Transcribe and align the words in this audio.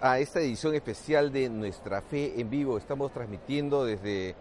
A 0.00 0.18
esta 0.18 0.40
edición 0.40 0.74
especial 0.74 1.30
de 1.30 1.48
Nuestra 1.50 2.00
Fe 2.00 2.40
en 2.40 2.48
Vivo. 2.48 2.78
Estamos 2.78 3.12
transmitiendo 3.12 3.84
desde, 3.84 4.34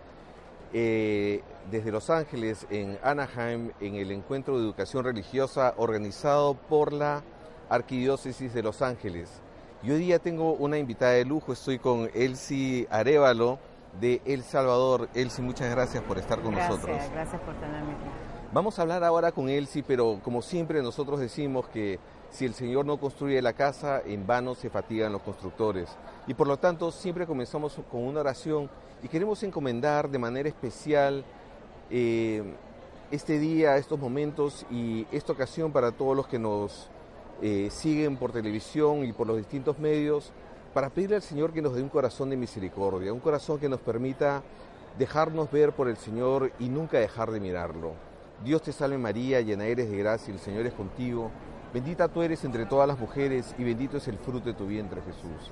eh, 0.74 1.42
desde 1.70 1.92
Los 1.92 2.10
Ángeles, 2.10 2.66
en 2.70 2.98
Anaheim, 3.04 3.72
en 3.82 3.96
el 3.96 4.12
encuentro 4.12 4.58
de 4.58 4.64
educación 4.64 5.04
religiosa 5.04 5.74
organizado 5.78 6.54
por 6.54 6.94
la 6.94 7.24
Arquidiócesis 7.70 8.54
de 8.54 8.64
Los 8.64 8.82
Ángeles. 8.82 9.30
Y 9.84 9.92
hoy 9.92 10.00
día 10.00 10.20
tengo 10.20 10.54
una 10.54 10.78
invitada 10.78 11.14
de 11.14 11.26
lujo, 11.26 11.54
estoy 11.54 11.80
con 11.80 12.10
Elsie 12.14 12.88
Arevalo 12.90 13.60
de 14.00 14.22
El 14.26 14.44
Salvador. 14.44 15.10
Elsie, 15.14 15.44
muchas 15.44 15.70
gracias 15.72 16.04
por 16.04 16.18
estar 16.18 16.42
con 16.42 16.54
gracias, 16.54 16.80
nosotros. 16.80 17.12
Gracias 17.12 17.42
por 17.42 17.54
tenerme 17.56 17.94
aquí. 17.94 18.10
Vamos 18.52 18.80
a 18.80 18.82
hablar 18.82 19.04
ahora 19.04 19.32
con 19.32 19.48
Elsie, 19.50 19.84
pero 19.84 20.20
como 20.24 20.42
siempre 20.42 20.82
nosotros 20.82 21.20
decimos 21.20 21.68
que 21.68 22.00
si 22.32 22.46
el 22.46 22.54
Señor 22.54 22.86
no 22.86 23.00
construye 23.00 23.42
la 23.42 23.54
casa, 23.54 24.02
en 24.06 24.26
vano 24.28 24.56
se 24.56 24.70
fatigan 24.70 25.12
los 25.12 25.22
constructores. 25.22 25.90
Y 26.28 26.34
por 26.34 26.48
lo 26.48 26.58
tanto 26.58 26.92
siempre 26.92 27.26
comenzamos 27.26 27.80
con 27.92 28.04
una 28.04 28.22
oración 28.22 28.70
y 29.02 29.08
queremos 29.08 29.42
encomendar 29.44 30.10
de 30.10 30.20
manera 30.20 30.50
especial 30.50 31.24
eh, 31.90 32.44
este 33.12 33.40
día, 33.40 33.78
estos 33.78 34.00
momentos 34.00 34.66
y 34.70 35.08
esta 35.12 35.34
ocasión 35.34 35.72
para 35.72 35.92
todos 35.92 36.16
los 36.16 36.28
que 36.28 36.38
nos 36.38 36.90
eh, 37.42 37.70
siguen 37.72 38.18
por 38.18 38.32
televisión 38.32 39.06
y 39.06 39.14
por 39.14 39.26
los 39.26 39.38
distintos 39.38 39.80
medios, 39.80 40.32
para 40.74 40.90
pedirle 40.90 41.16
al 41.16 41.22
Señor 41.24 41.52
que 41.52 41.62
nos 41.62 41.74
dé 41.74 41.82
un 41.82 41.90
corazón 41.90 42.30
de 42.30 42.38
misericordia, 42.38 43.12
un 43.12 43.20
corazón 43.20 43.60
que 43.60 43.70
nos 43.70 43.80
permita 43.80 44.44
dejarnos 45.00 45.50
ver 45.50 45.72
por 45.72 45.88
el 45.88 45.98
Señor 45.98 46.52
y 46.60 46.70
nunca 46.70 47.00
dejar 47.00 47.32
de 47.32 47.40
mirarlo. 47.40 47.94
Dios 48.44 48.62
te 48.62 48.72
salve 48.72 48.98
María, 48.98 49.42
llena 49.42 49.66
eres 49.66 49.90
de 49.90 49.98
gracia, 49.98 50.34
el 50.34 50.40
Señor 50.40 50.66
es 50.66 50.74
contigo. 50.74 51.32
Bendita 51.74 52.08
tú 52.08 52.24
eres 52.24 52.44
entre 52.44 52.66
todas 52.66 52.88
las 52.88 52.98
mujeres 52.98 53.54
y 53.58 53.64
bendito 53.64 53.98
es 53.98 54.08
el 54.08 54.18
fruto 54.18 54.48
de 54.48 54.54
tu 54.56 54.66
vientre 54.66 55.02
Jesús. 55.02 55.52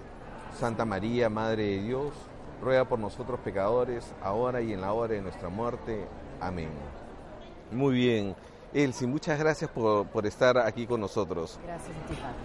Santa 0.59 0.83
María, 0.83 1.29
Madre 1.29 1.63
de 1.63 1.83
Dios, 1.83 2.11
ruega 2.59 2.85
por 2.85 2.97
nosotros 2.97 3.39
pecadores, 3.41 4.13
ahora 4.23 4.61
y 4.61 4.73
en 4.73 4.81
la 4.81 4.93
hora 4.93 5.13
de 5.13 5.21
nuestra 5.21 5.49
muerte. 5.49 6.07
Amén. 6.41 6.69
Muy 7.71 7.93
bien. 7.93 8.35
Elsie, 8.73 9.07
muchas 9.07 9.37
gracias 9.37 9.69
por, 9.69 10.07
por 10.07 10.25
estar 10.25 10.57
aquí 10.57 10.87
con 10.87 10.99
nosotros. 10.99 11.59
Gracias 11.63 11.95
a 11.95 12.07
ti, 12.07 12.15
Padre. 12.15 12.35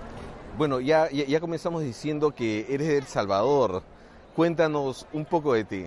Bueno, 0.58 0.80
ya, 0.80 1.10
ya, 1.10 1.24
ya 1.24 1.40
comenzamos 1.40 1.82
diciendo 1.82 2.32
que 2.32 2.66
eres 2.68 2.88
de 2.88 2.98
El 2.98 3.06
Salvador. 3.06 3.82
Cuéntanos 4.36 5.06
un 5.14 5.24
poco 5.24 5.54
de 5.54 5.64
ti. 5.64 5.86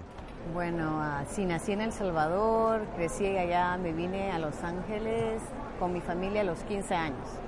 Bueno, 0.54 1.00
ah, 1.02 1.24
sí, 1.30 1.46
nací 1.46 1.72
en 1.72 1.82
El 1.82 1.92
Salvador, 1.92 2.82
crecí 2.96 3.26
allá, 3.38 3.78
me 3.78 3.94
vine 3.94 4.32
a 4.32 4.40
Los 4.40 4.64
Ángeles 4.64 5.42
con 5.80 5.94
mi 5.94 6.02
familia 6.02 6.42
a 6.42 6.44
los 6.44 6.60
15 6.60 6.96
años. 6.96 7.45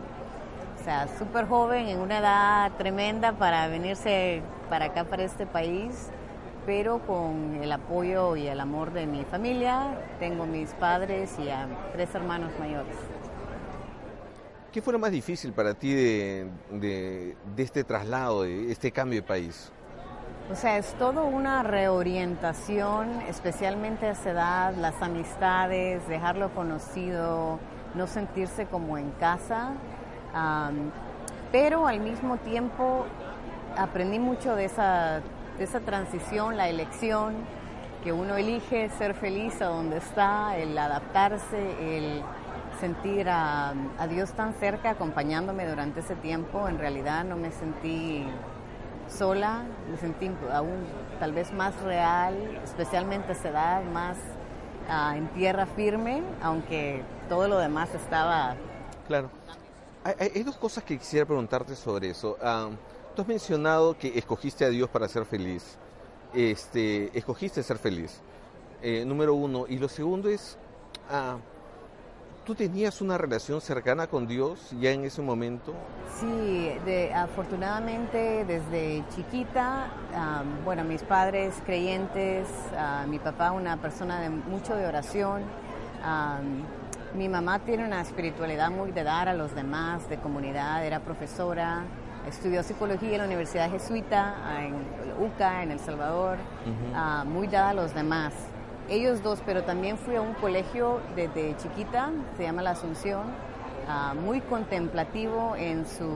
Sea, 0.87 1.05
súper 1.19 1.49
joven, 1.49 1.89
en 1.89 1.99
una 1.99 2.19
edad 2.19 2.71
tremenda 2.77 3.33
para 3.33 3.67
venirse 3.67 4.41
para 4.69 4.85
acá, 4.85 5.03
para 5.03 5.23
este 5.23 5.45
país, 5.45 6.07
pero 6.65 6.99
con 6.99 7.59
el 7.61 7.73
apoyo 7.73 8.37
y 8.37 8.47
el 8.47 8.57
amor 8.61 8.93
de 8.93 9.05
mi 9.05 9.25
familia. 9.25 9.99
Tengo 10.17 10.45
mis 10.45 10.69
padres 10.75 11.37
y 11.39 11.49
a 11.49 11.67
tres 11.91 12.15
hermanos 12.15 12.53
mayores. 12.57 12.95
¿Qué 14.71 14.81
fue 14.81 14.93
lo 14.93 14.99
más 14.99 15.11
difícil 15.11 15.51
para 15.51 15.73
ti 15.73 15.93
de, 15.93 16.47
de, 16.71 17.35
de 17.53 17.63
este 17.63 17.83
traslado, 17.83 18.43
de 18.43 18.71
este 18.71 18.89
cambio 18.89 19.19
de 19.19 19.27
país? 19.27 19.73
O 20.49 20.55
sea, 20.55 20.77
es 20.77 20.93
todo 20.93 21.25
una 21.25 21.63
reorientación, 21.63 23.23
especialmente 23.27 24.05
a 24.05 24.11
esa 24.11 24.29
edad, 24.29 24.73
las 24.75 25.01
amistades, 25.01 26.07
dejarlo 26.07 26.55
conocido, 26.55 27.59
no 27.93 28.07
sentirse 28.07 28.67
como 28.67 28.97
en 28.97 29.11
casa, 29.11 29.73
um, 30.33 30.91
pero 31.51 31.87
al 31.87 31.99
mismo 31.99 32.37
tiempo 32.37 33.05
aprendí 33.77 34.19
mucho 34.19 34.55
de 34.55 34.65
esa, 34.65 35.21
de 35.57 35.63
esa 35.63 35.79
transición, 35.79 36.57
la 36.57 36.69
elección, 36.69 37.35
que 38.03 38.11
uno 38.11 38.35
elige 38.35 38.89
ser 38.89 39.13
feliz 39.13 39.61
a 39.61 39.65
donde 39.65 39.97
está, 39.97 40.57
el 40.57 40.77
adaptarse, 40.77 41.97
el 41.97 42.21
sentir 42.79 43.27
a, 43.29 43.73
a 43.97 44.07
Dios 44.07 44.31
tan 44.33 44.53
cerca 44.53 44.91
acompañándome 44.91 45.67
durante 45.67 46.01
ese 46.01 46.15
tiempo, 46.15 46.67
en 46.67 46.77
realidad 46.77 47.23
no 47.23 47.35
me 47.35 47.51
sentí 47.51 48.25
sola, 49.09 49.63
me 49.89 49.97
sentí 49.97 50.29
aún 50.53 50.85
tal 51.19 51.31
vez 51.31 51.51
más 51.53 51.79
real, 51.81 52.35
especialmente 52.63 53.29
a 53.29 53.31
esa 53.31 53.49
edad, 53.49 53.83
más 53.83 54.17
uh, 54.89 55.15
en 55.15 55.27
tierra 55.29 55.65
firme, 55.65 56.21
aunque 56.41 57.03
todo 57.29 57.47
lo 57.47 57.57
demás 57.57 57.93
estaba... 57.95 58.55
Claro. 59.07 59.29
Hay, 60.17 60.43
dos 60.43 60.55
cosas 60.55 60.85
que 60.85 60.97
quisiera 60.97 61.25
preguntarte 61.25 61.75
sobre 61.75 62.11
eso. 62.11 62.37
Uh, 62.41 62.73
tú 63.13 63.23
has 63.23 63.27
mencionado 63.27 63.97
que 63.97 64.17
escogiste 64.17 64.63
a 64.63 64.69
Dios 64.69 64.89
para 64.89 65.07
ser 65.09 65.25
feliz. 65.25 65.77
Este, 66.33 67.17
escogiste 67.17 67.61
ser 67.61 67.77
feliz. 67.77 68.21
Eh, 68.81 69.03
número 69.05 69.33
uno. 69.33 69.65
Y 69.67 69.77
lo 69.77 69.89
segundo 69.89 70.29
es, 70.29 70.57
uh, 71.11 71.37
¿Tú 72.47 72.55
tenías 72.55 73.01
una 73.01 73.17
relación 73.17 73.59
cercana 73.59 74.07
con 74.07 74.25
Dios 74.25 74.71
ya 74.79 74.91
en 74.91 75.03
ese 75.03 75.21
momento? 75.21 75.73
Sí, 76.17 76.71
de, 76.85 77.13
afortunadamente 77.13 78.45
desde 78.45 79.03
chiquita, 79.13 79.89
um, 80.15 80.63
bueno, 80.63 80.85
mis 80.85 81.03
padres 81.03 81.55
creyentes, 81.65 82.47
mi 83.09 83.19
papá 83.19 83.51
una 83.51 83.75
persona 83.81 84.21
de 84.21 84.29
mucho 84.29 84.77
de 84.77 84.87
oración, 84.87 85.41
um, 86.05 86.63
mi 87.13 87.29
mamá 87.29 87.59
tiene 87.59 87.85
una 87.85 88.01
espiritualidad 88.01 88.69
muy 88.69 88.91
de 88.91 89.03
dar 89.03 89.27
a 89.29 89.33
los 89.33 89.55
demás, 89.55 90.09
de 90.09 90.17
comunidad, 90.17 90.85
era 90.85 90.99
profesora, 90.99 91.83
estudió 92.27 92.63
psicología 92.63 93.13
en 93.13 93.17
la 93.19 93.25
Universidad 93.25 93.71
Jesuita, 93.71 94.35
en 94.59 94.75
UCA, 95.23 95.63
en 95.63 95.71
El 95.71 95.79
Salvador, 95.79 96.37
uh 96.37 96.95
-huh. 96.95 97.23
uh, 97.23 97.25
muy 97.25 97.47
dada 97.47 97.69
a 97.69 97.73
los 97.73 97.93
demás. 97.93 98.33
Ellos 98.89 99.21
dos, 99.21 99.41
pero 99.45 99.63
también 99.63 99.97
fui 99.97 100.15
a 100.15 100.21
un 100.21 100.33
colegio 100.35 101.01
desde 101.15 101.55
chiquita, 101.57 102.11
se 102.37 102.43
llama 102.43 102.61
La 102.61 102.71
Asunción, 102.71 103.23
uh, 103.87 104.15
muy 104.15 104.41
contemplativo 104.41 105.55
en 105.57 105.85
su 105.85 106.09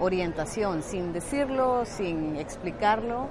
orientación, 0.00 0.82
sin 0.82 1.12
decirlo, 1.12 1.84
sin 1.84 2.36
explicarlo, 2.36 3.28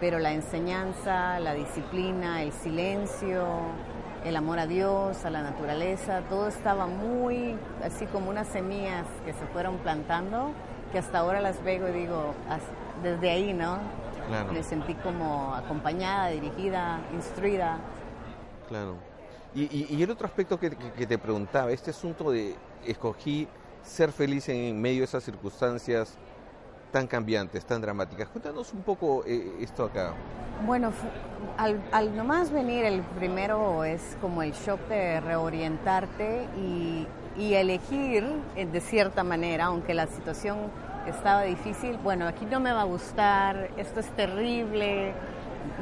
pero 0.00 0.18
la 0.18 0.32
enseñanza, 0.32 1.38
la 1.40 1.52
disciplina, 1.52 2.42
el 2.42 2.52
silencio, 2.52 3.46
el 4.24 4.36
amor 4.36 4.58
a 4.58 4.66
Dios, 4.66 5.24
a 5.24 5.30
la 5.30 5.42
naturaleza, 5.42 6.22
todo 6.28 6.48
estaba 6.48 6.86
muy 6.86 7.56
así 7.82 8.06
como 8.06 8.30
unas 8.30 8.48
semillas 8.48 9.06
que 9.24 9.32
se 9.32 9.46
fueron 9.52 9.78
plantando, 9.78 10.52
que 10.92 10.98
hasta 10.98 11.18
ahora 11.18 11.40
las 11.40 11.62
veo 11.64 11.88
y 11.88 11.92
digo, 11.92 12.34
desde 13.02 13.30
ahí, 13.30 13.52
¿no? 13.52 13.78
Claro. 14.28 14.52
Me 14.52 14.62
sentí 14.62 14.94
como 14.94 15.54
acompañada, 15.54 16.28
dirigida, 16.28 17.00
instruida. 17.14 17.78
Claro. 18.68 18.96
Y, 19.54 19.62
y, 19.62 19.86
y, 19.90 20.02
el 20.02 20.10
otro 20.10 20.26
aspecto 20.26 20.60
que, 20.60 20.70
que, 20.70 20.92
que, 20.92 21.06
te 21.06 21.18
preguntaba, 21.18 21.72
este 21.72 21.90
asunto 21.90 22.30
de 22.30 22.54
escogí 22.86 23.48
ser 23.82 24.12
feliz 24.12 24.48
en 24.48 24.80
medio 24.80 25.00
de 25.00 25.04
esas 25.06 25.24
circunstancias 25.24 26.16
tan 26.90 27.06
cambiantes, 27.06 27.64
tan 27.64 27.80
dramáticas. 27.80 28.28
Cuéntanos 28.28 28.72
un 28.72 28.82
poco 28.82 29.24
eh, 29.26 29.56
esto 29.60 29.84
acá. 29.84 30.14
Bueno, 30.66 30.92
al, 31.56 31.80
al, 31.92 32.14
nomás 32.14 32.50
venir 32.50 32.84
el 32.84 33.02
primero 33.02 33.84
es 33.84 34.16
como 34.20 34.42
el 34.42 34.52
shock 34.52 34.80
de 34.88 35.20
reorientarte 35.20 36.48
y, 36.58 37.06
y 37.38 37.54
elegir 37.54 38.26
eh, 38.56 38.66
de 38.66 38.80
cierta 38.80 39.24
manera, 39.24 39.66
aunque 39.66 39.94
la 39.94 40.06
situación 40.06 40.58
estaba 41.06 41.42
difícil, 41.42 41.96
bueno, 41.98 42.28
aquí 42.28 42.44
no 42.44 42.60
me 42.60 42.72
va 42.72 42.82
a 42.82 42.84
gustar, 42.84 43.70
esto 43.78 44.00
es 44.00 44.08
terrible, 44.10 45.14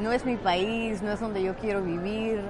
no 0.00 0.12
es 0.12 0.24
mi 0.24 0.36
país, 0.36 1.02
no 1.02 1.12
es 1.12 1.20
donde 1.20 1.42
yo 1.42 1.54
quiero 1.56 1.82
vivir. 1.82 2.42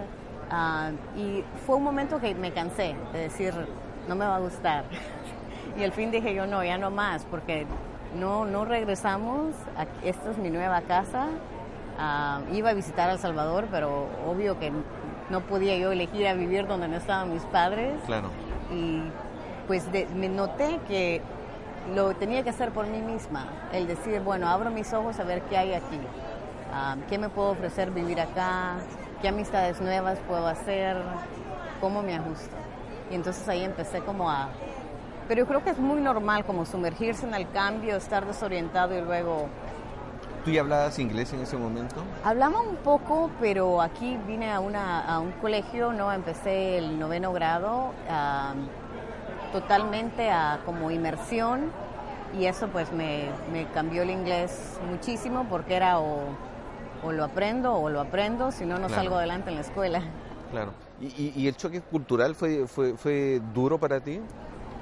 Ah, 0.50 0.90
y 1.16 1.44
fue 1.66 1.76
un 1.76 1.84
momento 1.84 2.20
que 2.20 2.34
me 2.34 2.52
cansé 2.52 2.94
de 3.12 3.20
decir, 3.20 3.54
no 4.06 4.14
me 4.14 4.26
va 4.26 4.36
a 4.36 4.40
gustar. 4.40 4.84
y 5.78 5.84
al 5.84 5.92
fin 5.92 6.10
dije 6.10 6.34
yo, 6.34 6.46
no, 6.46 6.64
ya 6.64 6.78
no 6.78 6.90
más, 6.90 7.24
porque 7.24 7.66
no, 8.16 8.44
no 8.44 8.64
regresamos, 8.64 9.54
esta 10.02 10.30
es 10.30 10.38
mi 10.38 10.50
nueva 10.50 10.80
casa. 10.82 11.26
Ah, 11.98 12.40
iba 12.52 12.70
a 12.70 12.74
visitar 12.74 13.10
a 13.10 13.14
El 13.14 13.18
Salvador, 13.18 13.66
pero 13.70 14.06
obvio 14.26 14.58
que 14.58 14.72
no 15.30 15.40
podía 15.40 15.76
yo 15.76 15.90
elegir 15.90 16.26
a 16.28 16.34
vivir 16.34 16.66
donde 16.66 16.88
no 16.88 16.96
estaban 16.96 17.32
mis 17.32 17.42
padres. 17.44 17.94
Claro. 18.06 18.28
Y 18.72 19.02
pues 19.66 19.86
me 20.14 20.28
noté 20.28 20.78
que 20.86 21.20
lo 21.94 22.14
tenía 22.14 22.42
que 22.42 22.50
hacer 22.50 22.70
por 22.70 22.86
mí 22.86 23.00
misma, 23.00 23.46
el 23.72 23.86
decir, 23.86 24.20
bueno, 24.20 24.48
abro 24.48 24.70
mis 24.70 24.92
ojos 24.92 25.18
a 25.18 25.24
ver 25.24 25.42
qué 25.42 25.56
hay 25.56 25.74
aquí, 25.74 25.98
ah, 26.72 26.96
qué 27.08 27.18
me 27.18 27.28
puedo 27.28 27.50
ofrecer 27.50 27.90
vivir 27.90 28.20
acá, 28.20 28.76
qué 29.22 29.28
amistades 29.28 29.80
nuevas 29.80 30.18
puedo 30.28 30.46
hacer, 30.46 30.96
cómo 31.80 32.02
me 32.02 32.14
ajusto. 32.14 32.56
Y 33.10 33.14
entonces 33.14 33.48
ahí 33.48 33.64
empecé 33.64 34.00
como 34.00 34.30
a... 34.30 34.48
Pero 35.28 35.42
yo 35.42 35.46
creo 35.46 35.62
que 35.62 35.70
es 35.70 35.78
muy 35.78 36.00
normal 36.00 36.44
como 36.46 36.64
sumergirse 36.64 37.26
en 37.26 37.34
el 37.34 37.48
cambio, 37.50 37.96
estar 37.96 38.26
desorientado 38.26 38.96
y 38.96 39.02
luego... 39.02 39.46
¿Tú 40.44 40.50
ya 40.50 40.62
hablabas 40.62 40.98
inglés 40.98 41.32
en 41.34 41.40
ese 41.40 41.58
momento? 41.58 42.02
Hablaba 42.24 42.60
un 42.62 42.76
poco, 42.76 43.30
pero 43.38 43.82
aquí 43.82 44.18
vine 44.26 44.50
a, 44.50 44.60
una, 44.60 45.04
a 45.04 45.18
un 45.18 45.32
colegio, 45.32 45.92
¿no? 45.92 46.10
Empecé 46.10 46.78
el 46.78 46.98
noveno 46.98 47.34
grado, 47.34 47.92
totalmente 49.52 50.30
a 50.30 50.60
como 50.64 50.90
inmersión 50.90 51.70
y 52.38 52.46
eso 52.46 52.68
pues 52.68 52.92
me, 52.92 53.28
me 53.52 53.66
cambió 53.72 54.02
el 54.02 54.10
inglés 54.10 54.78
muchísimo 54.90 55.46
porque 55.48 55.74
era 55.76 55.98
o, 55.98 56.20
o, 57.02 57.12
lo 57.12 57.24
aprendo 57.24 57.74
o 57.74 57.90
lo 57.90 58.00
aprendo, 58.00 58.52
si 58.52 58.64
no, 58.64 58.78
no 58.78 58.88
salgo 58.88 59.16
adelante 59.16 59.50
en 59.50 59.56
la 59.56 59.62
escuela. 59.62 60.02
Claro. 60.50 60.72
¿Y, 61.00 61.32
y, 61.36 61.46
el 61.46 61.56
choque 61.56 61.80
cultural 61.80 62.34
fue, 62.34 62.66
fue, 62.66 62.96
fue 62.96 63.40
duro 63.54 63.78
para 63.78 64.00
ti? 64.00 64.20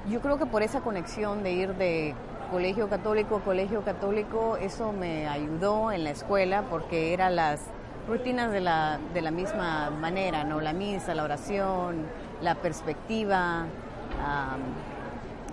Yo 0.09 0.21
creo 0.21 0.37
que 0.37 0.45
por 0.45 0.63
esa 0.63 0.79
conexión 0.79 1.43
de 1.43 1.51
ir 1.51 1.75
de 1.75 2.15
colegio 2.49 2.87
católico 2.87 3.35
a 3.35 3.41
colegio 3.41 3.81
católico, 3.83 4.55
eso 4.55 4.93
me 4.93 5.27
ayudó 5.27 5.91
en 5.91 6.05
la 6.05 6.11
escuela 6.11 6.63
porque 6.69 7.13
eran 7.13 7.35
las 7.35 7.59
rutinas 8.07 8.51
de 8.51 8.61
la, 8.61 8.99
de 9.13 9.21
la 9.21 9.31
misma 9.31 9.89
manera, 9.89 10.45
¿no? 10.45 10.61
La 10.61 10.71
misa, 10.71 11.13
la 11.13 11.23
oración, 11.23 12.05
la 12.41 12.55
perspectiva, 12.55 13.65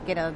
que 0.06 0.12
era 0.12 0.30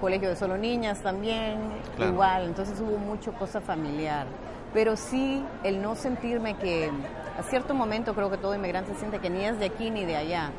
colegio 0.00 0.30
de 0.30 0.36
solo 0.36 0.56
niñas 0.56 1.00
también, 1.00 1.58
igual, 1.98 2.44
entonces 2.44 2.80
hubo 2.80 2.96
mucho 2.96 3.32
cosa 3.32 3.60
familiar. 3.60 4.26
Pero 4.72 4.96
sí 4.96 5.44
el 5.62 5.82
no 5.82 5.94
sentirme 5.94 6.54
que 6.54 6.90
a 7.38 7.42
cierto 7.42 7.74
momento 7.74 8.14
creo 8.14 8.30
que 8.30 8.38
todo 8.38 8.54
inmigrante 8.54 8.94
siente 8.94 9.18
que 9.18 9.28
ni 9.28 9.44
es 9.44 9.58
de 9.58 9.66
aquí 9.66 9.90
ni 9.90 10.06
de 10.06 10.16
allá, 10.16 10.52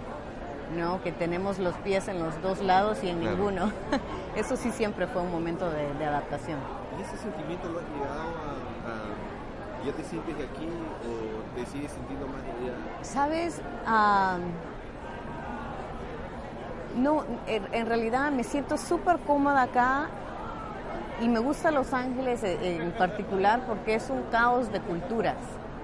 ¿no? 0.76 1.02
Que 1.02 1.12
tenemos 1.12 1.60
los 1.60 1.76
pies 1.76 2.08
en 2.08 2.20
los 2.20 2.42
dos 2.42 2.62
lados 2.62 3.04
y 3.04 3.10
en 3.10 3.20
ninguno. 3.20 3.72
Eso 4.36 4.56
sí 4.56 4.72
siempre 4.72 5.08
fue 5.08 5.22
un 5.22 5.32
momento 5.32 5.70
de, 5.70 6.06
adaptación. 6.06 6.60
¿Y 6.98 7.02
ese 7.02 7.18
sentimiento 7.18 7.70
lo 7.70 7.80
has 7.80 7.86
llegado 7.86 8.30
a, 8.86 9.86
¿Ya 9.86 9.94
te 9.94 10.04
sientes 10.04 10.38
de 10.38 10.44
aquí 10.44 10.68
o 10.68 11.56
te 11.56 11.66
sigues 11.68 11.92
sintiendo 11.92 12.28
más 12.28 12.44
de 12.44 12.52
allá? 12.52 12.74
Sabes, 13.02 13.62
no, 16.98 17.24
en 17.48 17.86
realidad 17.86 18.30
me 18.32 18.44
siento 18.44 18.78
súper 18.78 19.20
cómoda 19.20 19.62
acá 19.64 20.10
y 21.22 21.28
me 21.28 21.40
gusta 21.40 21.72
Los 21.72 21.94
Ángeles 21.94 22.44
eh, 22.44 22.78
en 22.82 22.92
particular 22.92 23.62
porque 23.68 23.96
es 23.96 24.10
un 24.10 24.24
caos 24.32 24.72
de 24.72 24.82
culturas. 24.82 25.38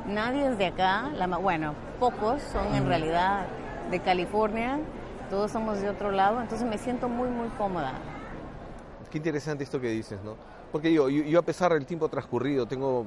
Nadie 0.05 0.47
es 0.47 0.57
de 0.57 0.67
acá, 0.67 1.09
la, 1.15 1.27
bueno, 1.27 1.73
pocos 1.99 2.41
son 2.41 2.75
en 2.75 2.85
realidad 2.85 3.45
de 3.91 3.99
California, 3.99 4.79
todos 5.29 5.51
somos 5.51 5.81
de 5.81 5.89
otro 5.89 6.11
lado, 6.11 6.41
entonces 6.41 6.67
me 6.67 6.77
siento 6.77 7.09
muy, 7.09 7.29
muy 7.29 7.49
cómoda. 7.49 7.93
Qué 9.11 9.17
interesante 9.17 9.63
esto 9.63 9.79
que 9.79 9.89
dices, 9.89 10.19
¿no? 10.23 10.35
Porque 10.71 10.91
yo, 10.91 11.07
yo, 11.09 11.39
a 11.39 11.43
pesar 11.43 11.73
del 11.73 11.85
tiempo 11.85 12.09
transcurrido, 12.09 12.65
tengo 12.65 13.05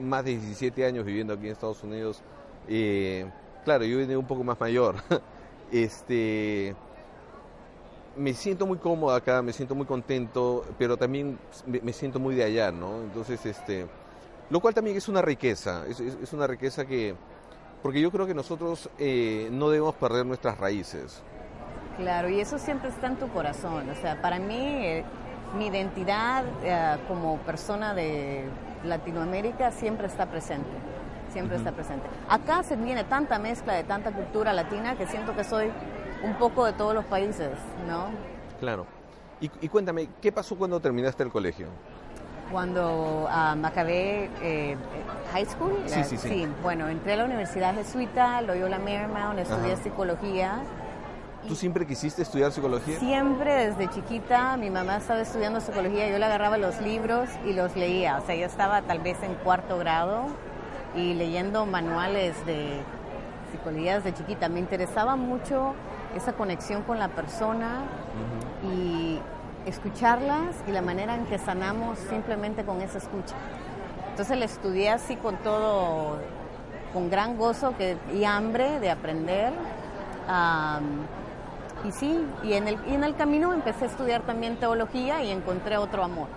más 0.00 0.24
de 0.24 0.32
17 0.32 0.84
años 0.84 1.04
viviendo 1.04 1.32
aquí 1.32 1.46
en 1.46 1.52
Estados 1.52 1.82
Unidos, 1.82 2.22
eh, 2.68 3.28
claro, 3.64 3.84
yo 3.84 3.98
vine 3.98 4.16
un 4.16 4.26
poco 4.26 4.44
más 4.44 4.60
mayor, 4.60 4.96
este 5.72 6.76
me 8.18 8.34
siento 8.34 8.66
muy 8.66 8.78
cómodo 8.78 9.14
acá, 9.14 9.40
me 9.42 9.52
siento 9.52 9.74
muy 9.74 9.86
contento, 9.86 10.64
pero 10.76 10.96
también 10.96 11.38
me, 11.66 11.92
siento 11.92 12.18
muy 12.18 12.34
de 12.34 12.44
allá, 12.44 12.72
¿no? 12.72 13.00
Entonces, 13.02 13.44
este, 13.46 13.86
lo 14.50 14.60
cual 14.60 14.74
también 14.74 14.96
es 14.96 15.08
una 15.08 15.22
riqueza, 15.22 15.86
es, 15.86 16.32
una 16.32 16.46
riqueza 16.46 16.84
que, 16.84 17.14
porque 17.82 18.00
yo 18.00 18.10
creo 18.10 18.26
que 18.26 18.34
nosotros 18.34 18.90
eh, 18.98 19.48
no 19.52 19.70
debemos 19.70 19.94
perder 19.94 20.26
nuestras 20.26 20.58
raíces. 20.58 21.22
Claro, 21.96 22.28
y 22.28 22.40
eso 22.40 22.58
siempre 22.58 22.90
está 22.90 23.08
en 23.08 23.16
tu 23.16 23.28
corazón, 23.28 23.88
o 23.90 23.94
sea, 24.00 24.20
para 24.22 24.38
mí 24.38 24.56
eh, 24.56 25.04
mi 25.56 25.66
identidad 25.66 26.44
eh, 26.62 26.96
como 27.08 27.38
persona 27.38 27.94
de 27.94 28.44
Latinoamérica 28.84 29.72
siempre 29.72 30.06
está 30.06 30.26
presente, 30.26 30.68
siempre 31.32 31.56
está 31.56 31.72
presente. 31.72 32.06
Acá 32.28 32.62
se 32.62 32.76
viene 32.76 33.04
tanta 33.04 33.38
mezcla 33.38 33.74
de 33.74 33.84
tanta 33.84 34.12
cultura 34.12 34.52
latina 34.52 34.96
que 34.96 35.06
siento 35.06 35.34
que 35.34 35.44
soy 35.44 35.70
un 36.22 36.34
poco 36.34 36.64
de 36.64 36.72
todos 36.72 36.94
los 36.94 37.04
países, 37.04 37.50
¿no? 37.88 38.06
Claro. 38.60 38.86
Y, 39.40 39.68
cuéntame, 39.68 40.08
¿qué 40.20 40.32
pasó 40.32 40.56
cuando 40.56 40.80
terminaste 40.80 41.22
el 41.22 41.30
colegio? 41.30 41.68
Cuando 42.50 43.26
um, 43.26 43.64
acabé 43.64 44.30
eh, 44.42 44.76
high 45.32 45.44
school, 45.44 45.72
sí, 45.86 46.02
sí, 46.04 46.16
sí. 46.16 46.48
bueno, 46.62 46.88
entré 46.88 47.12
a 47.12 47.16
la 47.16 47.24
Universidad 47.26 47.74
Jesuita, 47.74 48.40
Loyola 48.40 48.78
Marymount, 48.78 49.38
estudié 49.38 49.76
psicología. 49.76 50.62
¿Tú 51.46 51.54
siempre 51.54 51.86
quisiste 51.86 52.22
estudiar 52.22 52.50
psicología? 52.52 52.98
Siempre, 52.98 53.68
desde 53.68 53.88
chiquita, 53.90 54.56
mi 54.56 54.70
mamá 54.70 54.96
estaba 54.96 55.20
estudiando 55.20 55.60
psicología, 55.60 56.08
yo 56.08 56.18
le 56.18 56.24
agarraba 56.24 56.56
los 56.56 56.80
libros 56.80 57.28
y 57.46 57.52
los 57.52 57.76
leía, 57.76 58.18
o 58.18 58.26
sea, 58.26 58.34
yo 58.34 58.46
estaba 58.46 58.82
tal 58.82 59.00
vez 59.00 59.22
en 59.22 59.34
cuarto 59.34 59.78
grado 59.78 60.26
y 60.96 61.14
leyendo 61.14 61.66
manuales 61.66 62.34
de 62.46 62.80
psicología 63.52 64.00
desde 64.00 64.14
chiquita. 64.14 64.48
Me 64.48 64.60
interesaba 64.60 65.16
mucho 65.16 65.74
esa 66.16 66.32
conexión 66.32 66.82
con 66.82 66.98
la 66.98 67.08
persona 67.08 67.82
y 68.64 69.18
escucharlas 69.68 70.56
y 70.66 70.72
la 70.72 70.82
manera 70.82 71.14
en 71.14 71.26
que 71.26 71.38
sanamos 71.38 71.98
simplemente 71.98 72.64
con 72.64 72.80
esa 72.80 72.98
escucha. 72.98 73.34
Entonces 74.10 74.36
le 74.38 74.46
estudié 74.46 74.90
así 74.90 75.16
con 75.16 75.36
todo, 75.38 76.18
con 76.92 77.10
gran 77.10 77.36
gozo 77.36 77.76
que, 77.76 77.96
y 78.12 78.24
hambre 78.24 78.80
de 78.80 78.90
aprender. 78.90 79.52
y 81.84 81.92
sí, 81.92 82.24
y 82.42 82.54
en, 82.54 82.68
el, 82.68 82.78
y 82.88 82.94
en 82.94 83.04
el 83.04 83.14
camino 83.14 83.52
empecé 83.52 83.84
a 83.84 83.88
estudiar 83.88 84.22
también 84.22 84.56
teología 84.56 85.22
y 85.22 85.30
encontré 85.30 85.76
otro 85.76 86.02
amor. 86.02 86.28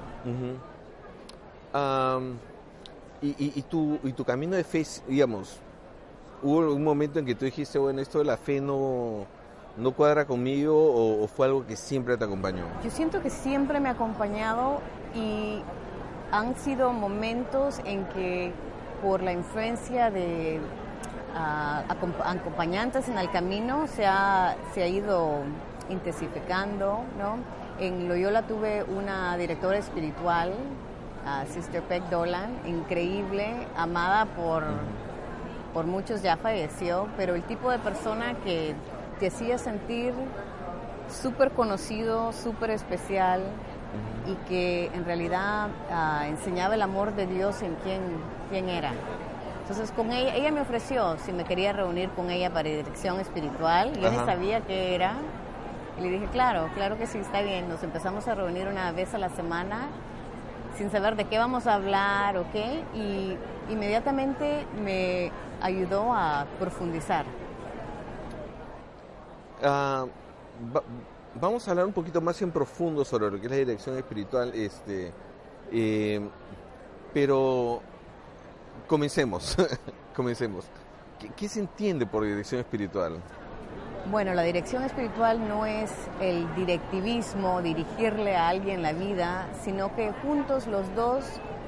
y, 3.22 3.36
y, 3.60 3.62
tu, 3.64 4.00
y 4.04 4.14
tu 4.14 4.24
camino 4.24 4.56
de 4.56 4.64
fe, 4.64 4.86
digamos, 5.08 5.58
hubo 6.44 6.74
un 6.74 6.84
momento 6.84 7.20
en 7.20 7.26
que 7.26 7.36
tú 7.36 7.46
dijiste, 7.46 7.80
bueno, 7.80 8.02
esto 8.02 8.20
de 8.20 8.26
la 8.26 8.38
fe 8.38 8.62
no, 8.62 9.26
no 9.78 9.92
cuadra 9.92 10.26
conmigo 10.26 10.76
o, 10.76 11.28
fue 11.28 11.48
algo 11.48 11.66
que 11.66 11.76
siempre 11.76 12.18
te 12.18 12.26
acompañó? 12.26 12.64
Yo 12.84 12.90
siento 12.90 13.22
que 13.22 13.30
siempre 13.30 13.80
me 13.80 13.90
ha 13.90 13.94
acompañado 13.94 14.82
y 15.16 15.62
han 16.32 16.56
sido 16.56 16.92
momentos 16.94 17.80
en 17.86 18.06
que 18.06 18.54
por 19.02 19.22
la 19.22 19.34
influencia 19.34 20.12
de 20.12 20.60
ah, 21.36 21.84
acompañantes 21.90 23.10
en 23.10 23.18
el 23.18 23.30
camino 23.32 23.88
se 23.88 24.06
ha, 24.06 24.56
se 24.74 24.84
ha 24.84 24.88
ido 24.88 25.40
intensificando, 25.90 27.04
¿no? 27.18 27.38
En 27.80 28.08
Loyola 28.08 28.44
tuve 28.44 28.84
una 28.84 29.36
directora 29.38 29.78
espiritual, 29.78 30.52
uh, 30.52 31.52
Sister 31.52 31.82
Peck 31.82 32.04
Dolan, 32.10 32.60
increíble, 32.66 33.68
amada 33.76 34.26
por, 34.26 34.64
por 35.74 35.86
muchos, 35.86 36.22
ya 36.22 36.38
falleció, 36.38 37.08
pero 37.18 37.34
el 37.36 37.44
tipo 37.44 37.72
de 37.72 37.80
persona 37.80 38.36
que 38.44 38.76
te 39.22 39.28
hacía 39.28 39.60
sentir 39.60 40.16
súper 41.08 41.52
conocido, 41.52 42.34
súper 42.34 42.72
especial 42.72 43.44
y 44.26 44.34
que 44.50 44.88
en 44.96 45.06
realidad 45.06 45.68
ah, 45.92 46.26
enseñaba 46.28 46.74
el 46.74 46.82
amor 46.82 47.14
de 47.14 47.28
Dios 47.28 47.62
en 47.62 47.76
quién, 47.84 48.02
quién 48.50 48.68
era. 48.68 48.94
Entonces 49.62 49.92
con 49.92 50.12
ella, 50.12 50.34
ella 50.34 50.52
me 50.52 50.62
ofreció 50.62 51.18
si 51.20 51.32
me 51.34 51.44
quería 51.44 51.72
reunir 51.72 52.10
con 52.10 52.32
ella 52.32 52.50
para 52.50 52.68
dirección 52.68 53.20
espiritual, 53.20 53.94
yo 53.94 54.12
no 54.12 54.26
sabía 54.26 54.62
qué 54.62 54.96
era. 54.96 55.14
Y 56.00 56.02
le 56.02 56.10
dije, 56.10 56.26
claro, 56.32 56.70
claro 56.74 56.98
que 56.98 57.06
sí, 57.06 57.20
está 57.20 57.42
bien. 57.44 57.70
Nos 57.70 57.84
empezamos 57.84 58.28
a 58.28 58.34
reunir 58.34 58.68
una 58.68 58.92
vez 58.92 59.14
a 59.14 59.20
la 59.20 59.30
semana 59.30 59.88
sin 60.78 60.90
saber 60.90 61.16
de 61.16 61.26
qué 61.26 61.38
vamos 61.38 61.68
a 61.68 61.76
hablar 61.76 62.38
o 62.38 62.46
qué, 62.52 62.84
y 62.96 63.38
inmediatamente 63.72 64.66
me 64.84 65.32
ayudó 65.62 66.12
a 66.12 66.48
profundizar. 66.60 67.26
Ah, 69.64 70.06
vamos 71.40 71.68
a 71.68 71.72
hablar 71.72 71.86
un 71.86 71.94
poquito 71.94 72.20
más 72.22 72.42
en 72.42 72.52
profundo 72.52 73.06
sobre 73.06 73.30
lo 73.30 73.40
que 73.40 73.46
es 73.46 73.52
la 73.52 73.58
dirección 73.58 73.98
espiritual, 73.98 74.52
este, 74.56 75.12
eh, 75.72 76.20
pero 77.14 77.82
comencemos, 78.88 79.56
comencemos. 80.16 80.66
¿Qué, 81.20 81.30
¿Qué 81.30 81.48
se 81.48 81.60
entiende 81.60 82.06
por 82.06 82.24
dirección 82.24 82.60
espiritual? 82.62 83.22
Bueno, 84.10 84.34
la 84.34 84.42
dirección 84.42 84.84
espiritual 84.84 85.48
no 85.48 85.68
es 85.68 85.92
el 86.20 86.54
directivismo, 86.56 87.62
dirigirle 87.62 88.36
a 88.36 88.50
alguien 88.50 88.82
la 88.82 88.94
vida, 88.94 89.48
sino 89.64 89.96
que 89.96 90.12
juntos 90.24 90.66
los 90.66 90.94
dos 90.96 91.24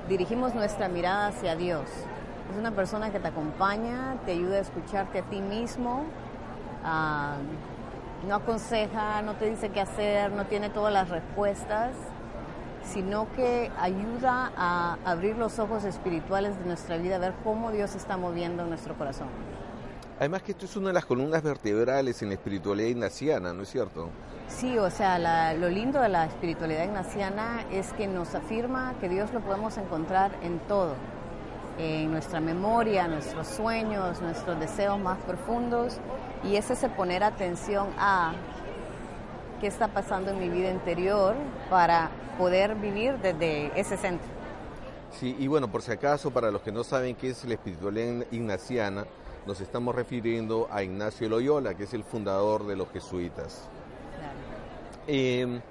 dirigimos 0.10 0.56
nuestra 0.56 0.90
mirada 0.90 1.28
hacia 1.28 1.56
Dios. 1.56 1.88
Es 2.52 2.58
una 2.58 2.72
persona 2.72 3.12
que 3.12 3.20
te 3.20 3.28
acompaña, 3.28 4.18
te 4.26 4.32
ayuda 4.32 4.58
a 4.58 4.60
escucharte 4.62 5.20
a 5.20 5.22
ti 5.24 5.42
mismo, 5.42 6.06
no 8.28 8.36
aconseja, 8.36 9.22
no 9.22 9.34
te 9.36 9.50
dice 9.50 9.70
qué 9.70 9.82
hacer, 9.82 10.32
no 10.32 10.46
tiene 10.46 10.70
todas 10.70 10.94
las 10.94 11.10
respuestas, 11.10 11.92
sino 12.84 13.28
que 13.36 13.72
ayuda 13.80 14.52
a 14.58 14.98
abrir 15.06 15.38
los 15.38 15.60
ojos 15.60 15.84
espirituales 15.86 16.58
de 16.60 16.66
nuestra 16.66 16.98
vida, 16.98 17.16
a 17.16 17.20
ver 17.20 17.34
cómo 17.44 17.72
Dios 17.72 17.96
está 17.96 18.18
moviendo 18.18 18.64
en 18.64 18.70
nuestro 18.70 18.96
corazón. 18.96 19.28
Además 20.20 20.44
que 20.44 20.52
esto 20.52 20.66
es 20.66 20.76
una 20.76 20.88
de 20.90 20.94
las 20.94 21.06
columnas 21.06 21.42
vertebrales 21.42 22.22
en 22.22 22.30
la 22.30 22.36
espiritualidad 22.36 22.90
ignaciana, 22.90 23.52
¿no 23.54 23.64
es 23.64 23.70
cierto? 23.70 24.10
Sí, 24.48 24.78
o 24.78 24.90
sea, 24.90 25.18
la- 25.18 25.54
lo 25.54 25.70
lindo 25.70 26.00
de 26.00 26.10
la 26.10 26.26
espiritualidad 26.26 26.84
ignaciana 26.84 27.66
es 27.72 27.92
que 27.94 28.08
nos 28.08 28.36
afirma 28.36 28.94
que 29.02 29.10
Dios 29.10 29.34
lo 29.34 29.40
podemos 29.40 29.78
encontrar 29.78 30.32
en 30.44 30.60
todo, 30.60 30.94
en 31.78 32.12
nuestra 32.12 32.40
memoria, 32.40 33.08
nuestros 33.08 33.48
sueños, 33.48 34.22
nuestros 34.22 34.60
deseos 34.60 35.00
más 35.00 35.18
profundos, 35.20 35.98
y 36.44 36.56
es 36.56 36.70
ese 36.70 36.90
poner 36.90 37.24
atención 37.24 37.88
a 37.98 38.34
qué 39.60 39.68
está 39.68 39.88
pasando 39.88 40.32
en 40.32 40.40
mi 40.40 40.50
vida 40.50 40.70
interior 40.72 41.36
para 41.70 42.10
poder 42.38 42.76
vivir 42.76 43.18
desde 43.20 43.72
ese 43.80 43.98
centro. 43.98 44.28
Sí, 45.12 45.36
y 45.40 45.48
bueno, 45.48 45.72
por 45.72 45.82
si 45.82 45.92
acaso, 45.92 46.32
para 46.32 46.52
los 46.52 46.62
que 46.62 46.72
no 46.72 46.84
saben 46.84 47.16
qué 47.16 47.30
es 47.30 47.46
la 47.46 47.54
espiritualidad 47.54 48.26
ignaciana, 48.32 49.06
nos 49.46 49.62
estamos 49.62 49.94
refiriendo 49.94 50.68
a 50.72 50.84
Ignacio 50.84 51.30
Loyola, 51.30 51.76
que 51.76 51.84
es 51.84 51.94
el 51.94 52.04
fundador 52.04 52.66
de 52.66 52.76
los 52.76 52.90
jesuitas. 52.90 53.68
Eh, 55.08 55.62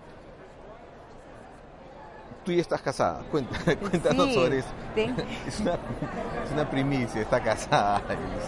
tú 2.44 2.52
ya 2.52 2.60
estás 2.60 2.82
casada, 2.82 3.22
Cuenta- 3.30 3.58
cuéntanos 3.90 4.26
Sí, 4.28 4.34
sobre 4.34 4.58
eso. 4.58 4.68
Es 5.46 5.60
una, 5.60 5.72
es 5.74 6.50
una 6.52 6.68
primicia, 6.68 7.22
está 7.22 7.40
casada. 7.42 8.02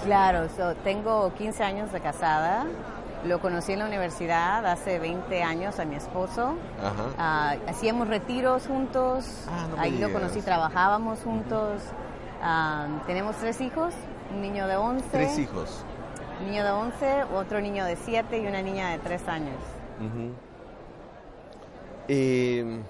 Claro, 0.04 0.48
so, 0.56 0.74
tengo 0.76 1.32
15 1.34 1.62
años 1.64 1.92
de 1.92 2.00
casada. 2.00 2.66
Lo 3.24 3.40
conocí 3.40 3.72
en 3.72 3.78
la 3.78 3.86
universidad 3.86 4.66
hace 4.66 4.98
20 4.98 5.42
años 5.42 5.78
a 5.80 5.86
mi 5.86 5.94
esposo. 5.94 6.56
Ajá. 6.78 7.04
Ah, 7.18 7.54
hacíamos 7.66 8.08
retiros 8.08 8.66
juntos. 8.66 9.46
Ah, 9.48 9.66
no 9.74 9.80
Ahí 9.80 9.96
lo 9.98 10.12
conocí, 10.12 10.42
trabajábamos 10.42 11.20
juntos. 11.20 11.80
Ah, 12.42 12.86
tenemos 13.06 13.36
tres 13.36 13.62
hijos, 13.62 13.94
un 14.30 14.42
niño 14.42 14.66
de 14.66 14.76
11. 14.76 15.06
Tres 15.10 15.38
hijos. 15.38 15.82
Un 16.40 16.50
niño 16.50 16.64
de 16.64 16.70
11, 16.72 17.22
otro 17.34 17.60
niño 17.62 17.86
de 17.86 17.96
7 17.96 18.38
y 18.42 18.46
una 18.46 18.60
niña 18.60 18.90
de 18.90 18.98
3 18.98 19.28
años. 19.28 19.56
Eh, 22.08 22.82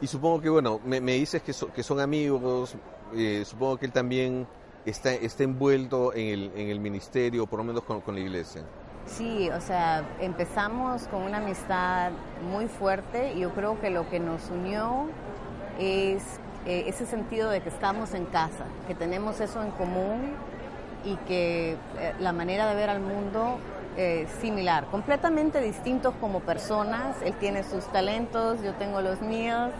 y 0.00 0.06
supongo 0.06 0.40
que, 0.40 0.48
bueno, 0.50 0.80
me, 0.84 1.00
me 1.00 1.12
dices 1.12 1.42
que, 1.42 1.52
so- 1.52 1.72
que 1.72 1.82
son 1.82 2.00
amigos, 2.00 2.74
eh, 3.14 3.44
supongo 3.46 3.78
que 3.78 3.86
él 3.86 3.92
también 3.92 4.46
está, 4.84 5.12
está 5.12 5.44
envuelto 5.44 6.12
en 6.14 6.26
el, 6.28 6.52
en 6.56 6.68
el 6.70 6.80
ministerio, 6.80 7.46
por 7.46 7.58
lo 7.58 7.64
menos 7.64 7.82
con, 7.82 8.00
con 8.00 8.14
la 8.14 8.20
iglesia. 8.20 8.62
Sí, 9.06 9.48
o 9.50 9.60
sea, 9.60 10.04
empezamos 10.20 11.06
con 11.08 11.22
una 11.22 11.38
amistad 11.38 12.10
muy 12.50 12.66
fuerte 12.66 13.34
y 13.34 13.40
yo 13.40 13.50
creo 13.54 13.80
que 13.80 13.90
lo 13.90 14.08
que 14.10 14.18
nos 14.18 14.50
unió 14.50 15.06
es 15.78 16.22
eh, 16.66 16.84
ese 16.88 17.06
sentido 17.06 17.50
de 17.50 17.60
que 17.60 17.68
estamos 17.68 18.14
en 18.14 18.24
casa, 18.26 18.64
que 18.88 18.94
tenemos 18.96 19.40
eso 19.40 19.62
en 19.62 19.70
común 19.70 20.32
y 21.04 21.14
que 21.28 21.76
eh, 21.98 22.14
la 22.18 22.32
manera 22.32 22.68
de 22.68 22.74
ver 22.74 22.90
al 22.90 23.00
mundo 23.00 23.58
es 23.96 24.30
similar, 24.40 24.86
completamente 24.86 25.60
distintos 25.60 26.14
como 26.20 26.40
personas. 26.40 27.16
Él 27.22 27.34
tiene 27.34 27.62
sus 27.62 27.84
talentos, 27.92 28.62
yo 28.62 28.72
tengo 28.74 29.00
los 29.00 29.20
míos, 29.20 29.70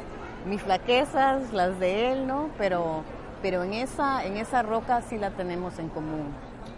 mis 0.46 0.62
flaquezas, 0.62 1.52
las 1.52 1.78
de 1.80 2.12
él, 2.12 2.26
¿no? 2.26 2.48
Pero, 2.58 3.02
pero 3.42 3.62
en, 3.64 3.74
esa, 3.74 4.24
en 4.24 4.36
esa 4.36 4.62
roca 4.62 5.02
sí 5.02 5.18
la 5.18 5.30
tenemos 5.30 5.78
en 5.78 5.88
común. 5.88 6.26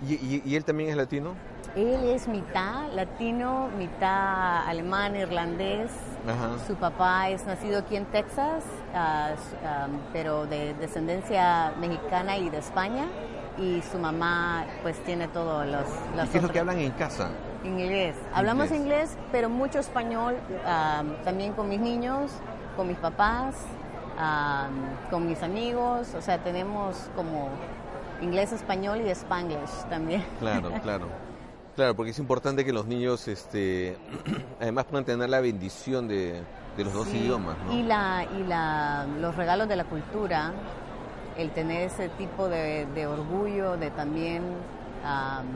¿Y, 0.07 0.15
y- 0.15 0.43
y 0.45 0.55
él 0.57 0.65
también 0.65 0.91
es 0.91 0.97
latino? 0.97 1.33
Él 1.77 2.09
es 2.09 2.29
mitad 2.29 2.91
latino, 2.95 3.69
mitad 3.77 4.67
alemán, 4.67 5.15
irlandés. 5.17 5.91
Ajá. 6.27 6.59
Su 6.67 6.75
papá 6.77 7.29
es 7.31 7.45
nacido 7.47 7.81
aquí 7.81 7.97
en 7.97 8.05
Texas, 8.07 8.65
s- 8.65 9.57
ah, 9.65 9.87
pero 10.13 10.47
de 10.47 10.75
descendencia 10.75 11.73
mexicana 11.81 12.37
y 12.39 12.49
de 12.49 12.59
España. 12.59 13.07
Y 13.61 13.83
su 13.91 13.99
mamá, 13.99 14.65
pues, 14.83 15.03
tiene 15.05 15.29
todos 15.29 15.67
los. 15.67 15.85
¿Y 16.15 16.17
los 16.17 16.29
qué 16.29 16.39
es 16.39 16.43
lo 16.45 16.51
que 16.51 16.61
hablan 16.61 16.79
en 16.79 16.93
casa? 16.93 17.31
Inglés. 17.65 18.15
Hablamos 18.33 18.67
Inglés. 18.71 19.11
inglés, 19.11 19.19
pero 19.33 19.49
mucho 19.49 19.81
español, 19.81 20.37
ah, 20.65 21.03
también 21.25 21.53
con 21.55 21.69
mis 21.69 21.81
niños, 21.81 22.31
con 22.77 22.87
mis 22.87 22.99
papás, 22.99 23.57
ah, 24.17 24.69
con 25.11 25.27
mis 25.27 25.43
amigos. 25.43 26.15
O 26.15 26.23
sea, 26.23 26.39
tenemos 26.39 27.11
como 27.17 27.49
inglés, 28.21 28.53
español 28.53 29.01
y 29.05 29.11
spanglish 29.11 29.89
también. 29.89 30.25
Claro, 30.39 30.71
claro. 30.83 31.07
Claro, 31.75 31.95
porque 31.95 32.11
es 32.11 32.19
importante 32.19 32.65
que 32.65 32.73
los 32.73 32.87
niños, 32.87 33.29
este, 33.29 33.97
además 34.61 34.85
puedan 34.87 35.05
tener 35.05 35.29
la 35.29 35.41
bendición 35.41 36.09
de, 36.09 36.43
de 36.77 36.85
los 36.85 36.93
dos 36.93 37.09
idiomas, 37.15 37.57
¿no? 37.65 37.73
Y, 37.73 37.85
la, 37.85 38.27
y 38.37 38.43
la, 38.45 39.07
los 39.21 39.37
regalos 39.37 39.69
de 39.69 39.77
la 39.77 39.85
cultura, 39.85 40.53
el 41.39 41.51
tener 41.53 41.83
ese 41.83 42.09
tipo 42.11 42.49
de, 42.49 42.87
de 42.95 43.07
orgullo, 43.07 43.77
de 43.77 43.91
también 43.91 44.43
am, 45.05 45.47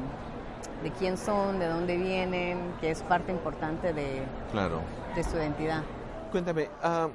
de 0.82 0.90
quién 0.92 1.16
son, 1.16 1.58
de 1.58 1.66
dónde 1.68 1.96
vienen, 1.96 2.58
que 2.80 2.90
es 2.90 3.02
parte 3.02 3.30
importante 3.32 3.92
de, 3.92 4.22
Claro. 4.52 4.80
de 5.14 5.24
su 5.24 5.36
identidad. 5.36 5.82
Cuéntame, 6.30 6.68
ah, 6.82 7.08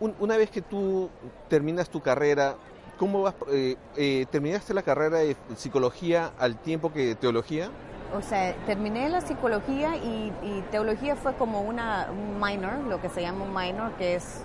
un- 0.00 0.14
una 0.18 0.36
vez 0.36 0.50
que 0.50 0.60
tú 0.62 1.08
terminas 1.48 1.88
tu 1.88 2.00
carrera, 2.00 2.56
¿cómo 2.98 3.22
vas? 3.22 3.34
eh, 3.50 3.76
eh, 3.96 4.26
¿Terminaste 4.30 4.74
la 4.74 4.82
carrera 4.82 5.18
de 5.18 5.36
psicología 5.56 6.32
al 6.38 6.56
tiempo 6.56 6.92
que 6.92 7.14
teología? 7.14 7.70
O 8.16 8.20
sea, 8.20 8.54
terminé 8.66 9.08
la 9.08 9.22
psicología 9.22 9.96
y, 9.96 10.32
y 10.42 10.62
teología 10.70 11.16
fue 11.16 11.32
como 11.34 11.62
una, 11.62 12.08
un 12.10 12.38
minor, 12.38 12.74
lo 12.88 13.00
que 13.00 13.08
se 13.08 13.22
llama 13.22 13.44
un 13.44 13.54
minor, 13.54 13.92
que 13.92 14.16
es 14.16 14.42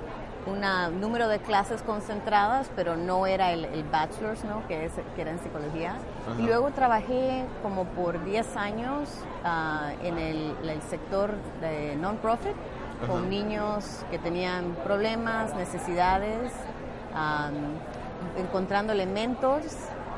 un 0.47 0.99
número 0.99 1.27
de 1.27 1.39
clases 1.39 1.81
concentradas, 1.81 2.69
pero 2.75 2.95
no 2.95 3.27
era 3.27 3.51
el, 3.51 3.65
el 3.65 3.83
bachelor's, 3.83 4.43
¿no? 4.43 4.65
Que, 4.67 4.85
es, 4.85 4.93
que 5.15 5.21
era 5.21 5.31
en 5.31 5.39
psicología. 5.39 5.95
Ajá. 6.25 6.41
Y 6.41 6.43
luego 6.43 6.71
trabajé 6.71 7.45
como 7.61 7.85
por 7.85 8.23
10 8.23 8.55
años 8.55 9.09
ah, 9.43 9.91
en 10.03 10.17
el, 10.17 10.55
el 10.63 10.81
sector 10.83 11.33
de 11.61 11.95
non-profit, 11.95 12.55
con 13.05 13.29
niños 13.29 14.03
que 14.09 14.17
tenían 14.17 14.75
problemas, 14.83 15.53
necesidades, 15.55 16.51
am, 17.13 17.53
encontrándole 18.37 19.05
mentors, 19.05 19.75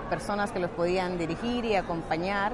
personas 0.09 0.51
que 0.51 0.59
los 0.59 0.69
podían 0.71 1.17
dirigir 1.17 1.65
y 1.65 1.75
acompañar. 1.75 2.53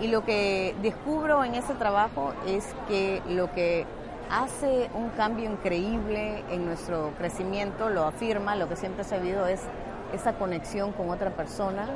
Y 0.00 0.06
lo 0.06 0.24
que 0.24 0.74
descubro 0.82 1.44
en 1.44 1.54
ese 1.54 1.74
trabajo 1.74 2.32
es 2.46 2.74
que 2.88 3.22
lo 3.28 3.50
que 3.52 3.86
hace 4.30 4.90
un 4.94 5.08
cambio 5.10 5.50
increíble 5.50 6.44
en 6.50 6.64
nuestro 6.64 7.12
crecimiento, 7.18 7.88
lo 7.90 8.04
afirma, 8.04 8.56
lo 8.56 8.68
que 8.68 8.76
siempre 8.76 9.02
he 9.02 9.04
sabido 9.04 9.46
es 9.46 9.60
esa 10.14 10.34
conexión 10.34 10.92
con 10.92 11.10
otra 11.10 11.30
persona, 11.30 11.86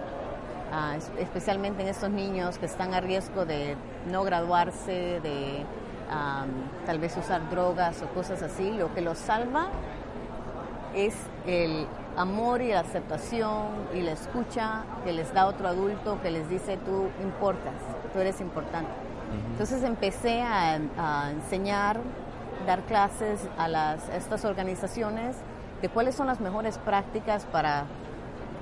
ah, 0.73 0.95
es- 0.97 1.11
especialmente 1.19 1.83
en 1.83 1.89
estos 1.89 2.11
niños 2.11 2.59
que 2.59 2.67
están 2.67 2.95
a 2.95 3.01
riesgo 3.01 3.45
de 3.45 3.77
no 4.11 4.25
graduarse, 4.25 5.21
de 5.23 5.65
tal 6.87 6.99
vez 7.01 7.17
usar 7.17 7.49
drogas 7.51 8.01
o 8.03 8.07
cosas 8.15 8.41
así. 8.43 8.71
Lo 8.73 8.93
que 8.95 9.01
los 9.01 9.19
salva 9.19 9.67
es 10.95 11.15
el 11.47 11.87
amor 12.17 12.61
y 12.63 12.69
la 12.71 12.81
aceptación 12.81 13.67
y 13.95 14.01
la 14.03 14.13
escucha 14.13 14.85
que 15.05 15.13
les 15.13 15.33
da 15.35 15.47
otro 15.47 15.67
adulto 15.67 16.21
que 16.23 16.31
les 16.31 16.49
dice 16.49 16.77
tú 16.77 17.09
importas, 17.23 17.73
tú 18.13 18.21
eres 18.21 18.41
importante. 18.41 18.91
Entonces 19.51 19.83
empecé 19.83 20.43
a, 20.43 20.79
a 20.99 21.31
enseñar, 21.33 21.99
dar 22.65 22.83
clases 22.83 23.41
a, 23.59 23.69
las, 23.69 24.09
a 24.09 24.17
estas 24.17 24.45
organizaciones 24.45 25.37
de 25.83 25.89
cuáles 25.89 26.15
son 26.15 26.27
las 26.27 26.41
mejores 26.41 26.79
prácticas 26.79 27.45
para 27.47 27.85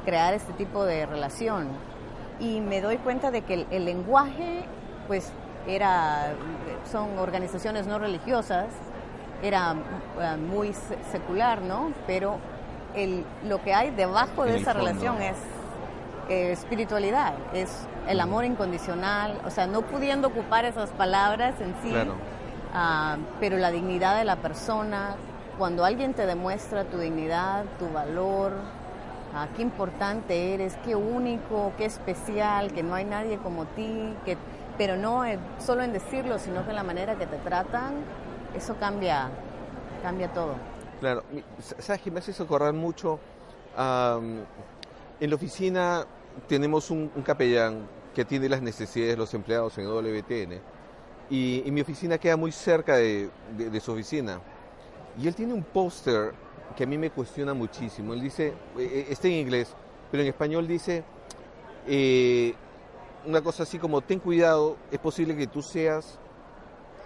crear 0.04 0.35
este 0.35 0.52
tipo 0.54 0.85
de 0.85 1.06
relación. 1.06 1.68
Y 2.40 2.61
me 2.61 2.80
doy 2.80 2.97
cuenta 2.99 3.30
de 3.30 3.42
que 3.42 3.54
el, 3.54 3.66
el 3.71 3.85
lenguaje, 3.85 4.64
pues, 5.06 5.32
era, 5.66 6.32
son 6.90 7.18
organizaciones 7.18 7.87
no 7.87 7.99
religiosas, 8.00 8.66
era 9.42 9.75
eh, 10.21 10.37
muy 10.37 10.73
se- 10.73 10.99
secular, 11.12 11.62
¿no? 11.62 11.92
Pero 12.06 12.38
el, 12.94 13.25
lo 13.44 13.62
que 13.62 13.73
hay 13.75 13.90
debajo 13.90 14.44
de 14.44 14.56
esa 14.56 14.73
fondo. 14.73 14.88
relación 14.88 15.23
es 15.23 15.37
eh, 16.28 16.50
espiritualidad, 16.52 17.35
es 17.52 17.87
el 18.09 18.18
amor 18.21 18.44
incondicional, 18.44 19.40
o 19.44 19.50
sea, 19.50 19.66
no 19.68 19.82
pudiendo 19.82 20.28
ocupar 20.28 20.64
esas 20.64 20.90
palabras 20.90 21.54
en 21.61 21.75
sí, 21.82 21.90
Claro. 21.90 22.14
Ah, 22.73 23.17
pero 23.41 23.57
la 23.57 23.71
dignidad 23.71 24.17
de 24.17 24.25
la 24.25 24.37
persona, 24.37 25.17
cuando 25.59 25.85
alguien 25.85 26.14
te 26.14 26.26
demuestra 26.26 26.85
tu 26.85 26.99
dignidad, 26.99 27.64
tu 27.79 27.91
valor, 27.91 28.52
ah, 29.35 29.49
qué 29.57 29.62
importante 29.62 30.55
eres, 30.55 30.76
qué 30.85 30.95
único, 30.95 31.73
qué 31.76 31.85
especial, 31.85 32.73
que 32.73 32.83
no 32.83 32.95
hay 32.95 33.05
nadie 33.05 33.38
como 33.38 33.67
ti, 33.67 34.14
que, 34.25 34.37
pero 34.79 34.97
no 34.97 35.23
solo 35.59 35.83
en 35.83 35.93
decirlo, 35.93 36.38
sino 36.38 36.64
que 36.64 36.71
en 36.71 36.76
la 36.76 36.83
manera 36.83 37.17
que 37.17 37.26
te 37.26 37.37
tratan, 37.38 37.95
eso 38.55 38.76
cambia, 38.76 39.29
cambia 40.02 40.33
todo. 40.33 40.55
Claro, 41.00 41.25
sabes 41.79 42.00
que 42.00 42.11
me 42.11 42.21
hace 42.21 42.33
socorrer 42.33 42.73
mucho. 42.73 43.19
en 43.76 45.31
la 45.31 45.35
oficina 45.35 46.07
tenemos 46.49 46.91
un, 46.91 47.09
capellán 47.25 47.87
que 48.14 48.25
tiene 48.25 48.49
las 48.49 48.62
necesidades 48.62 49.14
de 49.14 49.19
los 49.19 49.35
empleados 49.35 49.79
en 49.79 49.87
WTN 49.87 50.61
y, 51.31 51.62
mi 51.71 51.81
oficina 51.81 52.19
queda 52.19 52.37
muy 52.37 52.52
cerca 52.52 52.97
de, 52.97 53.31
su 53.81 53.93
oficina. 53.93 54.41
Y 55.21 55.29
él 55.29 55.35
tiene 55.35 55.52
un 55.52 55.62
póster 55.62 56.33
que 56.76 56.85
a 56.85 56.87
mí 56.87 56.99
me 56.99 57.11
cuestiona 57.11 57.55
muchísimo. 57.55 58.14
Él 58.14 58.21
dice, 58.21 58.49
eh, 58.49 58.55
eh, 58.79 59.07
está 59.11 59.29
en 59.29 59.35
inglés, 59.35 59.75
pero 60.11 60.23
en 60.23 60.29
español 60.29 60.67
dice 60.67 61.05
eh, 61.87 62.55
una 63.26 63.41
cosa 63.41 63.64
así 63.64 63.79
como, 63.79 64.00
ten 64.00 64.19
cuidado, 64.19 64.76
es 64.91 64.99
posible 64.99 65.37
que 65.37 65.47
tú 65.47 65.62
seas 65.62 66.19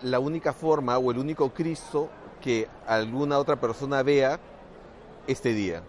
la 0.03 0.19
única 0.19 0.53
forma 0.53 0.99
o 0.99 1.11
el 1.11 1.19
único 1.19 1.51
Cristo 1.51 2.09
que 2.41 2.69
alguna 2.87 3.39
otra 3.39 3.57
persona 3.57 4.03
vea 4.03 4.39
este 5.27 5.53
día. 5.53 5.83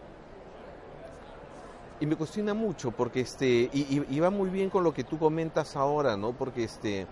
Y 1.99 2.05
me 2.05 2.15
cuestiona 2.15 2.53
mucho 2.53 2.91
porque 2.91 3.21
este, 3.21 3.69
y, 3.73 4.19
va 4.19 4.29
muy 4.29 4.49
bien 4.49 4.69
con 4.69 4.83
lo 4.83 4.93
que 4.93 5.03
tú 5.03 5.17
comentas 5.17 5.75
ahora, 5.75 6.15
¿no? 6.15 6.31
Porque 6.31 6.63
este, 6.63 7.07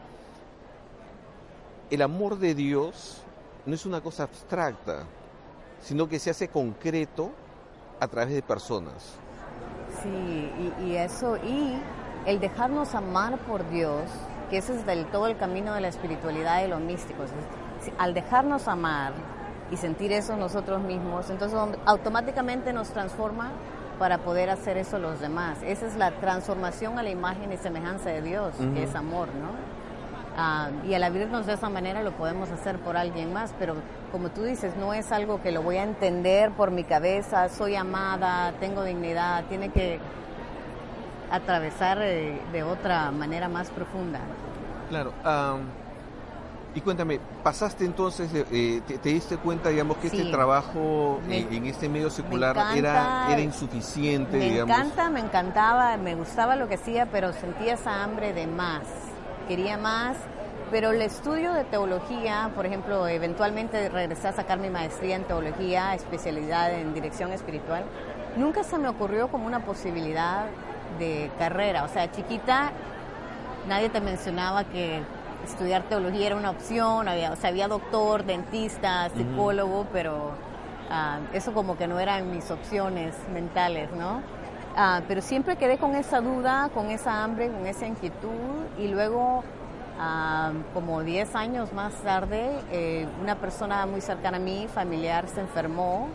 el 1.89 2.01
amor 2.01 2.39
de 2.39 2.55
Dios 2.55 3.21
no 3.65 3.73
es 3.73 3.85
una 3.85 4.01
cosa 4.01 4.23
abstracta, 4.23 5.03
sino 5.81 6.07
que 6.07 6.19
se 6.19 6.29
hace 6.29 6.47
concreto 6.47 7.31
a 7.99 8.07
través 8.07 8.33
de 8.33 8.41
personas. 8.41 9.15
Sí, 10.01 10.51
y, 10.83 10.95
eso, 10.95 11.37
y 11.37 11.79
el 12.25 12.39
dejarnos 12.39 12.95
amar 12.95 13.37
por 13.39 13.67
Dios, 13.69 14.01
que 14.49 14.57
ese 14.57 14.75
es 14.75 14.85
del 14.85 15.05
todo 15.07 15.27
el 15.27 15.37
camino 15.37 15.73
de 15.73 15.81
la 15.81 15.87
espiritualidad 15.87 16.63
y 16.63 16.67
lo 16.67 16.79
místico. 16.79 17.23
Al 17.97 18.13
dejarnos 18.13 18.67
amar 18.67 19.13
y 19.71 19.77
sentir 19.77 20.11
eso 20.11 20.35
nosotros 20.35 20.81
mismos, 20.81 21.29
entonces 21.29 21.57
automáticamente 21.85 22.73
nos 22.73 22.89
transforma 22.89 23.51
para 23.97 24.19
poder 24.19 24.49
hacer 24.49 24.77
eso 24.77 24.99
los 24.99 25.19
demás. 25.19 25.59
Esa 25.63 25.87
es 25.87 25.95
la 25.95 26.11
transformación 26.11 26.99
a 26.99 27.03
la 27.03 27.09
imagen 27.09 27.51
y 27.51 27.57
semejanza 27.57 28.09
de 28.09 28.21
Dios, 28.21 28.53
que 28.73 28.83
es 28.83 28.93
amor, 28.95 29.29
¿no? 29.29 29.74
Ah, 30.37 30.69
y 30.85 30.93
al 30.93 31.03
abrirnos 31.03 31.45
de 31.45 31.53
esa 31.53 31.69
manera 31.69 32.03
lo 32.03 32.11
podemos 32.11 32.49
hacer 32.51 32.77
por 32.79 32.97
alguien 32.97 33.31
más, 33.31 33.53
pero 33.57 33.75
como 34.11 34.29
tú 34.29 34.43
dices, 34.43 34.75
no 34.75 34.93
es 34.93 35.11
algo 35.13 35.41
que 35.41 35.51
lo 35.51 35.61
voy 35.61 35.77
a 35.77 35.83
entender 35.83 36.51
por 36.51 36.71
mi 36.71 36.83
cabeza, 36.83 37.47
soy 37.47 37.75
amada, 37.75 38.51
tengo 38.59 38.83
dignidad, 38.83 39.45
tiene 39.45 39.69
que 39.69 39.99
atravesar 41.31 41.99
eh, 42.01 42.37
de, 42.51 42.63
otra 42.63 43.11
manera 43.11 43.47
más 43.47 43.69
profunda. 43.69 44.19
Claro. 44.89 45.13
Y 46.75 46.81
cuéntame, 46.81 47.21
¿pasaste 47.41 47.85
entonces, 47.85 48.29
eh, 48.33 48.81
te, 48.85 49.09
diste 49.09 49.37
cuenta, 49.37 49.69
digamos, 49.69 49.95
que 49.97 50.07
este 50.07 50.25
trabajo 50.25 51.21
en 51.29 51.65
este 51.65 51.87
medio 51.87 52.09
secular 52.09 52.57
era, 52.75 53.27
era 53.31 53.39
insuficiente, 53.39 54.37
me 54.37 54.49
digamos? 54.49 54.75
Me 54.75 54.83
encanta, 54.83 55.09
me 55.09 55.21
encantaba, 55.21 55.95
me 55.95 56.15
gustaba 56.15 56.57
lo 56.57 56.67
que 56.67 56.75
hacía, 56.75 57.05
pero 57.05 57.31
sentía 57.31 57.75
esa 57.75 58.03
hambre 58.03 58.33
de 58.33 58.47
más. 58.47 58.83
Quería 59.47 59.77
más, 59.77 60.17
pero 60.71 60.91
el 60.91 61.01
estudio 61.01 61.53
de 61.53 61.63
teología, 61.65 62.49
por 62.55 62.65
ejemplo, 62.65 63.07
eventualmente 63.07 63.89
regresé 63.89 64.29
a 64.29 64.33
sacar 64.33 64.57
mi 64.57 64.69
maestría 64.69 65.15
en 65.15 65.23
teología, 65.23 65.93
especialidad 65.93 66.73
en 66.73 66.95
dirección 66.95 67.31
espiritual, 67.31 67.83
nunca 68.37 68.63
se 68.63 68.79
me 68.79 68.87
ocurrió 68.87 69.27
como 69.27 69.45
una 69.45 69.59
posibilidad 69.59 70.45
de 70.97 71.29
carrera. 71.37 71.83
O 71.83 71.89
sea, 71.89 72.11
chiquita, 72.11 72.71
nadie 73.67 73.89
te 73.89 74.01
mencionaba 74.01 74.63
que 74.63 75.01
estudiar 75.43 75.83
teología 75.83 76.27
era 76.27 76.35
una 76.35 76.49
opción, 76.49 77.07
había, 77.07 77.31
o 77.31 77.35
sea, 77.35 77.51
había 77.51 77.67
doctor, 77.67 78.25
dentista, 78.25 79.09
psicólogo, 79.15 79.85
pero 79.93 80.31
ah, 80.89 81.19
eso 81.33 81.53
como 81.53 81.77
que 81.77 81.87
no 81.87 81.99
eran 81.99 82.31
mis 82.31 82.49
opciones 82.49 83.15
mentales, 83.31 83.91
¿no? 83.91 84.21
Ah, 84.77 85.01
pero 85.07 85.21
siempre 85.21 85.55
quedé 85.55 85.77
con 85.77 85.95
esa 85.95 86.19
duda, 86.19 86.69
con 86.73 86.89
esa 86.89 87.23
hambre, 87.23 87.49
con 87.49 87.65
esa 87.65 87.87
inquietud 87.87 88.65
y 88.77 88.89
luego, 88.89 89.41
ah, 89.97 90.51
como 90.73 91.01
10 91.01 91.33
años 91.35 91.71
más 91.71 91.93
tarde, 92.01 92.59
eh, 92.73 93.07
una 93.21 93.35
persona 93.35 93.85
muy 93.85 94.01
cercana 94.01 94.35
a 94.35 94.41
mí, 94.41 94.67
familiar, 94.73 95.29
se 95.29 95.39
enfermó 95.39 96.09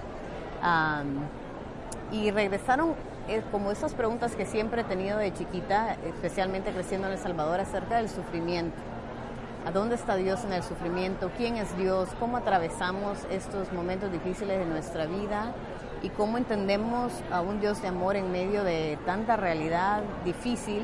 y 2.13 2.31
regresaron 2.33 2.93
eh, 3.29 3.43
como 3.51 3.71
esas 3.71 3.95
preguntas 3.95 4.37
que 4.37 4.45
siempre 4.45 4.83
he 4.83 4.85
tenido 4.85 5.17
de 5.17 5.33
chiquita, 5.33 5.97
especialmente 6.05 6.71
creciendo 6.71 7.07
en 7.07 7.15
El 7.15 7.19
Salvador, 7.19 7.61
acerca 7.61 7.97
del 7.97 8.11
sufrimiento. 8.11 8.77
A 9.67 9.71
dónde 9.71 9.95
está 9.95 10.17
Dios 10.17 10.45
en 10.45 10.53
el 10.53 10.63
sufrimiento, 10.63 11.31
quién 11.39 11.57
es 11.57 11.75
Dios, 11.79 12.11
cómo 12.19 12.37
atravesamos 12.37 13.19
estos 13.31 13.73
momentos 13.73 14.13
difíciles 14.13 14.59
de 14.59 14.67
nuestra 14.67 15.07
vida 15.07 15.55
y 16.03 16.09
cómo 16.11 16.39
entendemos 16.39 17.13
a 17.31 17.41
un 17.41 17.61
Dios 17.61 17.83
de 17.83 17.89
amor 17.89 18.17
en 18.17 18.33
medio 18.33 18.65
de 18.65 18.99
tanta 19.07 19.37
realidad 19.37 20.03
difícil. 20.25 20.83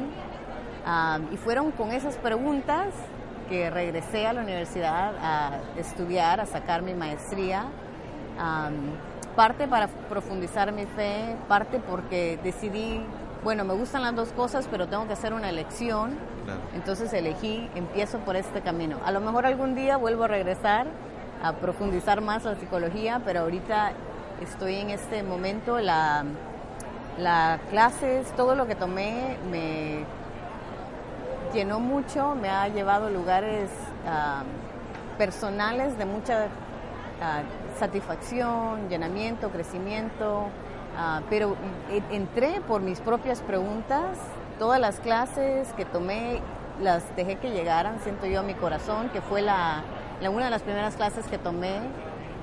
Y 1.33 1.37
fueron 1.37 1.73
con 1.73 1.91
esas 1.93 2.17
preguntas 2.17 2.89
que 3.49 3.71
regresé 3.71 4.27
a 4.27 4.33
la 4.33 4.43
universidad 4.43 5.15
a 5.21 5.61
estudiar, 5.77 6.41
a 6.41 6.47
sacar 6.47 6.83
mi 6.83 6.95
maestría. 6.95 7.67
Ah, 8.39 8.71
parte 9.35 9.69
para 9.69 9.89
profundizar 9.89 10.73
mi 10.73 10.87
fe, 10.87 11.37
parte 11.49 11.79
porque 11.79 12.39
decidí 12.43 13.03
bueno, 13.47 13.65
me 13.65 13.75
gustan 13.75 14.03
las 14.03 14.17
dos 14.17 14.33
cosas, 14.33 14.67
pero 14.69 14.89
tengo 14.89 15.07
que 15.07 15.13
hacer 15.13 15.33
una 15.33 15.49
elección. 15.49 16.19
Entonces 16.75 17.13
elegí, 17.13 17.71
empiezo 17.77 18.19
por 18.19 18.35
este 18.35 18.61
camino. 18.61 18.99
A 19.05 19.13
lo 19.13 19.21
mejor 19.21 19.47
algún 19.47 19.77
día 19.77 19.97
vuelvo 19.97 20.25
a 20.25 20.27
regresar 20.27 20.89
a 21.45 21.53
profundizar 21.53 22.21
más 22.23 22.45
la 22.45 22.57
psicología, 22.57 23.23
pero 23.25 23.43
ahorita 23.43 23.93
estoy 24.43 24.77
en 24.77 24.91
este 24.91 25.23
momento, 25.23 25.79
la, 25.79 26.25
la 27.19 27.59
clases, 27.71 28.27
todo 28.37 28.55
lo 28.55 28.67
que 28.67 28.75
tomé 28.75 29.37
me 29.51 30.05
llenó 31.55 31.81
mucho, 31.81 32.35
me 32.35 32.49
ha 32.49 32.69
llevado 32.69 33.07
a 33.07 33.11
lugares 33.11 33.71
ah, 34.07 34.43
personales 35.19 35.97
de 35.99 36.05
mucha 36.05 36.49
ah, 37.23 37.43
satisfacción, 37.79 38.89
llenamiento, 38.89 39.51
crecimiento. 39.51 40.49
Ah, 40.99 41.21
pero 41.29 41.57
entré 42.11 42.61
por 42.67 42.81
mis 42.81 43.01
propias 43.01 43.43
preguntas, 43.43 44.17
todas 44.59 44.81
las 44.81 44.99
clases 45.01 45.73
que 45.75 45.85
tomé 45.85 46.41
las 46.83 47.05
dejé 47.17 47.37
que 47.37 47.51
llegaran, 47.51 48.01
siento 48.03 48.27
yo 48.27 48.41
a 48.41 48.43
mi 48.43 48.55
corazón, 48.55 49.09
que 49.11 49.21
fue 49.21 49.43
la, 49.43 49.83
una 50.31 50.47
de 50.47 50.51
las 50.51 50.63
primeras 50.63 50.97
clases 50.97 51.27
que 51.27 51.39
tomé 51.39 51.81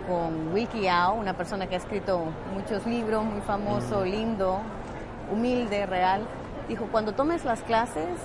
con 0.08 0.54
Wiki 0.54 0.88
Ao, 0.88 1.16
una 1.16 1.36
persona 1.36 1.68
que 1.68 1.76
ha 1.76 1.78
escrito 1.78 2.24
muchos 2.54 2.86
libros, 2.86 3.24
muy 3.24 3.42
famoso, 3.42 4.04
lindo, 4.04 4.60
humilde, 5.32 5.86
real. 5.86 6.22
Dijo, 6.68 6.88
cuando 6.92 7.14
tomes 7.14 7.46
las 7.46 7.62
clases, 7.62 8.18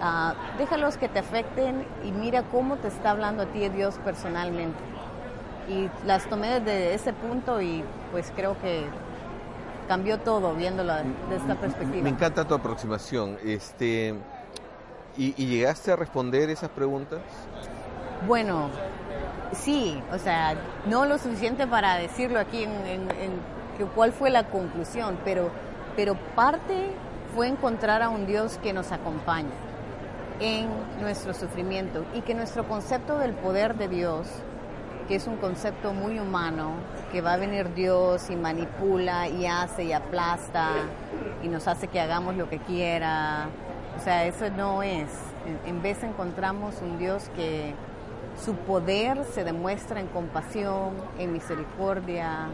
uh, 0.00 0.58
déjalos 0.58 0.96
que 0.96 1.08
te 1.08 1.18
afecten 1.18 1.86
y 2.04 2.12
mira 2.12 2.42
cómo 2.44 2.76
te 2.76 2.88
está 2.88 3.10
hablando 3.10 3.44
a 3.44 3.46
ti 3.46 3.68
Dios 3.68 3.96
personalmente. 4.04 4.78
Y 5.68 5.88
las 6.06 6.28
tomé 6.28 6.60
desde 6.60 6.94
ese 6.94 7.12
punto 7.12 7.60
y 7.60 7.84
pues 8.10 8.32
creo 8.34 8.60
que 8.60 8.84
cambió 9.90 10.18
todo 10.18 10.54
viéndolo 10.54 10.94
de 10.94 11.36
esta 11.36 11.56
perspectiva. 11.56 12.04
Me 12.04 12.10
encanta 12.10 12.46
tu 12.46 12.54
aproximación. 12.54 13.38
Este, 13.44 14.14
¿y, 15.16 15.32
llegaste 15.32 15.90
a 15.92 15.96
responder 15.96 16.48
esas 16.48 16.70
preguntas? 16.70 17.18
Bueno, 18.26 18.70
sí, 19.52 20.02
o 20.12 20.18
sea, 20.18 20.54
no 20.86 21.04
lo 21.06 21.18
suficiente 21.18 21.66
para 21.66 21.96
decirlo 21.96 22.38
aquí 22.38 22.64
en, 22.64 23.50
cuál 23.94 24.12
fue 24.12 24.30
la 24.30 24.44
conclusión, 24.44 25.18
pero, 25.24 25.50
pero 25.96 26.14
parte 26.34 26.90
fue 27.34 27.48
encontrar 27.48 28.02
a 28.02 28.10
un 28.10 28.26
Dios 28.26 28.58
que 28.62 28.72
nos 28.72 28.92
acompaña 28.92 29.48
en 30.38 30.68
nuestro 31.00 31.32
sufrimiento 31.32 32.04
y 32.14 32.20
que 32.20 32.34
nuestro 32.34 32.68
concepto 32.68 33.18
del 33.18 33.32
poder 33.32 33.76
de 33.76 33.88
Dios 33.88 34.26
que 35.10 35.16
es 35.16 35.26
un 35.26 35.38
concepto 35.38 35.92
muy 35.92 36.20
humano, 36.20 36.74
que 37.10 37.20
va 37.20 37.32
a 37.32 37.36
venir 37.36 37.74
Dios 37.74 38.30
y 38.30 38.36
manipula 38.36 39.26
y 39.26 39.44
hace 39.44 39.82
y 39.82 39.92
aplasta 39.92 40.68
y 41.42 41.48
nos 41.48 41.66
hace 41.66 41.88
que 41.88 42.00
hagamos 42.00 42.36
lo 42.36 42.48
que 42.48 42.58
quiera. 42.58 43.48
O 43.98 44.04
sea, 44.04 44.24
eso 44.26 44.48
no 44.50 44.84
es. 44.84 45.08
En 45.66 45.82
vez 45.82 46.04
encontramos 46.04 46.76
un 46.80 46.96
Dios 46.96 47.28
que 47.34 47.74
su 48.44 48.54
poder 48.54 49.24
se 49.24 49.44
demuestra 49.44 50.00
en 50.00 50.06
compasión, 50.08 50.94
en 51.18 51.32
misericordia. 51.32 52.48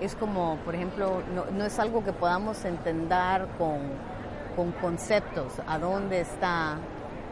es 0.00 0.14
como, 0.14 0.56
por 0.64 0.74
ejemplo, 0.74 1.22
no, 1.52 1.64
es 1.64 1.78
algo 1.78 2.04
que 2.04 2.12
podamos 2.12 2.64
entender 2.64 3.46
con, 3.58 3.78
con 4.56 4.72
conceptos, 4.72 5.52
a 5.66 5.78
dónde 5.78 6.20
está, 6.20 6.78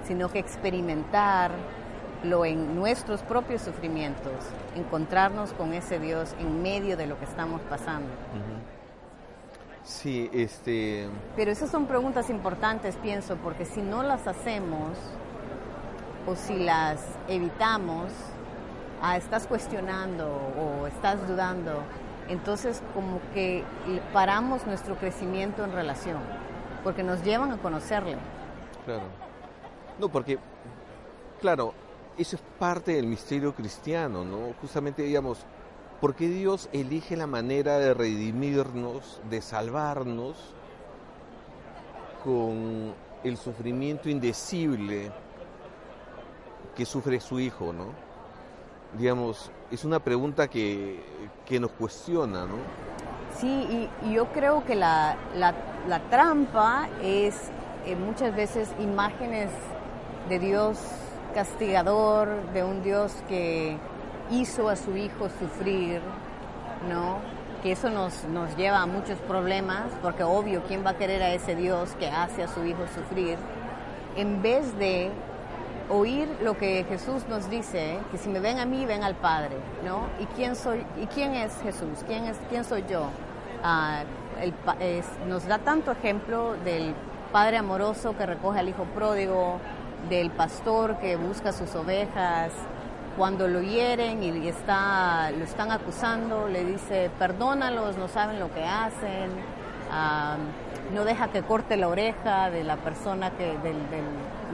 sino 0.07 0.29
que 0.29 0.39
experimentar 0.39 1.51
lo 2.23 2.45
en 2.45 2.75
nuestros 2.75 3.23
propios 3.23 3.63
sufrimientos, 3.63 4.33
encontrarnos 4.75 5.53
con 5.53 5.73
ese 5.73 5.99
Dios 5.99 6.35
en 6.39 6.63
medio 6.63 6.97
de 6.97 7.07
lo 7.07 7.19
que 7.19 7.25
estamos 7.25 7.61
pasando. 7.63 8.09
Sí, 9.83 10.29
este... 10.33 11.09
Pero 11.37 11.53
esas 11.53 11.71
son 11.71 11.87
preguntas 11.87 12.29
importantes, 12.29 12.97
pienso, 12.97 13.37
porque 13.37 13.65
si 13.65 13.83
no 13.83 14.03
las 14.03 14.27
hacemos 14.27 14.99
o 16.27 16.35
si 16.35 16.59
las 16.59 17.01
evitamos, 17.29 18.11
ah, 19.01 19.17
estás 19.17 19.47
cuestionando 19.47 20.27
o 20.27 20.87
estás 20.87 21.27
dudando, 21.29 21.83
entonces 22.29 22.83
como 22.95 23.21
que 23.33 23.65
paramos 24.13 24.67
nuestro 24.67 24.97
crecimiento 24.97 25.65
en 25.65 25.73
relación, 25.73 26.19
porque 26.83 27.03
nos 27.03 27.23
llevan 27.23 27.53
a 27.53 27.59
conocerle. 27.59 28.17
Claro. 28.85 29.05
No, 29.99 30.09
porque, 30.09 30.39
claro, 31.41 31.73
eso 32.19 32.37
es 32.37 32.43
parte 32.59 32.93
del 32.93 33.07
misterio 33.07 33.55
cristiano, 33.55 34.25
¿no? 34.25 34.53
Justamente, 34.61 35.03
digamos, 35.03 35.47
¿Por 36.01 36.15
qué 36.15 36.29
Dios 36.29 36.69
elige 36.73 37.17
la 37.17 37.27
manera 37.27 37.79
de 37.79 37.95
redimirnos, 37.95 39.19
de 39.31 39.41
salvarnos 39.41 40.37
con 42.23 42.93
el 43.25 43.39
sufrimiento 43.39 44.11
indecible 44.11 45.11
que 46.77 46.85
sufre 46.85 47.19
su 47.21 47.41
Hijo, 47.41 47.73
¿no? 47.73 47.87
Digamos, 48.97 49.51
es 49.71 49.85
una 49.85 49.99
pregunta 49.99 50.49
que, 50.49 51.03
nos 51.59 51.73
cuestiona, 51.73 52.47
¿no? 52.47 52.57
Sí, 53.39 53.89
y, 54.03 54.13
yo 54.13 54.27
creo 54.27 54.65
que 54.65 54.77
la, 54.77 55.17
trampa 56.11 56.89
es 57.03 57.51
eh, 57.85 57.97
muchas 57.97 58.35
veces 58.37 58.71
imágenes 58.79 59.51
de 60.29 60.39
Dios 60.39 60.79
castigador, 61.35 62.29
de 62.53 62.65
un 62.65 62.83
Dios 62.83 63.13
que 63.29 63.77
hizo 64.31 64.69
a 64.69 64.77
su 64.77 64.97
hijo 64.97 65.29
sufrir, 65.39 66.01
¿no? 66.89 67.19
Que 67.63 67.73
eso 67.73 67.91
nos, 67.91 68.25
nos 68.25 68.57
lleva 68.57 68.83
a 68.83 68.87
muchos 68.87 69.19
problemas, 69.21 69.93
porque 70.03 70.23
obvio, 70.23 70.63
¿quién 70.67 70.85
va 70.85 70.91
a 70.91 70.97
querer 70.97 71.23
a 71.23 71.33
ese 71.33 71.55
Dios 71.55 71.91
que 71.99 72.09
hace 72.09 72.43
a 72.43 72.49
su 72.49 72.65
hijo 72.65 72.85
sufrir? 72.95 73.39
En 74.17 74.41
vez 74.41 74.79
de 74.79 75.11
oír 75.91 76.29
lo 76.43 76.57
que 76.57 76.85
Jesús 76.89 77.27
nos 77.29 77.49
dice, 77.51 77.99
que 78.11 78.19
si 78.19 78.29
me 78.29 78.41
ven 78.41 78.59
a 78.59 78.67
mí, 78.67 78.85
ven 78.87 79.05
al 79.05 79.15
Padre, 79.15 79.57
¿no? 79.85 80.07
¿Y 80.21 80.27
quién, 80.35 80.57
soy, 80.57 80.85
y 81.01 81.07
quién 81.07 81.35
es 81.35 81.53
Jesús? 81.63 82.05
¿Quién, 82.07 82.25
es, 82.25 82.37
quién 82.49 82.65
soy 82.65 82.85
yo? 82.89 83.09
Ah, 83.63 84.03
nos 85.27 85.47
da 85.47 85.59
tanto 85.59 85.93
ejemplo 85.93 86.55
del 86.65 86.95
Padre 87.33 87.57
amoroso 87.57 88.17
que 88.17 88.27
recoge 88.27 88.61
al 88.61 88.69
Hijo 88.69 88.85
pródigo, 88.85 89.59
del 90.09 90.31
pastor 90.31 90.99
que 90.99 91.17
busca 91.17 91.53
sus 91.53 91.75
ovejas, 91.75 92.53
cuando 93.17 93.49
lo 93.49 93.63
hieren 93.63 94.23
y 94.23 94.47
está, 94.47 95.31
lo 95.31 95.45
están 95.45 95.71
acusando, 95.71 96.49
le 96.49 96.65
dice, 96.65 97.11
perdónalos, 97.19 97.97
no 97.97 98.09
saben 98.09 98.39
lo 98.39 98.53
que 98.53 98.63
hacen, 98.63 99.31
no 100.95 101.05
deja 101.05 101.29
que 101.29 101.43
corte 101.43 101.77
la 101.77 101.89
oreja 101.89 102.51
de 102.51 102.63
la 102.63 102.77
persona 102.77 103.31
que, 103.31 103.47
del, 103.59 103.77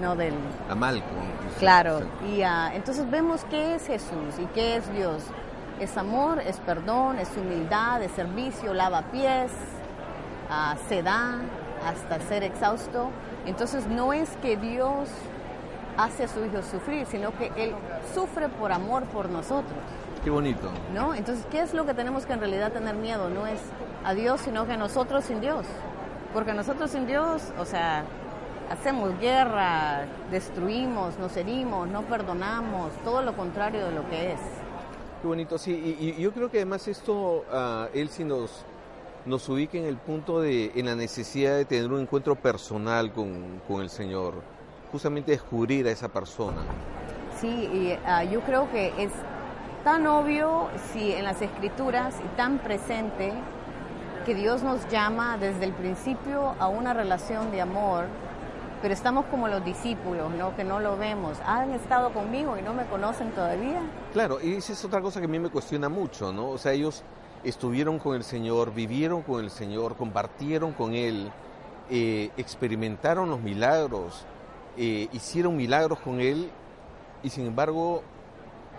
no 0.00 0.16
del... 0.16 0.34
Amalco. 0.68 1.06
Claro, 1.58 2.00
y 2.28 2.42
ah, 2.42 2.70
entonces 2.74 3.08
vemos 3.10 3.44
qué 3.50 3.74
es 3.74 3.86
Jesús 3.86 4.38
y 4.38 4.46
qué 4.46 4.76
es 4.76 4.92
Dios. 4.92 5.22
Es 5.80 5.96
amor, 5.96 6.40
es 6.40 6.58
perdón, 6.60 7.18
es 7.18 7.28
humildad, 7.36 8.02
es 8.02 8.12
servicio, 8.12 8.72
lava 8.74 9.02
pies, 9.10 9.50
uh, 10.48 10.76
se 10.88 11.02
da 11.02 11.40
hasta 11.86 12.20
ser 12.20 12.42
exhausto. 12.42 13.10
Entonces 13.46 13.86
no 13.86 14.12
es 14.12 14.30
que 14.42 14.56
Dios 14.56 15.08
hace 15.96 16.24
a 16.24 16.28
su 16.28 16.44
hijo 16.44 16.62
sufrir, 16.62 17.06
sino 17.06 17.36
que 17.36 17.52
él 17.56 17.74
sufre 18.14 18.48
por 18.48 18.72
amor 18.72 19.04
por 19.04 19.28
nosotros. 19.28 19.78
Qué 20.24 20.30
bonito. 20.30 20.70
¿No? 20.94 21.14
Entonces, 21.14 21.44
¿qué 21.50 21.60
es 21.60 21.74
lo 21.74 21.84
que 21.84 21.94
tenemos 21.94 22.26
que 22.26 22.32
en 22.32 22.40
realidad 22.40 22.72
tener 22.72 22.94
miedo? 22.94 23.28
No 23.28 23.46
es 23.46 23.60
a 24.04 24.14
Dios, 24.14 24.40
sino 24.42 24.66
que 24.66 24.76
nosotros 24.76 25.24
sin 25.24 25.40
Dios. 25.40 25.66
Porque 26.32 26.54
nosotros 26.54 26.92
sin 26.92 27.06
Dios, 27.06 27.42
o 27.58 27.64
sea, 27.64 28.04
hacemos 28.70 29.18
guerra, 29.18 30.06
destruimos, 30.30 31.18
nos 31.18 31.36
herimos, 31.36 31.88
no 31.88 32.02
perdonamos, 32.02 32.92
todo 33.04 33.22
lo 33.22 33.34
contrario 33.36 33.86
de 33.86 33.92
lo 33.92 34.08
que 34.08 34.32
es. 34.32 34.40
Qué 35.20 35.28
bonito, 35.28 35.58
sí, 35.58 35.96
y, 36.00 36.20
yo 36.20 36.32
creo 36.32 36.50
que 36.50 36.58
además 36.58 36.88
esto, 36.88 37.44
uh, 37.52 37.86
él 37.94 38.08
sí 38.08 38.24
nos, 38.24 38.64
nos 39.24 39.48
ubica 39.48 39.78
en 39.78 39.84
el 39.84 39.96
punto 39.96 40.40
de, 40.40 40.72
en 40.74 40.86
la 40.86 40.96
necesidad 40.96 41.56
de 41.56 41.64
tener 41.64 41.92
un 41.92 42.00
encuentro 42.00 42.34
personal 42.34 43.12
con, 43.12 43.60
con 43.68 43.82
el 43.82 43.90
Señor 43.90 44.34
justamente 44.92 45.32
descubrir 45.32 45.86
a 45.86 45.90
esa 45.90 46.08
persona. 46.08 46.62
Sí, 47.40 47.48
y 47.48 47.98
ah, 48.04 48.22
yo 48.24 48.40
creo 48.42 48.70
que 48.70 48.92
es 48.98 49.10
tan 49.82 50.06
obvio 50.06 50.68
sí, 50.92 51.12
en 51.12 51.24
las 51.24 51.40
escrituras 51.40 52.14
y 52.24 52.36
tan 52.36 52.58
presente 52.58 53.32
que 54.26 54.34
Dios 54.34 54.62
nos 54.62 54.86
llama 54.88 55.38
desde 55.38 55.64
el 55.64 55.72
principio 55.72 56.54
a 56.60 56.68
una 56.68 56.92
relación 56.92 57.50
de 57.50 57.62
amor, 57.62 58.04
pero 58.82 58.92
estamos 58.92 59.24
como 59.26 59.48
los 59.48 59.64
discípulos, 59.64 60.30
¿no? 60.32 60.54
que 60.56 60.64
no 60.64 60.80
lo 60.80 60.98
vemos. 60.98 61.38
¿Han 61.46 61.70
estado 61.70 62.12
conmigo 62.12 62.58
y 62.58 62.62
no 62.62 62.74
me 62.74 62.84
conocen 62.86 63.30
todavía? 63.30 63.80
Claro, 64.12 64.38
y 64.42 64.54
esa 64.54 64.72
es 64.72 64.84
otra 64.84 65.00
cosa 65.00 65.20
que 65.20 65.26
a 65.26 65.28
mí 65.28 65.38
me 65.38 65.48
cuestiona 65.48 65.88
mucho, 65.88 66.32
¿no? 66.32 66.50
O 66.50 66.58
sea, 66.58 66.72
ellos 66.72 67.02
estuvieron 67.44 67.98
con 67.98 68.16
el 68.16 68.24
Señor, 68.24 68.74
vivieron 68.74 69.22
con 69.22 69.42
el 69.42 69.50
Señor, 69.50 69.96
compartieron 69.96 70.72
con 70.72 70.94
Él, 70.94 71.30
eh, 71.90 72.30
experimentaron 72.36 73.28
los 73.28 73.40
milagros, 73.40 74.24
eh, 74.78 75.08
hicieron 75.12 75.56
milagros 75.56 75.98
con 75.98 76.20
él 76.20 76.50
y 77.22 77.28
sin 77.28 77.46
embargo 77.46 78.02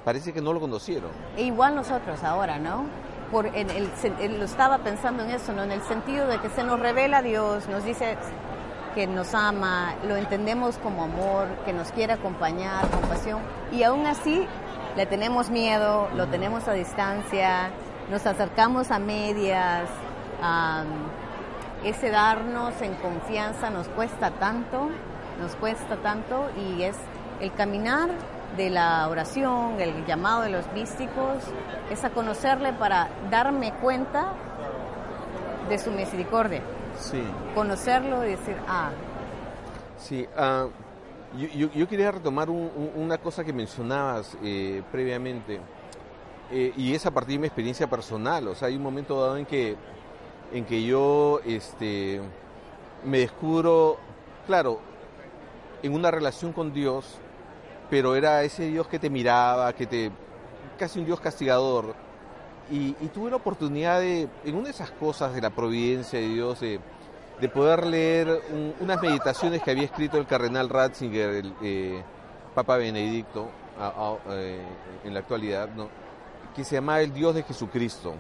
parece 0.04 0.34
que 0.34 0.42
no 0.42 0.52
lo 0.54 0.60
conocieron. 0.60 1.12
E 1.38 1.44
igual 1.44 1.76
nosotros 1.76 2.24
ahora, 2.24 2.58
¿no? 2.58 2.86
Por 3.32 3.48
en 3.48 3.70
el, 3.70 4.40
lo 4.40 4.46
estaba 4.46 4.80
pensando 4.80 5.24
en 5.24 5.30
eso, 5.30 5.54
¿no? 5.54 5.64
En 5.64 5.72
el 5.72 5.82
sentido 5.84 6.26
de 6.28 6.40
que 6.40 6.50
se 6.50 6.64
nos 6.64 6.80
revela 6.80 7.22
Dios, 7.22 7.68
nos 7.68 7.84
dice 7.84 8.18
que 8.94 9.08
nos 9.08 9.34
ama, 9.34 9.96
lo 10.08 10.16
entendemos 10.16 10.78
como 10.78 11.04
amor, 11.04 11.48
que 11.66 11.74
nos 11.74 11.92
quiere 11.92 12.14
acompañar, 12.14 12.88
compasión, 12.90 13.42
y 13.72 13.84
aún 13.84 14.06
así 14.06 14.46
le 14.96 15.06
tenemos 15.06 15.50
miedo, 15.50 16.10
lo 16.16 16.28
tenemos 16.28 16.68
a 16.68 16.74
distancia, 16.74 17.72
nos 18.10 18.26
acercamos 18.26 18.92
a 18.92 19.00
medias, 19.00 19.90
ese 21.84 22.10
darnos 22.10 22.82
en 22.82 22.94
confianza 22.96 23.70
nos 23.70 23.88
cuesta 23.90 24.32
tanto 24.32 24.90
nos 25.40 25.56
cuesta 25.56 25.98
tanto 25.98 26.50
y 26.58 26.84
es 26.84 26.96
el 27.40 27.52
caminar 27.54 28.10
de 28.58 28.70
la 28.70 29.08
oración, 29.10 29.80
el 29.80 30.06
llamado 30.06 30.44
de 30.44 30.50
los 30.50 30.72
místicos, 30.74 31.44
es 31.90 32.04
a 32.04 32.12
conocerle 32.12 32.74
para 32.74 33.10
darme 33.32 33.74
cuenta 33.74 34.34
de 35.70 35.80
su 35.80 35.92
misericordia. 35.92 36.62
Sí. 37.04 37.22
Conocerlo 37.54 38.26
y 38.26 38.30
decir, 38.30 38.56
ah. 38.68 38.92
Sí, 39.98 40.26
ah, 40.38 40.68
yo, 41.36 41.88
quería 41.88 42.12
retomar 42.12 42.50
una 42.50 43.18
cosa 43.18 43.44
que 43.44 43.52
mencionabas 43.52 44.38
eh, 44.42 44.82
previamente, 44.92 45.60
eh, 46.52 46.72
y 46.78 46.94
es 46.94 47.06
a 47.06 47.12
partir 47.12 47.36
de 47.36 47.40
mi 47.40 47.48
experiencia 47.48 47.88
personal. 47.88 48.48
O 48.48 48.56
sea, 48.56 48.70
hay 48.70 48.76
un 48.76 48.84
momento 48.84 49.20
dado 49.22 49.38
en 49.38 49.46
que, 49.46 49.76
en 50.54 50.66
que 50.66 50.84
yo 50.86 51.42
este, 51.46 52.22
me 53.04 53.20
descubro, 53.20 53.98
claro, 54.48 54.80
en 55.82 55.94
una 55.94 56.10
relación 56.10 56.54
con 56.54 56.72
Dios, 56.72 57.18
pero 57.90 58.16
era 58.16 58.44
ese 58.44 58.68
Dios 58.68 58.88
que 58.88 59.00
te 59.00 59.10
miraba, 59.10 59.74
que 59.74 59.86
te 59.86 60.12
casi 60.78 61.00
un 61.00 61.06
Dios 61.06 61.20
castigador. 61.20 61.96
Y, 62.72 62.94
tuve 63.14 63.30
la 63.30 63.36
oportunidad 63.36 64.00
de, 64.00 64.30
en 64.46 64.56
una 64.56 64.66
de 64.66 64.72
esas 64.72 64.92
cosas 64.92 65.34
de 65.34 65.42
la 65.42 65.50
providencia 65.50 66.18
de 66.18 66.28
Dios, 66.30 66.62
de, 66.62 66.80
poder 67.50 67.86
leer 67.86 68.42
unas 68.80 69.02
meditaciones 69.02 69.62
que 69.62 69.72
había 69.72 69.84
escrito 69.84 70.18
el 70.18 70.26
cardenal 70.26 70.70
Ratzinger, 70.70 71.30
el 71.30 71.54
eh, 71.62 72.04
Papa 72.54 72.78
Benedicto, 72.78 73.50
eh, 74.30 74.62
en 75.04 75.14
la 75.14 75.20
actualidad, 75.20 75.70
que 76.56 76.64
se 76.64 76.76
llama 76.76 77.02
El 77.02 77.14
Dios 77.14 77.36
de 77.36 77.44
Jesucristo. 77.44 78.14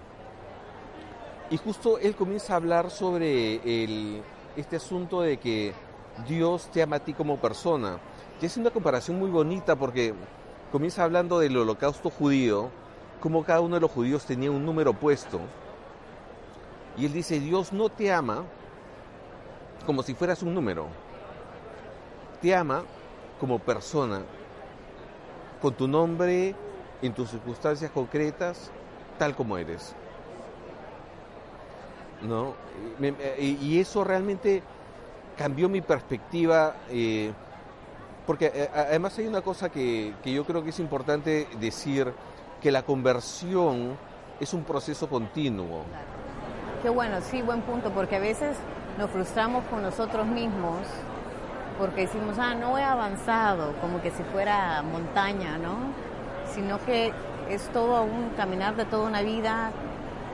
Y 1.49 1.57
justo 1.57 1.99
él 1.99 2.15
comienza 2.15 2.53
a 2.53 2.55
hablar 2.55 2.89
sobre 2.89 3.61
este 4.55 4.77
asunto 4.77 5.21
de 5.21 5.37
que 5.37 5.73
Dios 6.27 6.69
te 6.71 6.81
ama 6.81 6.95
a 6.95 6.99
ti 6.99 7.13
como 7.13 7.37
persona. 7.37 7.99
Y 8.41 8.45
es 8.45 8.57
una 8.57 8.71
comparación 8.71 9.19
muy 9.19 9.29
bonita 9.29 9.75
porque 9.75 10.13
comienza 10.71 11.03
hablando 11.03 11.39
del 11.39 11.55
holocausto 11.55 12.09
judío, 12.09 12.69
como 13.21 13.43
cada 13.43 13.61
uno 13.61 13.75
de 13.75 13.81
los 13.81 13.91
judíos 13.91 14.25
tenía 14.25 14.51
un 14.51 14.65
número 14.65 14.93
puesto. 14.93 15.39
Y 16.97 17.05
él 17.05 17.13
dice, 17.13 17.39
Dios 17.39 17.71
no 17.71 17.89
te 17.89 18.11
ama 18.11 18.43
como 19.85 20.03
si 20.03 20.13
fueras 20.13 20.41
un 20.43 20.53
número. 20.53 20.87
Te 22.41 22.55
ama 22.55 22.83
como 23.39 23.59
persona, 23.59 24.21
con 25.61 25.73
tu 25.73 25.87
nombre, 25.87 26.55
en 27.01 27.13
tus 27.13 27.29
circunstancias 27.29 27.91
concretas, 27.91 28.71
tal 29.17 29.35
como 29.35 29.57
eres. 29.57 29.95
¿No? 32.21 32.53
Y 33.39 33.79
eso 33.79 34.03
realmente 34.03 34.63
cambió 35.37 35.67
mi 35.67 35.81
perspectiva, 35.81 36.75
eh, 36.89 37.33
porque 38.25 38.51
eh, 38.53 38.69
además 38.73 39.17
hay 39.17 39.27
una 39.27 39.41
cosa 39.41 39.69
que, 39.69 40.13
yo 40.23 40.45
creo 40.45 40.63
que 40.63 40.69
es 40.69 40.79
importante 40.79 41.47
decir, 41.59 42.13
que 42.61 42.71
la 42.71 42.83
conversión 42.83 43.97
es 44.39 44.53
un 44.53 44.63
proceso 44.63 45.09
continuo. 45.09 45.83
qué 46.81 46.89
bueno, 46.89 47.19
sí, 47.21 47.41
buen 47.41 47.61
punto, 47.61 47.91
porque 47.91 48.15
a 48.15 48.19
veces 48.19 48.55
nos 48.97 49.09
frustramos 49.09 49.63
con 49.65 49.81
nosotros 49.81 50.27
mismos 50.27 50.79
porque 51.77 52.01
decimos, 52.01 52.37
ah, 52.39 52.53
no 52.53 52.77
he 52.77 52.83
avanzado, 52.83 53.73
como 53.81 54.01
que 54.01 54.11
si 54.11 54.23
fuera 54.23 54.83
montaña, 54.83 55.57
¿no? 55.57 55.77
Sino 56.53 56.79
que 56.85 57.11
es 57.49 57.67
todo 57.69 58.03
un 58.03 58.29
caminar 58.37 58.75
de 58.75 58.85
toda 58.85 59.07
una 59.07 59.21
vida 59.21 59.71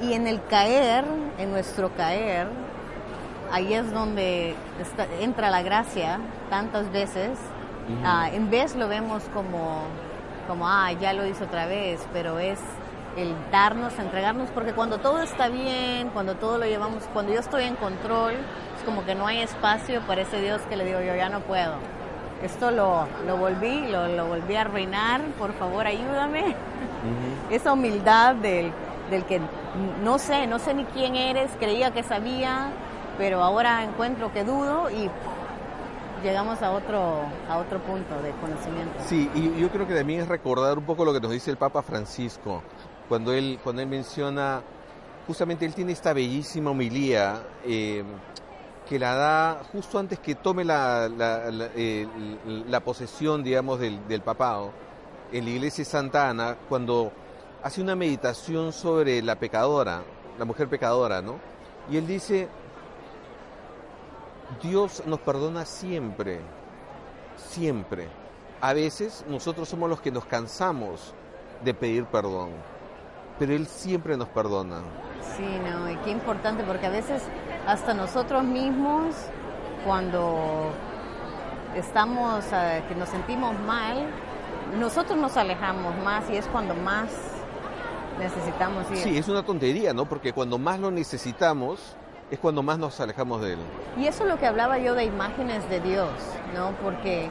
y 0.01 0.13
en 0.13 0.27
el 0.27 0.43
caer, 0.45 1.05
en 1.37 1.51
nuestro 1.51 1.89
caer, 1.95 2.47
ahí 3.51 3.73
es 3.73 3.91
donde 3.91 4.55
entra 5.21 5.49
la 5.49 5.61
gracia 5.61 6.19
tantas 6.49 6.91
veces. 6.91 7.37
Ah, 8.03 8.29
en 8.31 8.51
vez 8.51 8.75
lo 8.75 8.87
vemos 8.87 9.23
como, 9.33 9.83
como, 10.47 10.67
ah, 10.67 10.91
ya 10.93 11.13
lo 11.13 11.25
hizo 11.25 11.45
otra 11.45 11.65
vez, 11.65 11.99
pero 12.13 12.37
es 12.37 12.59
el 13.17 13.33
darnos, 13.51 13.97
entregarnos, 13.99 14.49
porque 14.49 14.73
cuando 14.73 14.99
todo 14.99 15.21
está 15.21 15.49
bien, 15.49 16.09
cuando 16.09 16.35
todo 16.35 16.57
lo 16.57 16.65
llevamos, 16.65 17.03
cuando 17.13 17.33
yo 17.33 17.39
estoy 17.39 17.63
en 17.63 17.75
control, 17.75 18.33
es 18.33 18.83
como 18.85 19.05
que 19.05 19.15
no 19.15 19.27
hay 19.27 19.41
espacio 19.41 20.01
para 20.01 20.21
ese 20.21 20.41
Dios 20.41 20.61
que 20.69 20.77
le 20.77 20.85
digo 20.85 20.99
yo 21.01 21.15
ya 21.15 21.29
no 21.29 21.41
puedo. 21.41 21.73
Esto 22.43 22.71
lo, 22.71 23.05
lo 23.27 23.37
volví, 23.37 23.87
lo, 23.87 24.07
lo, 24.07 24.27
volví 24.27 24.55
a 24.55 24.61
arruinar, 24.61 25.21
por 25.37 25.53
favor 25.53 25.85
ayúdame. 25.85 26.55
Esa 27.49 27.73
humildad 27.73 28.35
del, 28.35 28.71
del 29.09 29.25
que 29.25 29.41
no 30.03 30.19
sé, 30.19 30.47
no 30.47 30.59
sé 30.59 30.73
ni 30.73 30.85
quién 30.85 31.15
eres, 31.15 31.51
creía 31.59 31.91
que 31.91 32.03
sabía, 32.03 32.69
pero 33.17 33.43
ahora 33.43 33.83
encuentro 33.83 34.31
que 34.31 34.45
dudo 34.45 34.89
y 34.89 35.09
llegamos 36.23 36.61
a 36.61 36.71
otro, 36.71 37.21
a 37.49 37.57
otro 37.57 37.79
punto 37.79 38.21
de 38.21 38.31
conocimiento. 38.31 38.93
Sí, 39.05 39.29
y 39.35 39.59
yo 39.59 39.69
creo 39.69 39.87
que 39.87 39.95
también 39.95 40.21
es 40.21 40.27
recordar 40.27 40.77
un 40.77 40.85
poco 40.85 41.05
lo 41.05 41.13
que 41.13 41.19
nos 41.19 41.31
dice 41.31 41.51
el 41.51 41.57
Papa 41.57 41.81
Francisco, 41.81 42.61
cuando 43.09 43.33
él, 43.33 43.59
cuando 43.63 43.81
él 43.81 43.87
menciona, 43.89 44.61
justamente 45.27 45.65
él 45.65 45.73
tiene 45.73 45.91
esta 45.91 46.13
bellísima 46.13 46.69
homilía 46.69 47.41
eh, 47.65 48.03
que 48.87 48.99
la 48.99 49.15
da 49.15 49.63
justo 49.71 49.99
antes 49.99 50.19
que 50.19 50.35
tome 50.35 50.63
la, 50.63 51.09
la, 51.09 52.79
posesión, 52.79 53.43
digamos, 53.43 53.79
del, 53.79 54.07
del, 54.07 54.21
papado 54.21 54.71
en 55.31 55.43
la 55.45 55.49
iglesia 55.51 55.83
de 55.83 55.89
Santa 55.89 56.29
Ana, 56.29 56.55
cuando 56.69 57.11
hace 57.63 57.81
una 57.81 57.95
meditación 57.95 58.71
sobre 58.71 59.21
la 59.21 59.35
pecadora, 59.35 60.03
la 60.37 60.45
mujer 60.45 60.69
pecadora, 60.69 61.21
¿no? 61.21 61.39
Y 61.89 61.97
él 61.97 62.07
dice, 62.07 62.47
Dios 64.61 65.03
nos 65.05 65.19
perdona 65.19 65.65
siempre, 65.65 66.39
siempre. 67.37 68.07
A 68.61 68.73
veces 68.73 69.25
nosotros 69.27 69.69
somos 69.69 69.89
los 69.89 70.01
que 70.01 70.11
nos 70.11 70.25
cansamos 70.25 71.13
de 71.63 71.73
pedir 71.73 72.05
perdón, 72.05 72.49
pero 73.39 73.53
Él 73.53 73.65
siempre 73.65 74.17
nos 74.17 74.27
perdona. 74.27 74.81
Sí, 75.37 75.47
no, 75.65 75.89
y 75.89 75.95
qué 75.97 76.11
importante, 76.11 76.63
porque 76.63 76.85
a 76.85 76.89
veces 76.89 77.23
hasta 77.65 77.93
nosotros 77.93 78.43
mismos, 78.43 79.15
cuando 79.85 80.71
estamos, 81.75 82.43
eh, 82.51 82.83
que 82.89 82.95
nos 82.95 83.09
sentimos 83.09 83.57
mal, 83.59 84.05
nosotros 84.77 85.17
nos 85.17 85.37
alejamos 85.37 85.95
más 86.03 86.29
y 86.29 86.35
es 86.35 86.45
cuando 86.47 86.75
más 86.75 87.09
necesitamos 88.19 88.89
ir. 88.91 88.97
Sí, 88.97 89.17
es 89.17 89.29
una 89.29 89.43
tontería, 89.43 89.93
¿no? 89.93 90.05
Porque 90.05 90.33
cuando 90.33 90.57
más 90.57 90.79
lo 90.79 90.91
necesitamos, 90.91 91.95
es 92.29 92.37
cuando 92.37 92.61
más 92.61 92.77
nos 92.77 92.99
alejamos 92.99 93.41
de 93.41 93.53
Él. 93.53 93.59
Y 93.97 94.07
eso 94.07 94.23
es 94.23 94.29
lo 94.29 94.37
que 94.37 94.45
hablaba 94.45 94.77
yo 94.77 94.93
de 94.93 95.05
imágenes 95.05 95.67
de 95.69 95.79
Dios, 95.79 96.11
¿no? 96.53 96.71
Porque, 96.83 97.29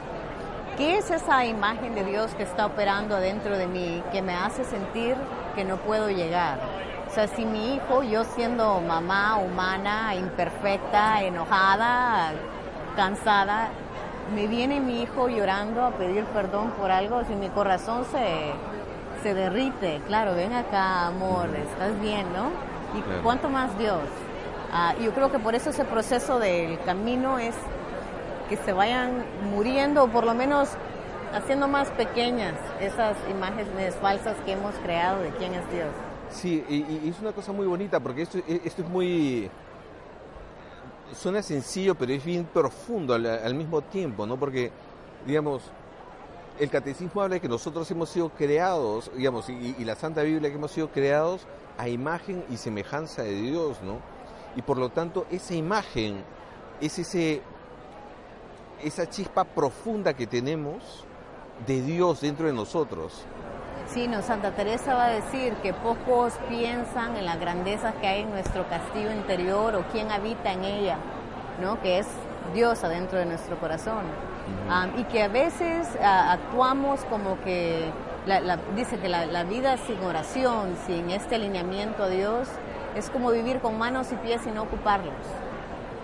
¿qué 0.77 0.97
es 0.97 1.11
esa 1.11 1.45
imagen 1.45 1.95
de 1.95 2.03
Dios 2.03 2.33
que 2.35 2.43
está 2.43 2.65
operando 2.65 3.15
adentro 3.15 3.57
de 3.57 3.67
mí, 3.67 4.03
que 4.11 4.21
me 4.21 4.33
hace 4.33 4.65
sentir 4.65 5.15
que 5.55 5.63
no 5.63 5.77
puedo 5.77 6.09
llegar? 6.09 6.59
O 7.07 7.11
sea, 7.11 7.27
si 7.27 7.45
mi 7.45 7.75
hijo, 7.75 8.03
yo 8.03 8.23
siendo 8.23 8.79
mamá 8.81 9.37
humana, 9.37 10.13
imperfecta, 10.15 11.23
enojada, 11.23 12.33
cansada, 12.95 13.69
me 14.33 14.47
viene 14.47 14.79
mi 14.79 15.01
hijo 15.01 15.27
llorando 15.27 15.83
a 15.83 15.91
pedir 15.91 16.23
perdón 16.25 16.71
por 16.71 16.91
algo, 16.91 17.23
si 17.25 17.33
mi 17.33 17.49
corazón 17.49 18.05
se, 18.11 18.51
se 19.23 19.33
derrite, 19.33 20.01
claro, 20.07 20.35
ven 20.35 20.53
acá, 20.53 21.07
amor, 21.07 21.49
estás 21.55 21.99
bien, 21.99 22.27
¿no? 22.33 22.51
¿Y 22.97 23.01
cuánto 23.23 23.49
más 23.49 23.75
Dios? 23.77 24.01
Ah, 24.71 24.93
yo 25.01 25.11
creo 25.13 25.31
que 25.31 25.39
por 25.39 25.55
eso 25.55 25.71
ese 25.71 25.85
proceso 25.85 26.39
del 26.39 26.79
camino 26.81 27.39
es 27.39 27.55
que 28.49 28.57
se 28.57 28.73
vayan 28.73 29.23
muriendo 29.51 30.03
o 30.03 30.07
por 30.07 30.25
lo 30.25 30.33
menos 30.33 30.69
haciendo 31.33 31.67
más 31.67 31.89
pequeñas 31.91 32.55
esas 32.79 33.15
imágenes 33.29 33.95
falsas 33.95 34.35
que 34.45 34.53
hemos 34.53 34.75
creado 34.75 35.21
de 35.21 35.29
quién 35.31 35.53
es 35.53 35.69
Dios. 35.71 35.89
Sí, 36.29 36.63
y, 36.69 37.09
es 37.09 37.19
una 37.19 37.31
cosa 37.31 37.51
muy 37.51 37.65
bonita 37.67 37.99
porque 37.99 38.23
esto, 38.23 38.37
e, 38.39 38.61
esto 38.63 38.81
es 38.81 38.89
muy... 38.89 39.49
Suena 41.13 41.41
sencillo, 41.41 41.95
pero 41.95 42.13
es 42.13 42.23
bien 42.23 42.45
profundo 42.45 43.15
al, 43.15 43.55
mismo 43.55 43.81
tiempo, 43.81 44.27
¿no? 44.27 44.37
Porque, 44.37 44.71
digamos, 45.25 45.63
el 46.59 46.69
catecismo 46.69 47.21
habla 47.21 47.35
de 47.35 47.41
que 47.41 47.49
nosotros 47.49 47.89
hemos 47.89 48.09
sido 48.09 48.29
creados, 48.29 49.09
digamos, 49.15 49.49
y, 49.49 49.75
y 49.79 49.85
la 49.85 49.95
Santa 49.95 50.21
Biblia 50.21 50.51
que 50.51 50.55
hemos 50.55 50.71
sido 50.71 50.89
creados 50.89 51.47
a 51.79 51.89
imagen 51.89 52.43
y 52.51 52.57
semejanza 52.57 53.23
de 53.23 53.33
Dios, 53.33 53.81
¿no? 53.81 53.97
y 54.55 54.61
por 54.61 54.77
lo 54.77 54.89
tanto 54.89 55.25
esa 55.31 55.53
imagen 55.53 56.23
es 56.81 56.99
ese, 56.99 57.41
esa 58.83 59.09
chispa 59.09 59.43
profunda 59.43 60.13
que 60.13 60.27
tenemos 60.27 61.05
de 61.65 61.81
Dios 61.81 62.21
dentro 62.21 62.47
de 62.47 62.53
nosotros. 62.53 63.25
Sí, 63.87 64.07
no, 64.07 64.21
Santa 64.21 64.51
Teresa 64.51 64.93
va 64.93 65.05
a 65.05 65.09
decir 65.09 65.53
que 65.63 65.73
pocos 65.73 66.33
piensan 66.47 67.15
en 67.15 67.25
las 67.25 67.39
grandezas 67.39 67.95
que 67.95 68.07
hay 68.07 68.21
en 68.21 68.29
nuestro 68.29 68.67
castillo 68.69 69.11
interior 69.11 69.75
o 69.75 69.83
quién 69.91 70.11
habita 70.11 70.53
en 70.53 70.63
ella, 70.63 70.97
¿no? 71.59 71.81
que 71.81 71.97
es 71.97 72.07
Dios 72.53 72.83
adentro 72.83 73.17
de 73.17 73.25
nuestro 73.25 73.59
corazón. 73.59 74.03
y 74.97 75.03
que 75.05 75.23
a 75.23 75.27
veces 75.27 75.87
actuamos 76.01 77.01
como 77.05 77.39
que, 77.41 77.91
dice 78.75 78.97
que 78.97 79.09
la, 79.09 79.25
la 79.25 79.43
vida 79.43 79.77
sin 79.77 79.99
oración, 80.03 80.75
sin 80.85 81.09
este 81.09 81.35
alineamiento 81.35 82.03
a 82.03 82.09
Dios, 82.09 82.47
es 82.95 83.09
como 83.09 83.31
vivir 83.31 83.59
con 83.59 83.77
manos 83.77 84.11
y 84.11 84.15
pies 84.15 84.45
y 84.45 84.51
no 84.51 84.63
ocuparlos. 84.63 85.13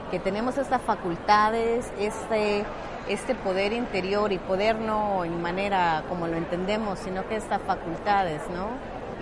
Que 0.10 0.20
tenemos 0.20 0.58
estas 0.58 0.82
facultades, 0.82 1.92
este, 2.00 2.66
este 3.08 3.36
poder 3.36 3.74
interior 3.74 4.32
y 4.32 4.38
poder 4.38 4.78
no 4.80 5.24
en 5.24 5.42
manera 5.42 6.04
como 6.10 6.28
lo 6.28 6.38
entendemos, 6.38 7.00
sino 7.00 7.28
que 7.28 7.36
estas 7.36 7.62
facultades, 7.62 8.42
¿no? 8.50 8.70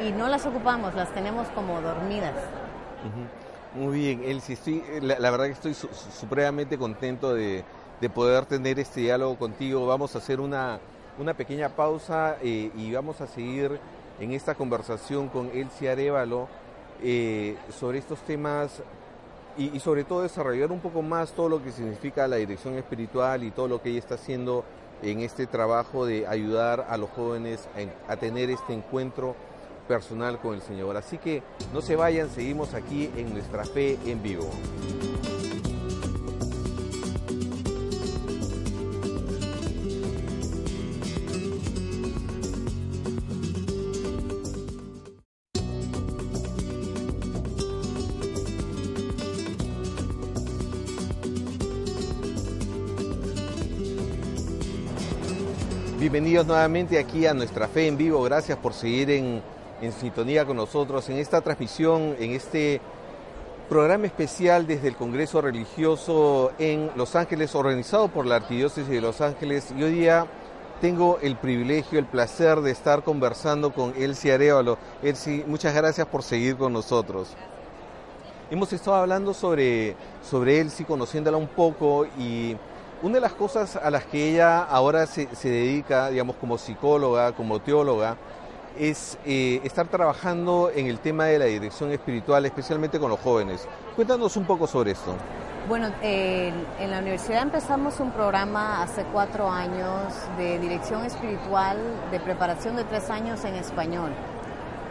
Y 0.03 0.11
no 0.11 0.27
las 0.27 0.45
ocupamos, 0.45 0.95
las 0.95 1.13
tenemos 1.13 1.47
como 1.49 1.81
dormidas. 1.81 2.33
Muy 3.75 3.99
bien, 3.99 4.23
Elsie, 4.23 4.53
estoy, 4.53 4.83
la, 5.01 5.31
verdad 5.31 5.45
que 5.45 5.51
estoy 5.51 5.73
supremamente 5.73 6.77
contento 6.77 7.33
de, 7.33 7.63
de, 7.99 8.09
poder 8.09 8.45
tener 8.45 8.79
este 8.79 9.01
diálogo 9.01 9.37
contigo. 9.37 9.85
Vamos 9.85 10.15
a 10.15 10.19
hacer 10.19 10.39
una, 10.39 10.79
una 11.17 11.33
pequeña 11.33 11.69
pausa 11.69 12.37
eh, 12.41 12.71
y 12.75 12.93
vamos 12.93 13.19
a 13.21 13.27
seguir 13.27 13.79
en 14.19 14.31
esta 14.31 14.55
conversación 14.55 15.27
con 15.27 15.49
Elsie 15.53 15.89
Arevalo 15.89 16.47
eh, 17.01 17.57
sobre 17.77 17.97
estos 17.97 18.19
temas 18.19 18.81
y, 19.57 19.79
sobre 19.79 20.03
todo 20.03 20.21
desarrollar 20.21 20.71
un 20.71 20.79
poco 20.79 21.01
más 21.01 21.31
todo 21.31 21.49
lo 21.49 21.63
que 21.63 21.71
significa 21.71 22.27
la 22.27 22.37
dirección 22.37 22.75
espiritual 22.75 23.43
y 23.43 23.51
todo 23.51 23.67
lo 23.67 23.81
que 23.81 23.89
ella 23.89 23.99
está 23.99 24.15
haciendo 24.15 24.63
en 25.01 25.19
este 25.19 25.47
trabajo 25.47 26.05
de 26.05 26.27
ayudar 26.27 26.87
a 26.89 26.97
los 26.97 27.09
jóvenes 27.09 27.67
a 28.07 28.15
tener 28.15 28.49
este 28.49 28.73
encuentro 28.73 29.35
personal 29.87 30.39
con 30.39 30.55
el 30.55 30.61
Señor. 30.61 30.95
Así 30.97 31.17
que 31.17 31.43
no 31.73 31.81
se 31.81 31.95
vayan, 31.95 32.29
seguimos 32.29 32.73
aquí 32.73 33.09
en 33.15 33.33
nuestra 33.33 33.65
fe 33.65 33.99
en 34.05 34.23
vivo. 34.23 34.49
Bienvenidos 56.13 56.45
nuevamente 56.45 56.99
aquí 56.99 57.25
a 57.25 57.33
nuestra 57.33 57.67
fe 57.67 57.87
en 57.87 57.97
vivo. 57.97 58.21
Gracias 58.21 58.55
por 58.59 58.73
seguir 58.73 59.09
en, 59.09 59.41
sintonía 59.99 60.45
con 60.45 60.57
nosotros 60.57 61.09
en 61.09 61.17
esta 61.17 61.41
transmisión, 61.41 62.15
en 62.19 62.33
este 62.33 62.81
programa 63.67 64.05
especial 64.05 64.67
desde 64.67 64.89
el 64.89 64.95
Congreso 64.95 65.41
Religioso 65.41 66.51
en 66.59 66.91
Los 66.95 67.15
Ángeles, 67.15 67.55
organizado 67.55 68.09
por 68.09 68.27
la 68.27 68.35
Arquidiócesis 68.35 68.87
de 68.87 69.01
Los 69.01 69.21
Ángeles. 69.21 69.73
Y 69.75 69.81
hoy 69.81 69.93
día 69.93 70.27
tengo 70.81 71.17
el 71.23 71.35
privilegio, 71.35 71.97
el 71.97 72.05
placer 72.05 72.61
de 72.61 72.69
estar 72.69 73.01
conversando 73.01 73.73
con 73.73 73.95
Elsie 73.97 74.33
Arevalo. 74.33 74.77
Elsie, 75.01 75.43
muchas 75.47 75.73
gracias 75.73 76.05
por 76.05 76.21
seguir 76.21 76.57
con 76.57 76.73
nosotros. 76.73 77.29
Hemos 78.51 78.71
estado 78.71 78.97
hablando 78.97 79.33
sobre, 79.33 79.95
sobre 80.21 80.59
Elsie, 80.59 80.85
conociéndola 80.85 81.37
un 81.37 81.47
poco 81.47 82.05
y 82.19 82.55
una 83.03 83.15
de 83.15 83.21
las 83.21 83.33
cosas 83.33 83.75
a 83.75 83.91
las 83.91 84.05
que 84.05 84.29
ella 84.29 84.63
ahora 84.63 85.05
se, 85.05 85.27
dedica, 85.43 86.09
digamos, 86.09 86.37
como 86.37 86.57
psicóloga, 86.57 87.33
como 87.33 87.59
teóloga, 87.59 88.15
es 88.79 89.19
eh, 89.25 89.59
estar 89.65 89.87
trabajando 89.87 90.71
en 90.73 90.87
el 90.87 90.99
tema 90.99 91.25
de 91.25 91.37
la 91.37 91.45
dirección 91.45 91.91
espiritual, 91.91 92.45
especialmente 92.45 92.99
con 92.99 93.09
los 93.09 93.19
jóvenes. 93.19 93.67
Cuéntanos 93.95 94.37
un 94.37 94.45
poco 94.45 94.67
sobre 94.67 94.91
esto. 94.91 95.13
Bueno, 95.67 95.91
en 96.01 96.91
la 96.91 96.99
universidad 96.99 97.41
empezamos 97.41 97.99
un 97.99 98.11
programa 98.11 98.81
hace 98.81 99.03
cuatro 99.11 99.49
años 99.49 100.13
de 100.37 100.59
dirección 100.59 101.05
espiritual, 101.05 101.77
de 102.09 102.19
preparación 102.21 102.77
de 102.77 102.85
tres 102.85 103.09
años 103.09 103.43
en 103.43 103.55
español, 103.55 104.11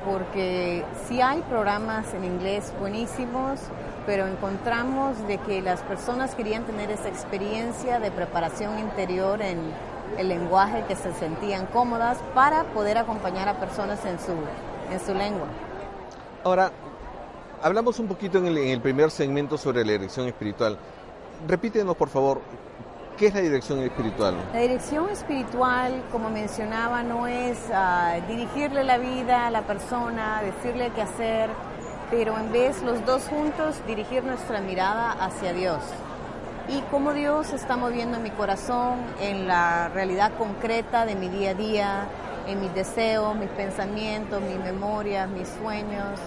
porque 0.05 0.85
sí 1.09 1.20
hay 1.20 1.40
programas 1.42 2.12
en 2.14 2.25
inglés 2.25 2.72
buenísimos, 2.79 3.61
pero 4.07 4.27
encontramos 4.27 5.17
de 5.27 5.38
que 5.38 5.62
las 5.62 5.81
personas 5.81 6.35
querían 6.35 6.65
tener 6.65 6.91
esa 6.91 7.09
experiencia 7.09 8.01
de 8.01 8.11
preparación 8.11 8.79
interior 8.79 9.41
en 9.43 9.59
el 10.19 10.29
lenguaje 10.29 10.85
que 10.87 10.97
se 10.97 11.12
sentían 11.15 11.67
cómodas 11.67 12.19
para 12.35 12.65
poder 12.65 12.99
acompañar 12.99 13.49
a 13.49 13.59
personas 13.59 14.05
en 14.05 14.19
su, 14.19 14.33
en 14.93 15.01
su 15.01 15.15
lengua. 15.15 15.47
Ahora, 16.45 16.73
hablamos 17.62 17.99
un 17.99 18.09
poquito 18.09 18.38
en 18.38 18.47
el, 18.47 18.81
primer 18.81 19.11
segmento 19.11 19.57
sobre 19.57 19.85
la 19.85 19.93
dirección 19.93 20.27
espiritual. 20.27 20.77
Repítenos, 21.47 21.97
por 21.97 22.09
favor, 22.09 22.41
¿qué 23.17 23.29
es 23.29 23.35
la 23.35 23.41
dirección 23.41 23.79
espiritual? 23.81 24.35
La 24.53 24.61
dirección 24.61 25.09
espiritual, 25.09 26.03
como 26.11 26.31
mencionaba, 26.31 27.03
no 27.03 27.27
es 27.27 27.59
ah, 27.73 28.17
dirigirle 28.29 28.85
la 28.85 28.99
vida 28.99 29.47
a 29.47 29.51
la 29.51 29.62
persona, 29.62 30.43
decirle 30.43 30.91
qué 30.95 31.03
hacer, 31.03 31.51
pero 32.12 32.38
en 32.38 32.53
vez 32.53 32.83
los 32.83 33.05
dos 33.07 33.22
juntos 33.25 33.75
dirigir 33.87 34.22
nuestra 34.22 34.61
mirada 34.61 35.12
hacia 35.12 35.55
Dios 35.55 35.79
y 36.68 36.83
cómo 36.90 37.14
Dios 37.14 37.55
está 37.55 37.79
moviendo 37.79 38.18
en 38.18 38.22
mi 38.22 38.31
corazón, 38.31 38.98
en 39.18 39.48
la 39.48 39.88
realidad 39.88 40.31
concreta 40.37 41.07
de 41.07 41.14
mi 41.14 41.29
día 41.31 41.53
a 41.53 41.55
día, 41.55 42.07
en 42.46 42.61
mis 42.61 42.72
deseos, 42.75 43.35
mis 43.35 43.48
pensamientos, 43.48 44.42
mis 44.42 44.59
memorias, 44.59 45.27
mis 45.31 45.48
sueños, 45.48 46.20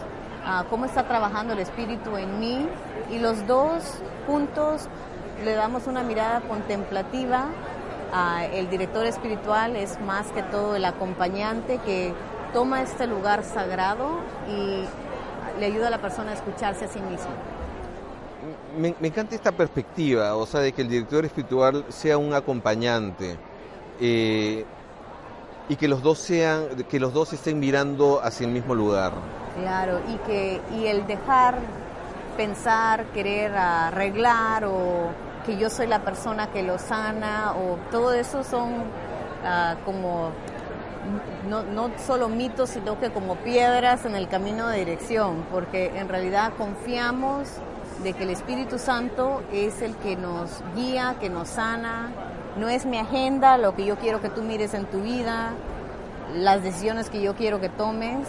cómo 0.72 0.86
está 0.86 1.04
trabajando 1.04 1.54
el 1.54 1.60
Espíritu 1.60 2.18
en 2.18 2.40
mí 2.40 2.68
y 3.12 3.20
los 3.20 3.46
dos 3.46 3.84
juntos 4.26 4.90
le 5.44 5.54
damos 5.54 5.86
una 5.86 6.02
mirada 6.02 6.42
contemplativa. 6.42 7.46
el 8.54 8.72
director 8.72 9.06
espiritual 9.06 9.76
es 9.76 10.02
más 10.02 10.26
que 10.32 10.42
todo 10.42 10.76
el 10.76 10.86
acompañante 10.86 11.78
que 11.78 12.12
toma 12.54 12.82
este 12.82 13.06
lugar 13.06 13.44
sagrado 13.44 14.22
y 14.50 14.86
le 15.60 15.66
ayuda 15.66 15.88
a 15.88 15.92
la 15.92 16.02
persona 16.02 16.32
a 16.32 16.34
escucharse 16.36 16.86
a 16.86 16.88
sí 16.88 17.00
mismo 17.00 17.30
me, 18.78 18.96
encanta 19.02 19.36
esta 19.36 19.52
perspectiva, 19.52 20.36
o 20.36 20.46
sea, 20.46 20.60
de 20.60 20.72
que 20.72 20.82
el 20.82 20.90
director 20.90 21.26
espiritual 21.26 21.86
sea 21.90 22.18
un 22.18 22.34
acompañante 22.34 23.38
eh, 24.00 24.66
y 25.70 25.76
que 25.76 25.88
los 25.88 26.02
dos 26.02 26.20
sean, 26.20 26.68
que 26.90 27.00
los 27.00 27.14
dos 27.14 27.34
estén 27.34 27.60
mirando 27.60 28.22
hacia 28.24 28.46
el 28.46 28.54
mismo 28.54 28.76
lugar. 28.76 29.14
Claro, 29.60 30.00
y 30.08 30.18
que 30.28 30.62
y 30.78 30.86
el 30.88 31.08
dejar 31.08 31.58
pensar, 32.38 33.06
querer 33.08 33.56
arreglar 33.56 34.66
o 34.66 35.10
que 35.46 35.58
yo 35.58 35.70
soy 35.70 35.88
la 35.88 36.00
persona 36.00 36.52
que 36.52 36.64
lo 36.64 36.78
sana 36.78 37.54
o 37.54 37.78
todo 37.92 38.14
eso 38.14 38.44
son 38.44 38.84
ah, 39.46 39.76
como 39.86 40.32
no, 41.50 41.64
no, 41.64 41.92
solo 42.06 42.30
mitos, 42.30 42.72
sino 42.72 43.00
que 43.00 43.12
como 43.12 43.36
piedras 43.36 44.06
en 44.06 44.16
el 44.16 44.28
camino 44.28 44.68
de 44.68 44.80
dirección, 44.80 45.46
porque 45.52 45.98
en 45.98 46.10
realidad 46.10 46.54
confiamos 46.58 47.50
de 48.04 48.14
que 48.14 48.24
el 48.24 48.30
Espíritu 48.30 48.78
Santo 48.78 49.44
es 49.52 49.82
el 49.82 49.96
que 49.98 50.16
nos 50.16 50.62
guía, 50.76 51.16
que 51.20 51.30
nos 51.30 51.50
sana. 51.50 52.12
No 52.58 52.70
es 52.70 52.86
mi 52.86 52.98
agenda 52.98 53.58
lo 53.58 53.76
que 53.76 53.86
yo 53.86 53.98
quiero 53.98 54.22
que 54.22 54.30
tú 54.30 54.42
mires 54.42 54.74
en 54.74 54.86
tu 54.86 55.02
vida, 55.02 55.54
las 56.34 56.64
decisiones 56.64 57.10
que 57.10 57.22
yo 57.22 57.36
quiero 57.36 57.60
que 57.60 57.70
tomes. 57.70 58.28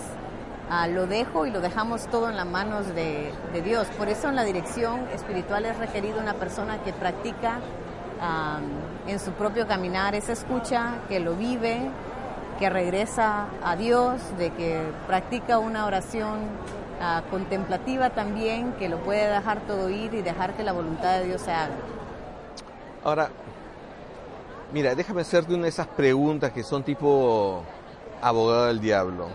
Ah, 0.68 0.88
lo 0.88 1.06
dejo 1.06 1.46
y 1.46 1.50
lo 1.50 1.60
dejamos 1.60 2.08
todo 2.08 2.28
en 2.28 2.36
las 2.36 2.46
manos 2.46 2.92
de, 2.94 3.32
Dios. 3.64 3.86
Por 3.98 4.08
eso 4.08 4.28
en 4.28 4.34
la 4.34 4.42
dirección 4.42 5.06
espiritual 5.14 5.64
es 5.64 5.78
requerido 5.78 6.18
una 6.18 6.34
persona 6.34 6.78
que 6.82 6.92
practica 6.92 7.60
en 9.06 9.20
su 9.20 9.30
propio 9.32 9.68
caminar 9.68 10.14
esa 10.14 10.32
escucha, 10.32 10.94
que 11.08 11.20
lo 11.20 11.34
vive, 11.34 11.90
que 12.58 12.70
regresa 12.70 13.46
a 13.62 13.76
Dios, 13.76 14.20
de 14.38 14.50
que 14.50 14.80
practica 15.06 15.58
una 15.58 15.86
oración 15.86 16.40
contemplativa 17.30 18.10
también, 18.10 18.72
que 18.74 18.88
lo 18.88 18.98
puede 18.98 19.28
dejar 19.28 19.60
todo 19.66 19.90
ir 19.90 20.14
y 20.14 20.22
dejar 20.22 20.54
que 20.54 20.62
la 20.62 20.72
voluntad 20.72 21.18
de 21.18 21.26
Dios 21.26 21.42
se 21.42 21.52
haga. 21.52 21.74
Ahora, 23.04 23.28
mira, 24.72 24.94
déjame 24.94 25.20
hacerte 25.20 25.52
una 25.54 25.64
de 25.64 25.68
esas 25.68 25.86
preguntas 25.88 26.52
que 26.52 26.62
son 26.62 26.82
tipo 26.82 27.62
abogado 28.20 28.66
del 28.66 28.80
diablo. 28.80 29.28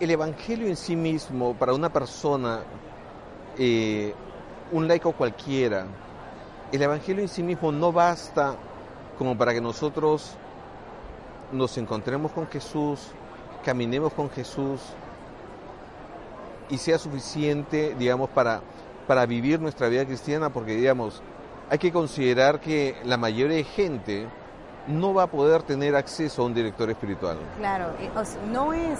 El 0.00 0.10
Evangelio 0.10 0.66
en 0.66 0.76
sí 0.76 0.96
mismo, 0.96 1.54
para 1.54 1.72
una 1.72 1.88
persona, 1.92 2.60
eh, 3.56 4.12
un 4.72 4.88
laico 4.88 5.12
cualquiera, 5.12 5.86
el 6.72 6.82
Evangelio 6.82 7.22
en 7.22 7.28
sí 7.28 7.42
mismo 7.42 7.70
no 7.70 7.92
basta 7.92 8.56
como 9.18 9.36
para 9.36 9.52
que 9.52 9.60
nosotros 9.60 10.34
nos 11.52 11.76
encontremos 11.76 12.32
con 12.32 12.46
Jesús, 12.48 13.10
caminemos 13.64 14.12
con 14.14 14.30
Jesús 14.30 14.80
y 16.70 16.78
sea 16.78 16.98
suficiente, 16.98 17.94
digamos, 17.98 18.30
para, 18.30 18.62
para 19.06 19.26
vivir 19.26 19.60
nuestra 19.60 19.88
vida 19.88 20.06
cristiana, 20.06 20.50
porque, 20.50 20.74
digamos, 20.74 21.22
hay 21.68 21.78
que 21.78 21.92
considerar 21.92 22.60
que 22.60 22.96
la 23.04 23.18
mayoría 23.18 23.58
de 23.58 23.64
gente 23.64 24.26
no 24.88 25.12
va 25.12 25.24
a 25.24 25.26
poder 25.26 25.62
tener 25.62 25.94
acceso 25.94 26.42
a 26.42 26.46
un 26.46 26.54
director 26.54 26.88
espiritual. 26.90 27.36
Claro, 27.58 27.88
no 28.50 28.72
es 28.72 28.98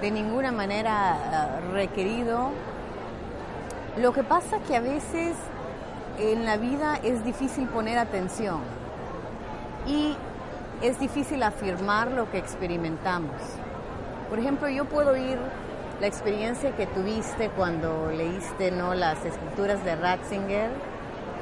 de 0.00 0.10
ninguna 0.10 0.52
manera 0.52 1.58
eh, 1.60 1.72
requerido. 1.72 2.50
Lo 3.98 4.12
que 4.12 4.22
pasa 4.22 4.56
es 4.56 4.62
que 4.62 4.76
a 4.76 4.80
veces 4.80 5.36
en 6.18 6.44
la 6.44 6.56
vida 6.56 6.98
es 7.02 7.24
difícil 7.24 7.68
poner 7.68 7.98
atención. 7.98 8.60
Y 9.86 10.16
es 10.82 10.98
difícil 10.98 11.42
afirmar 11.42 12.10
lo 12.10 12.30
que 12.30 12.38
experimentamos. 12.38 13.40
Por 14.28 14.38
ejemplo, 14.38 14.68
yo 14.68 14.84
puedo 14.84 15.10
oír 15.12 15.38
la 16.00 16.06
experiencia 16.06 16.74
que 16.76 16.86
tuviste 16.86 17.48
cuando 17.50 18.10
leíste 18.10 18.70
¿no? 18.70 18.94
las 18.94 19.24
escrituras 19.24 19.82
de 19.84 19.96
Ratzinger 19.96 20.70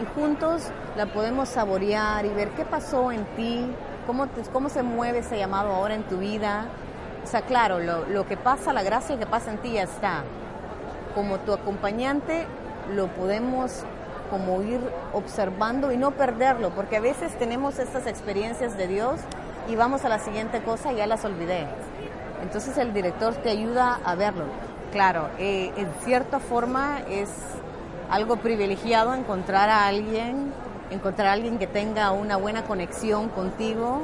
y 0.00 0.14
juntos 0.14 0.62
la 0.96 1.06
podemos 1.06 1.48
saborear 1.48 2.24
y 2.26 2.28
ver 2.28 2.50
qué 2.50 2.64
pasó 2.64 3.10
en 3.10 3.24
ti, 3.36 3.66
cómo, 4.06 4.28
cómo 4.52 4.68
se 4.68 4.82
mueve 4.82 5.20
ese 5.20 5.38
llamado 5.38 5.72
ahora 5.72 5.94
en 5.94 6.02
tu 6.04 6.18
vida. 6.18 6.66
O 7.24 7.26
sea, 7.26 7.42
claro, 7.42 7.80
lo, 7.80 8.06
lo 8.06 8.26
que 8.26 8.36
pasa, 8.36 8.72
la 8.72 8.82
gracia 8.82 9.18
que 9.18 9.26
pasa 9.26 9.50
en 9.50 9.58
ti 9.58 9.72
ya 9.72 9.84
está. 9.84 10.24
Como 11.14 11.38
tu 11.38 11.52
acompañante 11.52 12.46
lo 12.94 13.06
podemos 13.08 13.84
como 14.30 14.62
ir 14.62 14.80
observando 15.12 15.92
y 15.92 15.96
no 15.96 16.12
perderlo, 16.12 16.70
porque 16.70 16.96
a 16.96 17.00
veces 17.00 17.36
tenemos 17.38 17.78
estas 17.78 18.06
experiencias 18.06 18.76
de 18.76 18.88
Dios 18.88 19.20
y 19.68 19.76
vamos 19.76 20.04
a 20.04 20.08
la 20.08 20.18
siguiente 20.18 20.62
cosa 20.62 20.92
y 20.92 20.96
ya 20.96 21.06
las 21.06 21.24
olvidé. 21.24 21.66
Entonces 22.42 22.76
el 22.78 22.92
director 22.92 23.34
te 23.34 23.50
ayuda 23.50 24.00
a 24.04 24.14
verlo. 24.14 24.44
Claro, 24.92 25.28
eh, 25.38 25.72
en 25.76 25.88
cierta 26.04 26.38
forma 26.38 27.00
es 27.08 27.30
algo 28.10 28.36
privilegiado 28.36 29.14
encontrar 29.14 29.68
a 29.68 29.86
alguien, 29.86 30.52
encontrar 30.90 31.28
a 31.28 31.32
alguien 31.32 31.58
que 31.58 31.66
tenga 31.66 32.12
una 32.12 32.36
buena 32.36 32.64
conexión 32.64 33.28
contigo. 33.28 34.02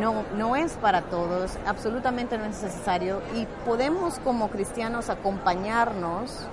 No, 0.00 0.24
no 0.36 0.54
es 0.54 0.72
para 0.74 1.02
todos, 1.02 1.58
absolutamente 1.66 2.38
no 2.38 2.44
es 2.44 2.62
necesario 2.62 3.22
y 3.34 3.46
podemos 3.66 4.20
como 4.20 4.48
cristianos 4.48 5.10
acompañarnos 5.10 6.46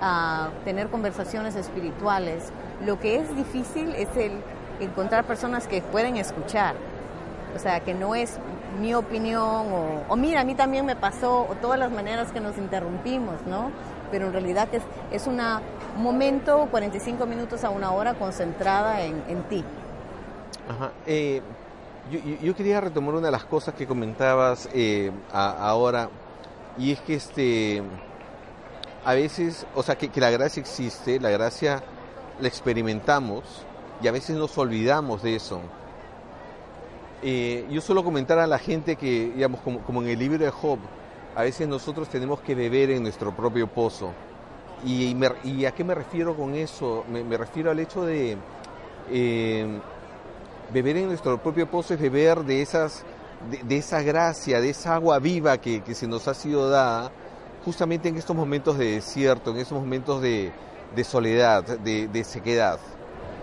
a 0.00 0.50
tener 0.64 0.88
conversaciones 0.88 1.56
espirituales. 1.56 2.52
Lo 2.84 2.98
que 2.98 3.16
es 3.16 3.34
difícil 3.36 3.94
es 3.94 4.08
el 4.16 4.32
encontrar 4.80 5.24
personas 5.24 5.66
que 5.66 5.82
pueden 5.82 6.16
escuchar. 6.16 6.74
O 7.54 7.58
sea, 7.58 7.80
que 7.80 7.94
no 7.94 8.14
es 8.14 8.38
mi 8.80 8.94
opinión 8.94 9.66
o, 10.08 10.16
mira, 10.16 10.42
a 10.42 10.44
mí 10.44 10.54
también 10.54 10.86
me 10.86 10.94
pasó, 10.94 11.46
o 11.48 11.54
todas 11.60 11.78
las 11.78 11.90
maneras 11.90 12.30
que 12.30 12.40
nos 12.40 12.56
interrumpimos, 12.58 13.34
¿no? 13.46 13.70
Pero 14.10 14.26
en 14.26 14.32
realidad 14.32 14.68
es, 14.72 14.82
es 15.10 15.26
un 15.26 15.40
momento, 15.96 16.68
45 16.70 17.26
minutos 17.26 17.64
a 17.64 17.70
una 17.70 17.92
hora 17.92 18.14
concentrada 18.14 19.02
en, 19.02 19.42
ti. 19.48 19.64
Ajá. 20.68 20.92
Eh, 21.06 21.42
yo, 22.42 22.54
quería 22.54 22.80
retomar 22.80 23.14
una 23.14 23.26
de 23.26 23.32
las 23.32 23.44
cosas 23.44 23.74
que 23.74 23.86
comentabas 23.86 24.68
eh, 24.72 25.10
ahora, 25.32 26.08
y 26.78 26.92
es 26.92 27.00
que 27.00 27.14
este 27.14 27.82
a 29.08 29.14
veces, 29.14 29.64
o 29.74 29.82
sea, 29.82 29.96
que, 29.96 30.10
la 30.20 30.28
gracia 30.28 30.60
existe, 30.60 31.18
la 31.18 31.30
gracia 31.30 31.82
la 32.42 32.46
experimentamos 32.46 33.42
y 34.02 34.06
a 34.06 34.12
veces 34.12 34.36
nos 34.36 34.58
olvidamos 34.58 35.22
de 35.22 35.34
eso. 35.34 35.62
Eh, 37.22 37.66
yo 37.70 37.80
suelo 37.80 38.04
comentar 38.04 38.38
a 38.38 38.46
la 38.46 38.58
gente 38.58 38.96
que, 38.96 39.32
digamos, 39.34 39.60
como, 39.62 40.02
en 40.02 40.08
el 40.10 40.18
libro 40.18 40.44
de 40.44 40.50
Job, 40.50 40.78
a 41.34 41.42
veces 41.42 41.66
nosotros 41.66 42.10
tenemos 42.10 42.40
que 42.40 42.54
beber 42.54 42.90
en 42.90 43.02
nuestro 43.02 43.34
propio 43.34 43.66
pozo. 43.66 44.12
¿Y, 44.84 45.16
y 45.42 45.64
a 45.64 45.72
qué 45.72 45.84
me 45.84 45.94
refiero 45.94 46.36
con 46.36 46.54
eso? 46.54 47.06
Me, 47.10 47.38
refiero 47.38 47.70
al 47.70 47.78
hecho 47.78 48.04
de, 48.04 48.36
eh, 49.10 49.80
beber 50.70 50.98
en 50.98 51.06
nuestro 51.06 51.42
propio 51.42 51.66
pozo 51.66 51.94
es 51.94 52.00
beber 52.00 52.40
de, 52.44 52.60
esas, 52.60 53.04
de, 53.64 53.78
esa 53.78 54.02
gracia, 54.02 54.60
de 54.60 54.68
esa 54.68 54.96
agua 54.96 55.18
viva 55.18 55.56
que, 55.56 55.82
se 55.94 56.06
nos 56.06 56.28
ha 56.28 56.34
sido 56.34 56.68
dada 56.68 57.10
justamente 57.68 58.08
en 58.08 58.16
estos 58.16 58.34
momentos 58.34 58.78
de 58.78 58.92
desierto, 58.92 59.50
en 59.50 59.58
estos 59.58 59.78
momentos 59.78 60.22
de, 60.22 60.50
de 60.96 61.04
soledad, 61.04 61.62
de, 61.64 62.08
de, 62.08 62.24
sequedad. 62.24 62.78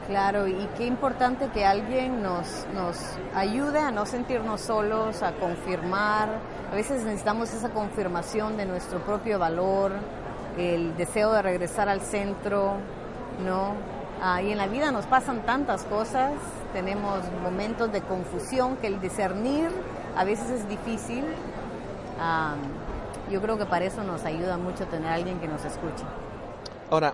Claro, 0.07 0.47
y 0.47 0.67
qué 0.75 0.87
importante 0.87 1.49
que 1.49 1.63
alguien 1.63 2.23
nos, 2.23 2.65
nos 2.73 2.97
ayude 3.35 3.77
a 3.77 3.91
no 3.91 4.07
sentirnos 4.07 4.61
solos, 4.61 5.21
a 5.21 5.33
confirmar. 5.33 6.29
A 6.71 6.75
veces 6.75 7.03
necesitamos 7.03 7.53
esa 7.53 7.69
confirmación 7.69 8.57
de 8.57 8.65
nuestro 8.65 8.97
propio 9.01 9.37
valor, 9.37 9.91
el 10.57 10.97
deseo 10.97 11.31
de 11.31 11.43
regresar 11.43 11.87
al 11.87 12.01
centro, 12.01 12.77
¿no? 13.45 13.73
Ah, 14.23 14.41
y 14.41 14.51
en 14.51 14.57
la 14.57 14.65
vida 14.65 14.91
nos 14.91 15.05
pasan 15.05 15.45
tantas 15.45 15.83
cosas, 15.83 16.31
tenemos 16.73 17.19
momentos 17.43 17.91
de 17.91 18.01
confusión 18.01 18.77
que 18.77 18.87
el 18.87 18.99
discernir 18.99 19.69
a 20.17 20.23
veces 20.23 20.49
es 20.49 20.67
difícil. 20.67 21.25
Ah, 22.19 22.55
yo 23.29 23.41
creo 23.41 23.57
que 23.57 23.65
para 23.65 23.85
eso 23.85 24.03
nos 24.03 24.23
ayuda 24.23 24.57
mucho 24.57 24.85
tener 24.85 25.07
a 25.07 25.13
alguien 25.15 25.39
que 25.39 25.47
nos 25.47 25.63
escuche. 25.65 26.03
Ahora, 26.89 27.13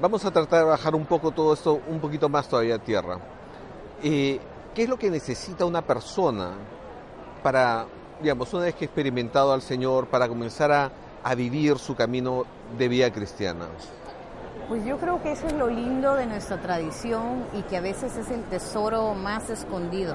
vamos 0.00 0.24
a 0.24 0.30
tratar 0.30 0.60
de 0.60 0.70
bajar 0.70 0.94
un 0.94 1.04
poco 1.04 1.30
todo 1.30 1.52
esto, 1.52 1.80
un 1.88 2.00
poquito 2.00 2.28
más 2.28 2.48
todavía 2.48 2.76
a 2.76 2.78
tierra. 2.78 3.18
Eh, 4.02 4.40
¿Qué 4.74 4.84
es 4.84 4.88
lo 4.88 4.96
que 4.96 5.10
necesita 5.10 5.64
una 5.64 5.82
persona 5.82 6.52
para, 7.42 7.86
digamos, 8.22 8.52
una 8.54 8.64
vez 8.64 8.74
que 8.74 8.84
ha 8.84 8.86
experimentado 8.86 9.52
al 9.52 9.62
Señor, 9.62 10.06
para 10.06 10.28
comenzar 10.28 10.72
a, 10.72 10.90
a 11.22 11.34
vivir 11.34 11.78
su 11.78 11.94
camino 11.94 12.44
de 12.78 12.88
vida 12.88 13.10
cristiana? 13.12 13.66
Pues 14.68 14.84
yo 14.84 14.98
creo 14.98 15.20
que 15.22 15.32
eso 15.32 15.48
es 15.48 15.52
lo 15.54 15.68
lindo 15.68 16.14
de 16.14 16.26
nuestra 16.26 16.58
tradición 16.58 17.44
y 17.52 17.62
que 17.62 17.76
a 17.76 17.80
veces 17.80 18.16
es 18.16 18.30
el 18.30 18.44
tesoro 18.44 19.14
más 19.14 19.50
escondido, 19.50 20.14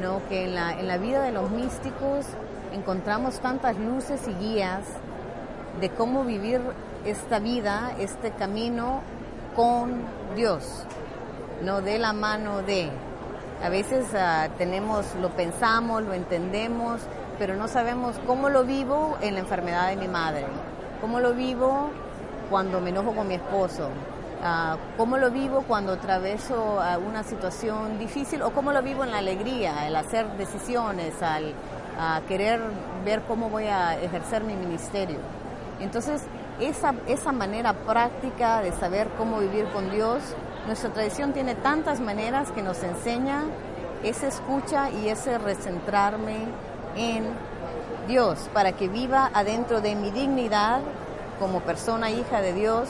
¿no? 0.00 0.20
Que 0.28 0.44
en 0.44 0.54
la, 0.54 0.78
en 0.78 0.86
la 0.86 0.98
vida 0.98 1.20
de 1.22 1.32
los 1.32 1.50
místicos 1.50 2.26
encontramos 2.72 3.40
tantas 3.40 3.76
luces 3.78 4.20
y 4.28 4.32
guías 4.34 4.82
de 5.80 5.90
cómo 5.90 6.24
vivir 6.24 6.60
esta 7.04 7.38
vida, 7.38 7.92
este 7.98 8.30
camino 8.32 9.00
con 9.54 10.02
Dios, 10.36 10.84
no 11.62 11.80
de 11.80 11.98
la 11.98 12.12
mano 12.12 12.62
de. 12.62 12.90
A 13.62 13.68
veces 13.70 14.06
uh, 14.12 14.50
tenemos, 14.56 15.14
lo 15.20 15.30
pensamos, 15.30 16.02
lo 16.02 16.14
entendemos, 16.14 17.00
pero 17.38 17.56
no 17.56 17.66
sabemos 17.68 18.16
cómo 18.26 18.48
lo 18.48 18.64
vivo 18.64 19.16
en 19.20 19.34
la 19.34 19.40
enfermedad 19.40 19.88
de 19.88 19.96
mi 19.96 20.08
madre, 20.08 20.46
cómo 21.00 21.18
lo 21.20 21.34
vivo 21.34 21.90
cuando 22.50 22.80
me 22.80 22.90
enojo 22.90 23.12
con 23.12 23.26
mi 23.26 23.34
esposo, 23.34 23.88
uh, 23.88 24.76
cómo 24.96 25.16
lo 25.18 25.30
vivo 25.30 25.64
cuando 25.66 25.94
atraveso 25.94 26.78
uh, 26.78 27.08
una 27.08 27.24
situación 27.24 27.98
difícil 27.98 28.42
o 28.42 28.50
cómo 28.50 28.72
lo 28.72 28.82
vivo 28.82 29.02
en 29.02 29.10
la 29.10 29.18
alegría, 29.18 29.86
el 29.88 29.96
hacer 29.96 30.26
decisiones, 30.36 31.20
al 31.22 31.52
a 31.98 32.20
querer 32.28 32.60
ver 33.04 33.22
cómo 33.22 33.50
voy 33.50 33.64
a 33.64 34.00
ejercer 34.00 34.44
mi 34.44 34.54
ministerio. 34.54 35.18
Entonces, 35.80 36.22
esa, 36.60 36.94
esa 37.06 37.32
manera 37.32 37.72
práctica 37.72 38.62
de 38.62 38.72
saber 38.72 39.08
cómo 39.16 39.38
vivir 39.38 39.66
con 39.66 39.90
Dios, 39.90 40.22
nuestra 40.66 40.90
tradición 40.90 41.32
tiene 41.32 41.54
tantas 41.54 42.00
maneras 42.00 42.50
que 42.50 42.62
nos 42.62 42.82
enseña 42.82 43.44
esa 44.02 44.28
escucha 44.28 44.90
y 44.90 45.08
ese 45.08 45.38
recentrarme 45.38 46.46
en 46.96 47.24
Dios 48.06 48.48
para 48.52 48.72
que 48.72 48.88
viva 48.88 49.30
adentro 49.34 49.80
de 49.80 49.94
mi 49.94 50.10
dignidad 50.10 50.80
como 51.38 51.60
persona 51.60 52.10
hija 52.10 52.40
de 52.40 52.52
Dios. 52.52 52.88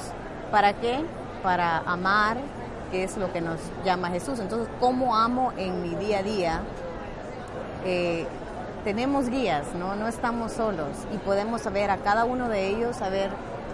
¿Para 0.50 0.74
qué? 0.74 1.04
Para 1.42 1.78
amar, 1.78 2.38
que 2.90 3.04
es 3.04 3.16
lo 3.16 3.32
que 3.32 3.40
nos 3.40 3.58
llama 3.84 4.08
Jesús. 4.08 4.38
Entonces, 4.38 4.68
¿cómo 4.80 5.16
amo 5.16 5.52
en 5.56 5.82
mi 5.82 5.94
día 5.94 6.20
a 6.20 6.22
día? 6.22 6.60
Eh, 7.84 8.26
tenemos 8.88 9.28
guías, 9.28 9.66
¿no? 9.74 9.96
no 9.96 10.08
estamos 10.08 10.52
solos 10.52 10.88
y 11.12 11.18
podemos 11.18 11.60
saber 11.60 11.90
a 11.90 11.98
cada 11.98 12.24
uno 12.24 12.48
de 12.48 12.68
ellos, 12.68 12.96
saber 12.96 13.28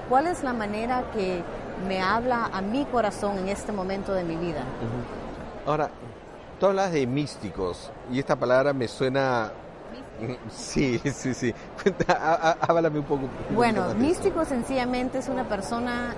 cuál 0.09 0.27
es 0.27 0.43
la 0.43 0.53
manera 0.53 1.05
que 1.13 1.41
me 1.87 2.03
habla 2.03 2.51
a 2.53 2.61
mi 2.61 2.85
corazón 2.85 3.39
en 3.39 3.49
este 3.49 3.71
momento 3.71 4.13
de 4.13 4.25
mi 4.25 4.35
vida. 4.35 4.65
Ahora, 5.65 5.89
tú 6.59 6.67
hablas 6.67 6.91
de 6.91 7.07
místicos 7.07 7.93
y 8.11 8.19
esta 8.19 8.35
palabra 8.35 8.73
me 8.73 8.89
suena... 8.89 9.53
Sí, 10.51 10.99
sí, 11.05 11.33
sí. 11.33 11.55
Háblame 12.61 12.99
un 12.99 13.05
poco. 13.05 13.29
bueno, 13.55 13.95
místico 13.95 14.45
sencillamente 14.45 15.19
es 15.19 15.29
una 15.29 15.45
persona 15.45 16.17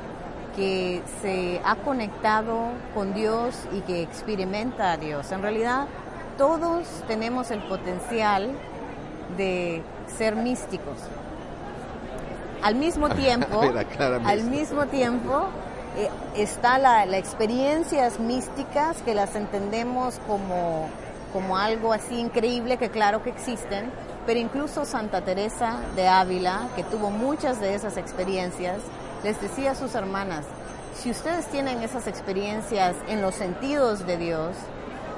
que 0.56 1.02
se 1.20 1.60
ha 1.66 1.76
conectado 1.76 2.70
con 2.94 3.12
Dios 3.12 3.56
y 3.74 3.80
que 3.80 4.00
experimenta 4.00 4.92
a 4.92 4.96
Dios. 4.96 5.32
En 5.32 5.42
realidad, 5.42 5.86
todos 6.38 6.86
tenemos 7.06 7.50
el 7.50 7.60
potencial 7.64 8.54
de 9.36 9.82
ser 10.16 10.36
místicos. 10.36 10.96
Al 12.62 12.74
mismo 12.74 13.08
tiempo, 13.14 13.60
al 14.24 14.44
mismo 14.44 14.86
tiempo 14.86 15.46
eh, 15.96 16.10
está 16.36 16.78
la, 16.78 17.06
la, 17.06 17.18
experiencias 17.18 18.18
místicas 18.18 19.02
que 19.02 19.14
las 19.14 19.34
entendemos 19.36 20.20
como, 20.26 20.88
como 21.32 21.56
algo 21.56 21.92
así 21.92 22.18
increíble 22.18 22.76
que 22.76 22.90
claro 22.90 23.22
que 23.22 23.30
existen, 23.30 23.90
pero 24.26 24.40
incluso 24.40 24.84
Santa 24.84 25.22
Teresa 25.22 25.80
de 25.94 26.08
Ávila, 26.08 26.68
que 26.74 26.82
tuvo 26.82 27.10
muchas 27.10 27.60
de 27.60 27.74
esas 27.74 27.96
experiencias, 27.96 28.78
les 29.22 29.40
decía 29.40 29.72
a 29.72 29.74
sus 29.74 29.94
hermanas, 29.94 30.44
si 30.94 31.10
ustedes 31.10 31.46
tienen 31.46 31.82
esas 31.82 32.06
experiencias 32.06 32.96
en 33.08 33.22
los 33.22 33.34
sentidos 33.34 34.06
de 34.06 34.16
Dios, 34.16 34.56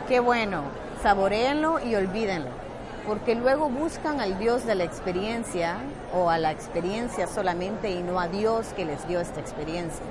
qué 0.09 0.21
bueno, 0.21 0.63
saboreenlo 1.03 1.79
y 1.79 1.95
olvídenlo 1.95 2.68
porque 3.09 3.35
luego 3.35 3.71
buscan 3.71 4.21
al 4.21 4.39
Dios 4.39 4.67
de 4.67 4.75
la 4.75 4.85
experiencia 4.85 5.79
o 6.15 6.29
a 6.29 6.37
la 6.37 6.53
experiencia 6.53 7.27
solamente 7.27 7.91
y 7.91 8.03
no 8.03 8.21
a 8.21 8.29
Dios 8.29 8.67
que 8.77 8.85
les 8.85 9.09
dio 9.09 9.19
esta 9.19 9.41
experiencia. 9.41 10.05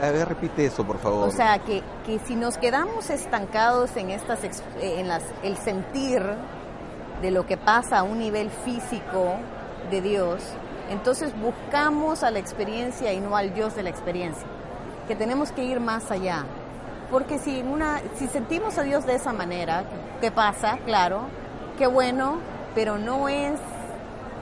a, 0.00 0.10
ver, 0.12 0.28
repite 0.28 0.66
eso, 0.66 0.86
por 0.86 0.98
favor. 0.98 1.28
O 1.28 1.32
sea, 1.32 1.58
que, 1.58 1.82
que 2.06 2.20
si 2.20 2.36
nos 2.36 2.56
quedamos 2.56 3.10
estancados 3.10 3.96
en, 3.96 4.10
estas, 4.10 4.38
en 4.80 5.08
las, 5.08 5.24
el 5.42 5.56
sentir 5.56 6.22
de 7.20 7.30
lo 7.32 7.46
que 7.46 7.56
pasa 7.56 7.98
a 7.98 8.02
un 8.04 8.20
nivel 8.20 8.48
físico 8.48 9.34
de 9.90 10.00
Dios, 10.00 10.40
entonces 10.90 11.32
buscamos 11.36 12.22
a 12.22 12.30
la 12.30 12.38
experiencia 12.38 13.12
y 13.12 13.20
no 13.20 13.36
al 13.36 13.52
Dios 13.54 13.74
de 13.74 13.82
la 13.82 13.90
experiencia, 13.90 14.46
que 15.08 15.16
tenemos 15.16 15.50
que 15.50 15.64
ir 15.64 15.80
más 15.80 16.12
allá. 16.12 16.44
Porque 17.10 17.40
si, 17.40 17.60
una, 17.62 18.00
si 18.14 18.28
sentimos 18.28 18.78
a 18.78 18.82
Dios 18.82 19.04
de 19.04 19.16
esa 19.16 19.32
manera, 19.32 19.82
¿qué 20.20 20.30
pasa? 20.30 20.78
Claro, 20.84 21.26
qué 21.78 21.86
bueno, 21.86 22.38
pero 22.74 22.98
no 22.98 23.28
es 23.28 23.58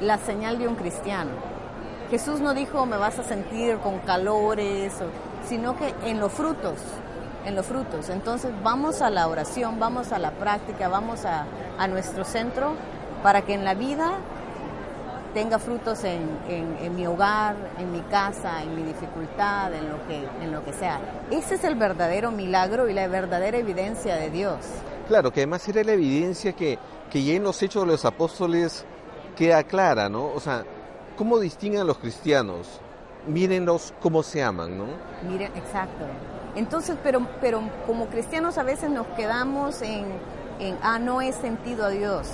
la 0.00 0.18
señal 0.18 0.58
de 0.58 0.68
un 0.68 0.74
cristiano. 0.74 1.30
Jesús 2.10 2.40
no 2.40 2.52
dijo 2.54 2.84
me 2.86 2.96
vas 2.96 3.18
a 3.18 3.24
sentir 3.24 3.78
con 3.78 3.98
calores, 4.00 4.92
sino 5.48 5.76
que 5.76 5.94
en 6.04 6.20
los 6.20 6.32
frutos, 6.32 6.78
en 7.46 7.54
los 7.54 7.66
frutos. 7.66 8.10
Entonces 8.10 8.50
vamos 8.62 9.00
a 9.02 9.10
la 9.10 9.28
oración, 9.28 9.78
vamos 9.78 10.12
a 10.12 10.18
la 10.18 10.32
práctica, 10.32 10.88
vamos 10.88 11.24
a, 11.24 11.46
a 11.78 11.88
nuestro 11.88 12.24
centro 12.24 12.74
para 13.22 13.42
que 13.42 13.54
en 13.54 13.64
la 13.64 13.74
vida 13.74 14.18
tenga 15.32 15.58
frutos 15.58 16.04
en, 16.04 16.28
en, 16.48 16.94
mi 16.94 17.06
hogar, 17.06 17.56
en 17.78 17.90
mi 17.90 18.00
casa, 18.02 18.62
en 18.62 18.74
mi 18.74 18.82
dificultad, 18.82 19.72
en 19.72 19.88
lo, 19.88 20.06
que, 20.06 20.28
en 20.42 20.52
lo 20.52 20.64
que 20.64 20.72
sea. 20.72 21.00
Ese 21.30 21.54
es 21.54 21.64
el 21.64 21.74
verdadero 21.74 22.30
milagro 22.30 22.88
y 22.88 22.92
la 22.92 23.08
verdadera 23.08 23.56
evidencia 23.56 24.16
de 24.16 24.30
Dios. 24.30 24.58
Claro, 25.08 25.32
que 25.32 25.40
además 25.40 25.66
era 25.68 25.82
la 25.84 25.92
evidencia 25.92 26.52
que 26.52 26.78
que 27.12 27.22
ya 27.22 27.34
en 27.34 27.42
los 27.42 27.62
hechos 27.62 27.84
de 27.84 27.92
los 27.92 28.06
apóstoles 28.06 28.86
queda 29.36 29.62
clara, 29.64 30.08
¿no? 30.08 30.32
O 30.32 30.40
sea, 30.40 30.64
¿cómo 31.18 31.38
distinguen 31.38 31.82
a 31.82 31.84
los 31.84 31.98
cristianos? 31.98 32.80
Mírenlos 33.26 33.92
cómo 34.00 34.22
se 34.22 34.42
aman, 34.42 34.78
¿no? 34.78 34.86
Miren, 35.28 35.52
exacto. 35.54 36.06
Entonces, 36.56 36.96
pero, 37.02 37.28
pero 37.42 37.60
como 37.86 38.06
cristianos 38.06 38.56
a 38.56 38.62
veces 38.62 38.88
nos 38.88 39.06
quedamos 39.08 39.82
en, 39.82 40.06
en 40.58 40.78
ah, 40.82 40.98
no 40.98 41.20
he 41.20 41.32
sentido 41.32 41.84
a 41.84 41.90
Dios. 41.90 42.28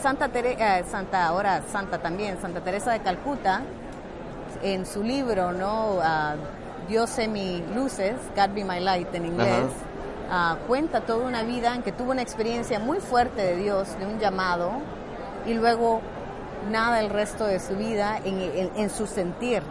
Santa 0.00 0.28
Teresa, 0.28 0.78
eh, 0.78 0.84
Santa, 0.90 1.26
ahora 1.26 1.62
Santa 1.70 1.98
también, 1.98 2.40
Santa 2.40 2.62
Teresa 2.62 2.92
de 2.92 3.00
Calcuta, 3.00 3.62
en 4.62 4.86
su 4.86 5.02
libro, 5.02 5.52
¿no? 5.52 5.96
Uh, 5.96 6.88
Dios 6.88 7.18
mi 7.28 7.62
luces, 7.74 8.16
God 8.34 8.54
be 8.54 8.64
my 8.64 8.80
light 8.80 9.14
en 9.14 9.26
inglés. 9.26 9.70
Ah, 10.32 10.58
cuenta 10.68 11.00
toda 11.00 11.26
una 11.26 11.42
vida 11.42 11.74
en 11.74 11.82
que 11.82 11.90
tuvo 11.90 12.12
una 12.12 12.22
experiencia 12.22 12.78
muy 12.78 13.00
fuerte 13.00 13.42
de 13.42 13.56
Dios, 13.56 13.98
de 13.98 14.06
un 14.06 14.20
llamado, 14.20 14.70
y 15.44 15.54
luego 15.54 16.00
nada 16.70 17.00
el 17.00 17.10
resto 17.10 17.46
de 17.46 17.58
su 17.58 17.74
vida 17.74 18.20
en, 18.24 18.90
su 18.90 19.08
sentir. 19.08 19.62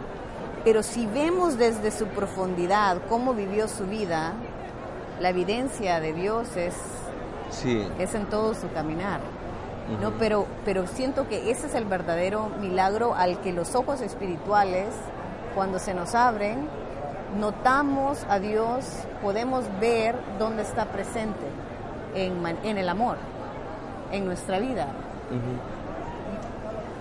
Pero 0.62 0.82
si 0.82 1.06
vemos 1.06 1.56
desde 1.56 1.90
su 1.90 2.06
profundidad 2.08 2.98
cómo 3.08 3.32
vivió 3.32 3.68
su 3.68 3.86
vida, 3.86 4.34
la 5.18 5.30
evidencia 5.30 5.98
de 5.98 6.12
Dios 6.12 6.54
es, 6.56 6.74
es 7.98 8.14
en 8.14 8.26
todo 8.26 8.52
su 8.52 8.70
caminar. 8.72 9.20
¿no? 10.00 10.12
pero, 10.18 10.46
pero 10.66 10.86
siento 10.86 11.26
que 11.26 11.50
ese 11.50 11.68
es 11.68 11.74
el 11.74 11.86
verdadero 11.86 12.50
milagro 12.60 13.14
al 13.14 13.40
que 13.40 13.52
los 13.52 13.74
ojos 13.74 14.02
espirituales, 14.02 14.88
cuando 15.54 15.78
se 15.78 15.94
nos 15.94 16.14
abren, 16.14 16.68
notamos 17.38 18.24
a 18.28 18.38
Dios, 18.38 18.84
podemos 19.22 19.64
ver 19.80 20.16
dónde 20.38 20.62
está 20.62 20.86
presente. 20.86 21.46
en, 22.14 22.76
el 22.76 22.88
amor, 22.88 23.16
en 24.10 24.24
nuestra 24.26 24.58
vida. 24.58 24.88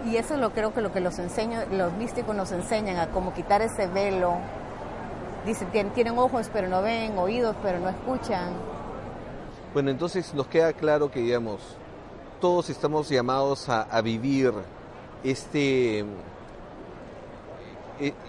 Y 0.06 0.18
eso 0.18 0.36
es 0.36 0.40
lo 0.40 0.52
creo 0.52 0.72
que 0.74 0.82
lo 0.82 0.92
que 0.94 1.00
los 1.00 1.18
enseño, 1.20 1.60
los 1.72 1.94
místicos 1.94 2.36
nos 2.36 2.52
enseñan 2.52 2.98
a 2.98 3.08
cómo 3.08 3.34
quitar 3.34 3.62
ese 3.64 3.88
velo. 3.88 4.36
Dicen, 5.46 5.70
"Tien- 5.72 5.92
tienen 5.94 6.18
ojos 6.18 6.50
pero 6.54 6.68
no 6.68 6.82
ven, 6.84 7.18
oídos 7.18 7.56
pero 7.64 7.80
no 7.80 7.90
escuchan. 7.90 8.50
Bueno, 9.74 9.90
entonces 9.90 10.34
nos 10.36 10.48
queda 10.48 10.74
claro 10.74 11.10
que, 11.12 11.22
digamos, 11.22 11.60
todos 12.40 12.70
estamos 12.70 13.10
llamados 13.10 13.68
a, 13.68 13.82
a 13.84 14.02
vivir 14.02 14.54
este, 15.24 16.06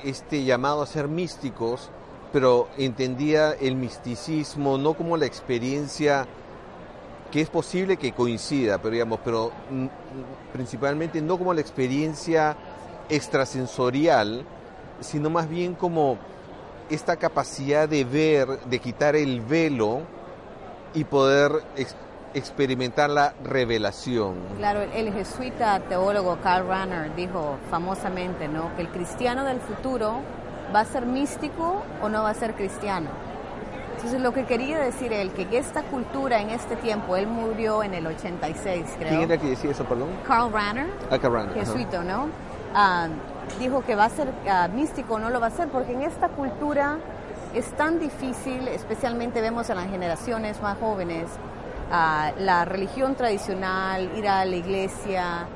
este 0.05 0.45
llamado 0.45 0.83
a 0.83 0.87
ser 0.87 1.09
místicos, 1.09 1.91
pero 2.33 2.68
entendía 2.77 3.53
el 3.53 3.77
misticismo 3.77 4.79
no 4.79 4.95
como 4.95 5.16
la 5.16 5.27
experiencia 5.27 6.27
que 7.31 7.41
es 7.41 7.49
posible 7.49 7.97
que 7.97 8.12
coincida, 8.12 8.79
pero 8.79 8.93
digamos, 8.93 9.21
pero 9.25 9.53
mm, 9.71 9.87
principalmente 10.53 11.23
no 11.23 11.39
como 11.39 11.55
la 11.55 11.61
experiencia 11.61 12.57
extrasensorial, 13.09 14.45
sino 15.01 15.31
más 15.31 15.49
bien 15.49 15.75
como 15.75 16.18
esta 16.89 17.16
capacidad 17.16 17.89
de 17.89 18.05
ver, 18.05 18.61
de 18.64 18.79
quitar 18.81 19.14
el 19.14 19.41
velo 19.41 20.01
y 20.93 21.05
poder 21.05 21.53
experimentar 22.35 23.11
la 23.11 23.35
revelación. 23.45 24.37
Claro, 24.57 24.83
el, 24.83 24.93
el 24.93 25.12
jesuita 25.12 25.81
teólogo 25.81 26.39
Karl 26.43 26.66
Rahner 26.66 27.14
dijo 27.14 27.59
famosamente, 27.70 28.49
¿no? 28.49 28.74
Que 28.76 28.83
el 28.83 28.89
cristiano 28.89 29.45
del 29.45 29.61
futuro 29.61 30.20
va 30.74 30.81
a 30.81 30.85
ser 30.85 31.07
místico 31.07 31.83
o 32.03 32.09
no 32.09 32.22
va 32.22 32.31
a 32.31 32.35
ser 32.35 32.55
cristiano. 32.55 33.09
Entonces 33.97 34.22
lo 34.22 34.33
que 34.33 34.47
quería 34.47 34.78
decir 34.78 35.12
él, 35.12 35.31
que 35.33 35.47
esta 35.59 35.83
cultura 35.83 36.41
en 36.41 36.49
este 36.49 36.74
tiempo, 36.76 37.16
él 37.16 37.26
murió 37.26 37.83
en 37.83 37.93
el 37.93 38.07
86, 38.07 38.87
creo. 38.99 39.09
¿Quién 39.11 39.20
era 39.22 39.37
que 39.37 39.49
decía 39.49 39.72
eso, 39.72 39.85
perdón? 39.85 40.09
Karl 40.26 40.51
Rahner, 40.51 40.87
Brand, 41.11 41.51
ajá. 41.51 41.61
jesuito, 41.61 42.03
¿no? 42.03 42.28
Ah, 42.74 43.09
dijo 43.59 43.85
que 43.85 43.97
va 43.97 44.07
a 44.07 44.09
ser 44.09 44.28
ah, 44.49 44.68
místico 44.68 45.14
o 45.14 45.18
no 45.18 45.28
lo 45.28 45.39
va 45.39 45.49
a 45.49 45.51
ser, 45.51 45.68
porque 45.68 45.93
en 45.93 46.01
esta 46.01 46.28
cultura 46.28 46.97
es 47.53 47.66
tan 47.72 47.99
difícil, 47.99 48.68
especialmente 48.68 49.43
vemos 49.43 49.68
en 49.68 49.76
las 49.76 49.91
generaciones 49.91 50.62
más 50.62 50.78
jóvenes, 50.78 51.26
ah, 51.91 52.32
la 52.38 52.64
religión 52.64 53.14
tradicional, 53.14 54.11
ir 54.16 54.28
a 54.28 54.45
la 54.45 54.57
iglesia, 54.57 55.47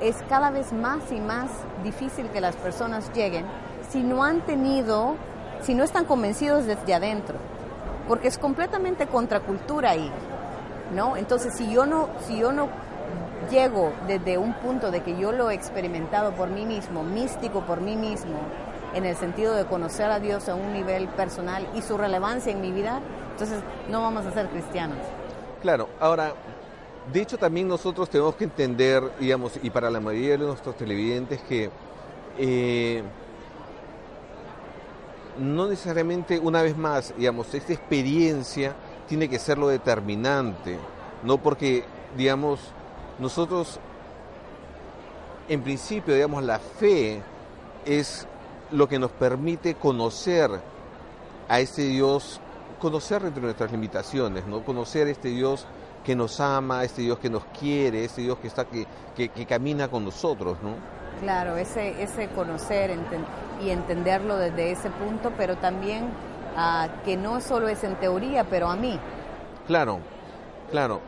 es 0.00 0.16
cada 0.28 0.50
vez 0.50 0.72
más 0.72 1.10
y 1.10 1.20
más 1.20 1.50
difícil 1.82 2.28
que 2.28 2.40
las 2.40 2.56
personas 2.56 3.10
lleguen 3.12 3.46
si 3.90 4.02
no 4.02 4.24
han 4.24 4.40
tenido, 4.42 5.14
si 5.62 5.74
no 5.74 5.84
están 5.84 6.04
convencidos 6.04 6.66
desde 6.66 6.94
adentro, 6.94 7.38
porque 8.08 8.28
es 8.28 8.38
completamente 8.38 9.06
contracultura 9.06 9.90
ahí. 9.90 10.10
¿no? 10.94 11.16
Entonces, 11.16 11.54
si 11.56 11.70
yo 11.70 11.86
no, 11.86 12.08
si 12.26 12.38
yo 12.38 12.52
no 12.52 12.68
llego 13.50 13.92
desde 14.06 14.38
un 14.38 14.54
punto 14.54 14.90
de 14.90 15.02
que 15.02 15.16
yo 15.18 15.32
lo 15.32 15.50
he 15.50 15.54
experimentado 15.54 16.32
por 16.32 16.48
mí 16.48 16.64
mismo, 16.64 17.02
místico 17.02 17.60
por 17.60 17.80
mí 17.80 17.96
mismo, 17.96 18.38
en 18.94 19.04
el 19.04 19.16
sentido 19.16 19.54
de 19.54 19.66
conocer 19.66 20.10
a 20.10 20.20
Dios 20.20 20.48
a 20.48 20.54
un 20.54 20.72
nivel 20.72 21.08
personal 21.08 21.66
y 21.74 21.82
su 21.82 21.98
relevancia 21.98 22.52
en 22.52 22.60
mi 22.60 22.72
vida, 22.72 23.00
entonces 23.32 23.60
no 23.90 24.00
vamos 24.00 24.24
a 24.26 24.32
ser 24.32 24.48
cristianos. 24.48 24.98
Claro, 25.60 25.88
ahora, 26.00 26.34
de 27.12 27.22
hecho 27.22 27.38
también 27.38 27.66
nosotros 27.68 28.10
tenemos 28.10 28.34
que 28.36 28.44
entender, 28.44 29.02
digamos, 29.18 29.58
y 29.62 29.70
para 29.70 29.90
la 29.90 30.00
mayoría 30.00 30.32
de 30.32 30.38
nuestros 30.38 30.76
televidentes, 30.76 31.40
que 31.42 31.70
eh, 32.38 33.02
no 35.38 35.68
necesariamente, 35.68 36.38
una 36.38 36.62
vez 36.62 36.76
más, 36.76 37.14
digamos, 37.16 37.52
esta 37.54 37.72
experiencia 37.72 38.74
tiene 39.08 39.28
que 39.28 39.38
ser 39.38 39.58
lo 39.58 39.68
determinante, 39.68 40.78
no 41.22 41.38
porque, 41.38 41.84
digamos, 42.16 42.60
nosotros, 43.18 43.80
en 45.48 45.62
principio, 45.62 46.14
digamos, 46.14 46.42
la 46.44 46.58
fe 46.58 47.22
es 47.84 48.26
lo 48.70 48.88
que 48.88 48.98
nos 48.98 49.10
permite 49.12 49.74
conocer 49.74 50.50
a 51.48 51.60
este 51.60 51.82
Dios, 51.82 52.40
conocer 52.78 53.22
entre 53.24 53.42
nuestras 53.42 53.70
limitaciones, 53.72 54.46
¿no? 54.46 54.62
Conocer 54.64 55.08
este 55.08 55.28
Dios 55.28 55.66
que 56.04 56.14
nos 56.14 56.38
ama, 56.40 56.84
este 56.84 57.02
Dios 57.02 57.18
que 57.18 57.30
nos 57.30 57.44
quiere, 57.58 58.04
este 58.04 58.22
Dios 58.22 58.38
que 58.38 58.46
está 58.48 58.64
que, 58.64 58.86
que, 59.14 59.28
que 59.30 59.46
camina 59.46 59.88
con 59.88 60.04
nosotros, 60.04 60.58
¿no? 60.62 60.74
Claro, 61.20 61.56
ese, 61.56 62.02
ese 62.02 62.28
conocer 62.28 62.90
enten- 62.90 63.24
y 63.64 63.70
entenderlo 63.70 64.36
desde 64.36 64.70
ese 64.72 64.90
punto, 64.90 65.32
pero 65.36 65.56
también 65.56 66.08
ah, 66.56 66.88
que 67.04 67.16
no 67.16 67.40
solo 67.40 67.68
es 67.68 67.82
en 67.84 67.94
teoría, 67.96 68.44
pero 68.44 68.68
a 68.68 68.76
mí. 68.76 68.98
Claro, 69.66 69.98
claro. 70.70 71.00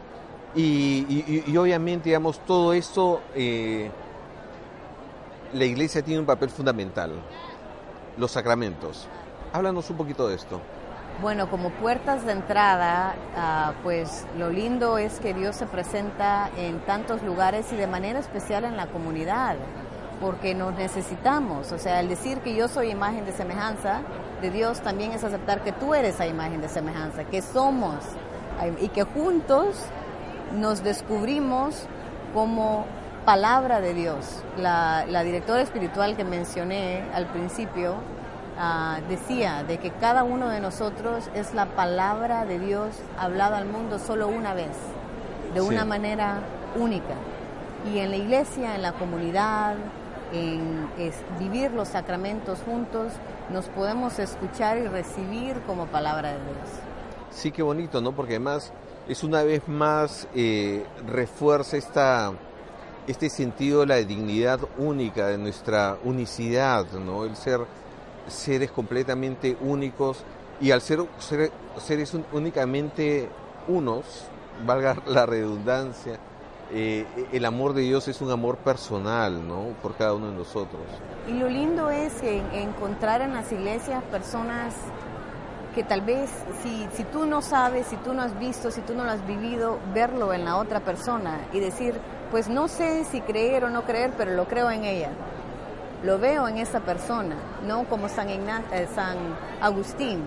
Y, 0.55 1.05
y- 1.09 1.45
y- 1.47 1.53
y 1.53 1.57
obviamente, 1.59 2.09
digamos, 2.09 2.41
todo 2.41 2.73
esto, 2.73 3.21
eh, 3.35 3.91
la 5.53 5.65
iglesia 5.65 6.03
tiene 6.03 6.21
un 6.21 6.27
papel 6.27 6.49
fundamental, 6.51 7.13
los 8.17 8.31
sacramentos. 8.33 9.07
Háblanos 9.53 9.89
un 9.91 9.97
poquito 9.99 10.27
de 10.27 10.35
esto. 10.37 10.61
Bueno, 11.21 11.51
como 11.51 11.71
puertas 11.71 12.25
de 12.25 12.31
entrada, 12.31 13.13
ah, 13.37 13.73
pues 13.83 14.25
lo 14.39 14.51
lindo 14.51 14.99
es 14.99 15.19
que 15.19 15.35
Dios 15.35 15.57
se 15.57 15.67
presenta 15.67 16.49
en 16.57 16.79
tantos 16.81 17.25
lugares 17.25 17.73
y 17.73 17.77
de 17.77 17.89
manera 17.89 18.21
especial 18.21 18.63
en 18.63 18.77
la 18.77 18.87
comunidad, 18.87 19.57
porque 20.21 20.55
nos 20.55 20.75
necesitamos. 20.75 21.73
O 21.73 21.79
sea, 21.79 21.99
el 21.99 22.09
decir 22.09 22.39
que 22.39 22.55
yo 22.55 22.69
soy 22.69 22.91
imagen 22.91 23.25
de 23.25 23.33
semejanza 23.33 24.03
de 24.41 24.53
Dios 24.53 24.81
también 24.81 25.11
es 25.11 25.25
aceptar 25.25 25.65
que 25.65 25.73
tú 25.73 25.93
eres 25.93 26.21
a 26.21 26.27
imagen 26.29 26.61
de 26.61 26.69
semejanza, 26.69 27.25
que 27.25 27.43
somos 27.43 27.97
y 28.81 28.89
que 28.89 29.03
juntos 29.03 29.75
nos 30.53 30.85
descubrimos 30.85 31.85
como 32.33 32.87
palabra 33.25 33.81
de 33.81 33.93
Dios. 33.93 34.45
La 34.57 35.23
directora 35.25 35.63
espiritual 35.63 36.17
que 36.17 36.23
mencioné 36.23 37.03
al 37.13 37.27
principio, 37.27 37.97
ah, 38.59 38.99
decía 39.09 39.63
de 39.65 39.79
que 39.79 39.91
cada 39.91 40.25
uno 40.25 40.49
de 40.49 40.61
nosotros 40.61 41.31
es 41.35 41.55
la 41.55 41.67
palabra 41.67 42.45
de 42.45 42.59
Dios 42.59 42.91
hablada 43.19 43.59
al 43.59 43.67
mundo 43.67 43.99
solo 43.99 44.29
una 44.29 44.55
vez, 44.55 44.77
de 45.55 45.61
una 45.61 45.85
manera 45.85 46.41
única. 46.77 47.15
Y 47.93 47.99
en 47.99 48.11
la 48.11 48.17
iglesia, 48.17 48.75
en 48.75 48.83
la 48.83 48.93
comunidad, 48.93 49.77
en 50.33 50.89
es- 50.99 51.23
vivir 51.39 51.71
los 51.73 51.89
sacramentos 51.89 52.59
juntos, 52.65 53.13
nos 53.51 53.67
podemos 53.67 54.19
escuchar 54.19 54.77
y 54.79 54.87
recibir 54.89 55.61
como 55.67 55.87
palabra 55.87 56.31
de 56.33 56.37
Dios. 56.37 56.69
Sí, 57.31 57.51
qué 57.53 57.63
bonito, 57.63 58.01
¿no? 58.01 58.13
Porque 58.13 58.35
además 58.35 58.73
es 59.09 59.23
una 59.25 59.43
vez 59.43 59.67
más 59.69 60.29
eh, 60.35 60.85
refuerza 61.07 61.77
esta, 61.79 62.33
este 63.07 63.31
sentido 63.31 63.81
de 63.81 63.87
la 63.87 63.97
dignidad 63.97 64.61
única, 64.77 65.29
de 65.29 65.39
nuestra 65.39 65.97
unicidad, 66.05 66.85
¿no? 66.93 67.25
El 67.25 67.37
ser 67.37 67.61
seres 68.29 68.71
completamente 68.71 69.57
únicos 69.61 70.25
y 70.61 70.71
al 70.71 70.81
ser, 70.81 71.05
ser- 71.19 71.53
seres 71.79 72.17
únicamente 72.33 73.29
unos, 73.69 74.25
valga 74.67 74.97
la 75.07 75.27
redundancia, 75.27 76.19
eh, 76.71 77.07
el 77.33 77.45
amor 77.45 77.73
de 77.73 77.83
Dios 77.83 78.09
es 78.09 78.21
un 78.21 78.31
amor 78.31 78.57
personal, 78.59 79.47
¿no? 79.47 79.69
Por 79.83 79.95
cada 79.95 80.15
uno 80.15 80.27
de 80.31 80.37
nosotros. 80.37 80.83
Y 81.27 81.33
lo 81.33 81.49
lindo 81.49 81.91
es 81.91 82.13
encontrar 82.23 83.23
en 83.23 83.33
las 83.35 83.51
iglesias 83.53 84.03
personas 84.11 84.75
que 85.75 85.85
tal 85.85 86.01
vez 86.01 86.29
si, 86.63 86.87
si 86.95 87.05
tú 87.05 87.25
no 87.25 87.41
sabes, 87.41 87.87
si 87.87 87.97
tú 87.97 88.13
no 88.13 88.23
has 88.23 88.39
visto, 88.39 88.71
si 88.71 88.81
tú 88.81 88.95
no 88.95 89.05
lo 89.05 89.11
has 89.13 89.27
vivido, 89.27 89.79
verlo 89.95 90.33
en 90.33 90.45
la 90.45 90.57
otra 90.57 90.81
persona 90.81 91.41
y 91.53 91.61
decir, 91.61 91.95
pues 92.31 92.49
no 92.49 92.69
sé 92.69 93.05
si 93.05 93.21
creer 93.21 93.65
o 93.65 93.71
no 93.71 93.85
creer, 93.85 94.13
pero 94.19 94.33
lo 94.33 94.47
creo 94.47 94.71
en 94.71 94.85
ella. 94.85 95.11
Lo 96.03 96.19
veo 96.19 96.47
en 96.47 96.59
esa 96.59 96.81
persona, 96.81 97.35
no 97.67 97.85
como 97.85 98.09
San, 98.09 98.29
eh, 98.29 98.89
San 98.95 99.17
Agustín, 99.61 100.23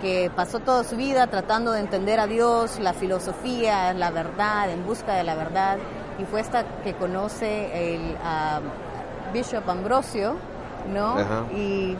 que 0.00 0.30
pasó 0.34 0.60
toda 0.60 0.84
su 0.84 0.96
vida 0.96 1.26
tratando 1.26 1.72
de 1.72 1.80
entender 1.80 2.18
a 2.18 2.26
Dios, 2.26 2.78
la 2.80 2.92
filosofía, 2.92 3.92
la 3.92 4.10
verdad, 4.10 4.70
en 4.70 4.84
busca 4.84 5.14
de 5.14 5.24
la 5.24 5.34
verdad, 5.34 5.78
y 6.18 6.24
fue 6.24 6.40
hasta 6.40 6.64
que 6.82 6.94
conoce 6.94 7.94
el 7.94 8.16
ah, 8.24 8.60
Bishop 9.32 9.68
Ambrosio, 9.68 10.36
¿no? 10.92 11.18
Ajá. 11.18 11.44
Y 11.54 11.96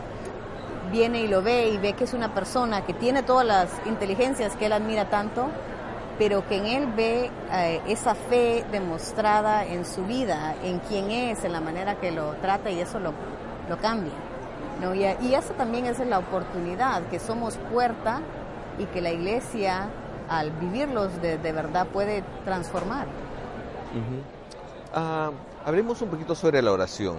viene 0.90 1.22
y 1.22 1.28
lo 1.28 1.42
ve 1.42 1.68
y 1.68 1.78
ve 1.78 1.92
que 1.94 2.04
es 2.04 2.12
una 2.12 2.34
persona 2.34 2.84
que 2.84 2.92
tiene 2.92 3.22
todas 3.22 3.46
las 3.46 3.68
inteligencias 3.86 4.56
que 4.56 4.66
él 4.66 4.72
admira 4.72 5.08
tanto, 5.08 5.48
pero 6.18 6.46
que 6.46 6.58
en 6.58 6.66
él 6.66 6.86
ve 6.94 7.30
eh, 7.52 7.80
esa 7.88 8.14
fe 8.14 8.64
demostrada 8.70 9.64
en 9.64 9.84
su 9.84 10.04
vida, 10.04 10.54
en 10.62 10.78
quién 10.80 11.10
es, 11.10 11.44
en 11.44 11.52
la 11.52 11.60
manera 11.60 11.96
que 11.96 12.10
lo 12.10 12.34
trata 12.34 12.70
y 12.70 12.80
eso 12.80 12.98
lo, 12.98 13.12
lo 13.68 13.78
cambia. 13.78 14.12
¿no? 14.80 14.94
Y, 14.94 15.04
y 15.22 15.34
eso 15.34 15.54
también 15.54 15.86
es 15.86 15.98
la 16.00 16.18
oportunidad, 16.18 17.02
que 17.04 17.18
somos 17.18 17.56
puerta 17.72 18.20
y 18.78 18.84
que 18.86 19.00
la 19.00 19.10
iglesia 19.10 19.88
al 20.28 20.50
vivirlos 20.52 21.20
de, 21.20 21.38
de 21.38 21.52
verdad 21.52 21.86
puede 21.86 22.22
transformar. 22.44 23.06
Hablemos 25.64 26.02
un 26.02 26.08
poquito 26.08 26.34
sobre 26.34 26.60
la 26.62 26.72
oración. 26.72 27.16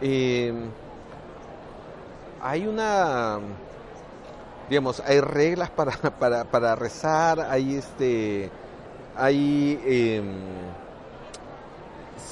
Eh, 0.00 0.52
hay 2.42 2.66
una 2.66 3.38
digamos, 4.68 5.00
hay 5.06 5.20
reglas 5.20 5.70
para, 5.70 5.92
para, 6.18 6.44
para 6.44 6.74
rezar, 6.76 7.40
hay 7.40 7.76
este, 7.76 8.50
hay 9.16 9.80
em, 9.86 10.26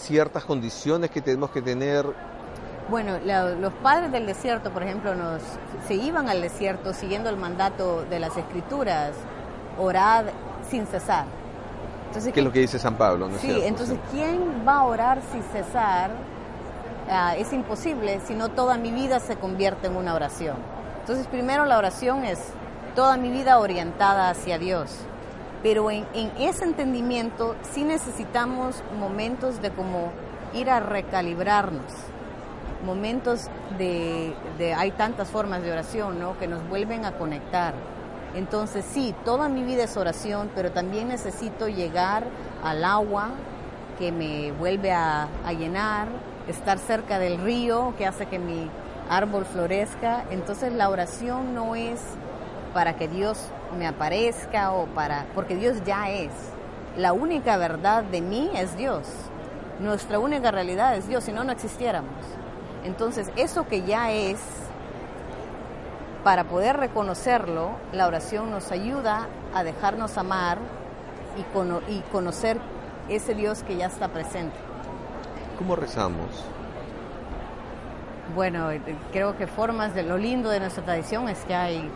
ciertas 0.03 0.45
condiciones 0.45 1.11
que 1.11 1.20
tenemos 1.20 1.51
que 1.51 1.62
tener. 1.62 2.07
Bueno, 2.89 3.18
la- 3.24 3.51
los 3.51 3.72
padres 3.74 4.12
del 4.12 4.26
desierto, 4.26 4.70
por 4.70 4.82
ejemplo, 4.82 5.14
nos, 5.14 5.43
se 5.89 5.95
iban 5.95 6.28
al 6.28 6.41
desierto 6.41 6.93
siguiendo 6.93 7.28
el 7.30 7.37
mandato 7.37 8.05
de 8.09 8.20
las 8.20 8.37
escrituras, 8.37 9.12
orad 9.78 10.26
sin 10.70 10.87
cesar. 10.87 11.24
Entonces, 12.09 12.32
que 12.32 12.41
es 12.41 12.47
lo 12.47 12.53
que 12.53 12.61
dice 12.61 12.78
San 12.78 12.95
Pablo, 12.95 13.28
¿no 13.28 13.37
Sí, 13.39 13.49
cierto? 13.49 13.66
entonces, 13.66 13.99
¿quién 14.12 14.41
va 14.66 14.76
a 14.78 14.84
orar 14.84 15.18
sin 15.32 15.43
cesar? 15.43 16.11
Ah, 17.11 17.34
es 17.37 17.53
imposible 17.53 18.20
si 18.26 18.34
no 18.34 18.49
toda 18.51 18.76
mi 18.78 18.91
vida 18.93 19.18
se 19.20 19.37
convierte 19.37 19.89
en 19.89 19.97
una 19.97 20.14
oración. 20.14 20.57
Entonces, 21.07 21.28
primero 21.28 21.66
la 21.66 21.78
oración 21.78 22.24
es 22.24 22.40
toda 22.96 23.16
mi 23.16 23.30
vida 23.30 23.61
orientada 23.61 24.28
hacia 24.28 24.59
Dios. 24.59 24.90
Pero 25.62 25.88
en, 25.92 26.04
ese 26.36 26.64
entendimiento 26.64 27.54
sí 27.62 27.84
necesitamos 27.84 28.82
momentos 28.98 29.62
de 29.62 29.70
como 29.70 30.11
ir 30.52 30.68
a 30.68 30.80
recalibrarnos. 30.80 31.92
Momentos 32.84 33.42
de, 33.78 34.34
de- 34.59 34.74
hay 34.74 34.90
tantas 34.90 35.28
formas 35.28 35.62
de 35.62 35.70
oración, 35.70 36.18
¿no? 36.18 36.36
Que 36.38 36.48
nos 36.48 36.68
vuelven 36.68 37.04
a 37.04 37.12
conectar. 37.12 37.72
Entonces 38.34 38.84
sí, 38.84 39.14
toda 39.24 39.48
mi 39.48 39.62
vida 39.62 39.84
es 39.84 39.96
oración, 39.96 40.50
pero 40.57 40.72
también 40.72 41.07
necesito 41.07 41.68
llegar 41.68 42.24
al 42.64 42.84
agua 42.84 43.28
que 43.96 44.11
me 44.11 44.50
vuelve 44.50 44.90
a, 44.90 45.28
a 45.46 45.52
llenar, 45.52 46.09
estar 46.48 46.80
cerca 46.80 47.20
del 47.20 47.38
río 47.38 47.94
que 47.96 48.07
hace 48.09 48.26
que 48.26 48.40
mi 48.40 48.68
árbol 49.11 49.44
florezca. 49.44 50.24
Entonces 50.30 50.72
la 50.72 50.88
oración 50.88 51.54
no 51.54 51.74
es 51.74 52.00
para 52.74 52.96
que 52.96 53.09
Dios 53.09 53.48
me 53.78 53.86
aparezca 53.86 54.72
o 54.72 54.86
para, 54.86 55.26
porque 55.34 55.57
Dios 55.57 55.82
ya 55.84 56.11
es. 56.11 56.30
La 56.96 57.12
única 57.12 57.57
verdad 57.57 58.04
de 58.04 58.20
mí 58.20 58.50
es 58.54 58.76
Dios. 58.76 59.07
Nuestra 59.80 60.18
única 60.18 60.50
realidad 60.50 60.96
es 60.96 61.07
Dios, 61.09 61.24
si 61.24 61.32
no, 61.32 61.44
no 61.44 61.52
existiéramos. 61.52 62.11
Entonces, 62.84 63.30
eso 63.36 63.66
que 63.66 63.82
ya 63.82 64.11
es, 64.12 64.38
para 66.24 66.44
poder 66.44 66.76
reconocerlo, 66.78 67.70
la 67.92 68.07
oración 68.07 68.50
nos 68.50 68.72
ayuda 68.72 69.26
a 69.54 69.62
dejarnos 69.64 70.16
amar 70.18 70.59
y, 71.38 71.42
cono- 71.57 71.82
y 71.88 72.00
conocer 72.12 72.59
ese 73.09 73.34
Dios 73.34 73.62
que 73.62 73.76
ya 73.76 73.86
está 73.86 74.09
presente. 74.09 74.57
¿Cómo 75.59 75.76
rezamos? 75.76 76.44
Bueno, 78.35 78.70
eh, 78.70 78.81
creo 79.12 79.37
que 79.37 79.47
formas 79.47 79.95
de 79.95 80.03
lo 80.03 80.18
lindo 80.18 80.51
de 80.51 80.61
nuestra 80.61 80.85
tradición 80.85 81.29
es 81.29 81.39
que 81.45 81.55
hay 81.55 81.89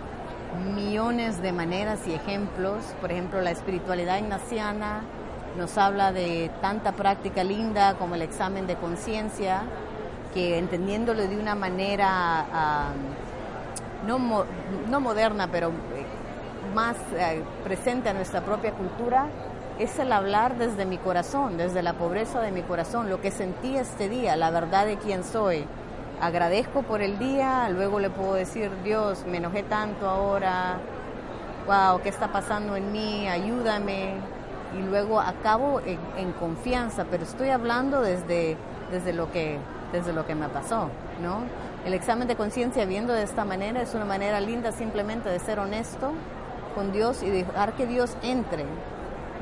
millones 0.74 1.42
de 1.42 1.52
maneras 1.52 2.00
y 2.06 2.14
ejemplos. 2.14 2.78
Por 3.00 3.10
ejemplo, 3.10 3.40
la 3.40 3.50
espiritualidad 3.50 4.18
ignaciana 4.18 5.02
nos 5.58 5.76
habla 5.76 6.12
de 6.12 6.50
tanta 6.60 6.92
práctica 6.92 7.42
linda 7.42 7.94
como 7.94 8.14
el 8.14 8.22
examen 8.22 8.66
de 8.66 8.76
conciencia, 8.76 9.62
que 10.32 10.58
entendiéndolo 10.58 11.26
de 11.26 11.36
una 11.36 11.56
manera 11.56 12.46
no, 14.06 14.18
mo- 14.18 14.44
no 14.88 15.00
moderna, 15.00 15.48
pero 15.50 15.68
eh, 15.68 15.72
más 16.74 16.96
eh, 17.16 17.42
presente 17.64 18.08
a 18.08 18.12
nuestra 18.14 18.40
propia 18.42 18.72
cultura, 18.72 19.26
es 19.78 19.98
el 19.98 20.12
hablar 20.12 20.56
desde 20.58 20.84
mi 20.84 20.98
corazón, 20.98 21.56
desde 21.56 21.82
la 21.82 21.94
pobreza 21.94 22.40
de 22.40 22.52
mi 22.52 22.62
corazón, 22.62 23.08
lo 23.10 23.20
que 23.20 23.30
sentí 23.30 23.76
este 23.76 24.08
día, 24.08 24.36
la 24.36 24.50
verdad 24.50 24.86
de 24.86 24.96
quién 24.96 25.24
soy. 25.24 25.64
Agradezco 26.20 26.82
por 26.82 27.00
el 27.00 27.18
día, 27.18 27.70
luego 27.70 27.98
le 27.98 28.10
puedo 28.10 28.34
decir, 28.34 28.70
Dios, 28.84 29.24
me 29.26 29.38
enojé 29.38 29.62
tanto 29.62 30.06
ahora, 30.06 30.78
wow, 31.66 32.02
¿qué 32.02 32.10
está 32.10 32.28
pasando 32.28 32.76
en 32.76 32.92
mí? 32.92 33.26
Ayúdame. 33.26 34.16
Y 34.78 34.82
luego 34.82 35.18
acabo 35.18 35.80
en, 35.80 35.98
en 36.18 36.32
confianza, 36.32 37.06
pero 37.10 37.24
estoy 37.24 37.48
hablando 37.48 38.02
desde, 38.02 38.58
desde, 38.90 39.14
lo 39.14 39.32
que, 39.32 39.58
desde 39.92 40.12
lo 40.12 40.26
que 40.26 40.34
me 40.34 40.48
pasó, 40.48 40.90
¿no? 41.22 41.40
El 41.86 41.94
examen 41.94 42.28
de 42.28 42.36
conciencia 42.36 42.84
viendo 42.84 43.14
de 43.14 43.22
esta 43.22 43.46
manera 43.46 43.80
es 43.80 43.94
una 43.94 44.04
manera 44.04 44.40
linda 44.40 44.72
simplemente 44.72 45.30
de 45.30 45.38
ser 45.40 45.58
honesto 45.58 46.12
con 46.74 46.92
Dios 46.92 47.22
y 47.22 47.30
dejar 47.30 47.72
que 47.72 47.86
Dios 47.86 48.16
entre, 48.22 48.66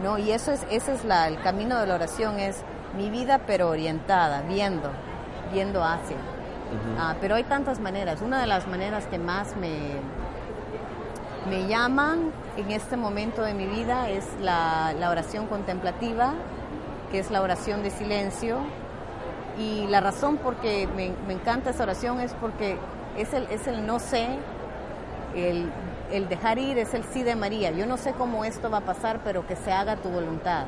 ¿no? 0.03 0.17
Y 0.17 0.31
eso 0.31 0.53
es, 0.53 0.65
ese 0.71 0.95
es 0.95 1.05
la, 1.05 1.27
el 1.27 1.41
camino 1.43 1.79
de 1.79 1.89
la 1.89 1.97
oración, 1.97 2.39
es 2.39 2.63
mi 2.97 3.11
vida 3.11 3.41
pero 3.47 3.69
orientada, 3.69 4.43
viendo, 4.43 4.91
viendo 5.53 5.83
hacia. 5.83 6.38
Ah, 6.99 7.15
pero 7.21 7.35
hay 7.35 7.45
tantas 7.45 7.81
maneras. 7.81 8.21
Una 8.23 8.41
de 8.41 8.47
las 8.47 8.67
maneras 8.67 9.07
que 9.07 9.19
más 9.19 9.57
me, 9.57 9.97
me 11.49 11.67
llaman 11.67 12.33
en 12.57 12.71
este 12.71 12.97
momento 12.97 13.43
de 13.43 13.55
mi 13.55 13.67
vida 13.67 14.11
es 14.11 14.25
la, 14.41 14.93
la 14.99 15.11
oración 15.11 15.47
contemplativa, 15.47 16.35
que 17.11 17.19
es 17.19 17.31
la 17.31 17.41
oración 17.41 17.83
de 17.83 17.91
silencio. 17.91 18.59
Y 19.59 19.87
la 19.89 20.01
razón 20.01 20.37
por 20.37 20.57
que 20.57 20.87
me, 20.89 21.13
me 21.27 21.35
encanta 21.35 21.71
esa 21.71 21.83
oración 21.83 22.21
es 22.21 22.33
porque 22.35 22.79
es 23.17 23.33
el, 23.33 23.45
es 23.45 23.67
el 23.67 23.87
no 23.87 23.99
sé, 23.99 24.29
el, 25.35 25.71
el 26.13 26.29
dejar 26.29 26.59
ir 26.59 26.79
es 26.79 26.95
el 26.95 27.05
sí 27.05 27.23
de 27.23 27.35
María. 27.35 27.71
Yo 27.71 27.87
no 27.87 27.97
sé 27.97 28.13
cómo 28.13 28.45
esto 28.45 28.71
va 28.71 28.79
a 28.79 28.83
pasar, 28.83 29.21
pero 29.25 29.47
que 29.47 29.57
se 29.57 29.73
haga 29.73 29.97
tu 29.97 30.11
voluntad. 30.11 30.67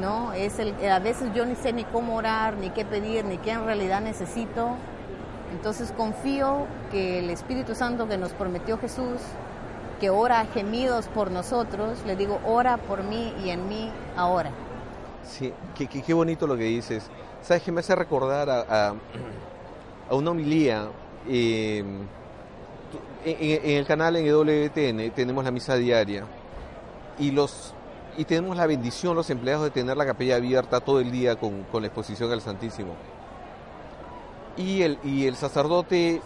¿no? 0.00 0.32
Es 0.32 0.58
el, 0.58 0.74
a 0.88 0.98
veces 0.98 1.32
yo 1.34 1.44
ni 1.46 1.56
sé 1.56 1.72
ni 1.72 1.84
cómo 1.84 2.16
orar, 2.16 2.56
ni 2.56 2.70
qué 2.70 2.84
pedir, 2.84 3.24
ni 3.24 3.38
qué 3.38 3.52
en 3.52 3.64
realidad 3.64 4.00
necesito. 4.00 4.76
Entonces 5.52 5.92
confío 5.96 6.66
que 6.90 7.18
el 7.18 7.30
Espíritu 7.30 7.74
Santo 7.74 8.06
que 8.08 8.16
nos 8.16 8.32
prometió 8.32 8.78
Jesús, 8.78 9.20
que 10.00 10.10
ora 10.10 10.46
gemidos 10.46 11.08
por 11.08 11.30
nosotros, 11.30 11.98
le 12.06 12.16
digo, 12.16 12.40
ora 12.46 12.76
por 12.78 13.02
mí 13.02 13.34
y 13.44 13.50
en 13.50 13.68
mí 13.68 13.90
ahora. 14.16 14.50
Sí, 15.24 15.52
qué, 15.74 16.14
bonito 16.14 16.46
lo 16.46 16.56
que 16.56 16.64
dices. 16.64 17.08
¿Sabes 17.42 17.62
qué 17.62 17.72
me 17.72 17.80
hace 17.80 17.94
recordar 17.94 18.48
a, 18.48 18.94
una 20.10 20.30
homilía? 20.30 20.88
tú- 21.24 22.98
en, 23.24 23.76
el 23.76 23.86
canal 23.86 24.16
en 24.16 24.26
EWTN 24.26 25.10
tenemos 25.14 25.44
la 25.44 25.50
misa 25.50 25.76
diaria 25.76 26.24
y 27.18 27.30
los 27.32 27.74
y 28.16 28.24
tenemos 28.24 28.56
la 28.56 28.66
bendición 28.66 29.14
los 29.14 29.30
empleados 29.30 29.64
de 29.64 29.70
tener 29.70 29.96
la 29.96 30.04
capilla 30.04 30.36
abierta 30.36 30.80
todo 30.80 31.00
el 31.00 31.10
día 31.12 31.36
con, 31.36 31.62
con 31.64 31.82
la 31.82 31.88
exposición 31.88 32.32
al 32.32 32.40
Santísimo. 32.40 32.94
Y 34.60 34.82
el, 34.82 34.98
y 35.02 35.26
el 35.26 35.36
sacerdote 35.36 36.20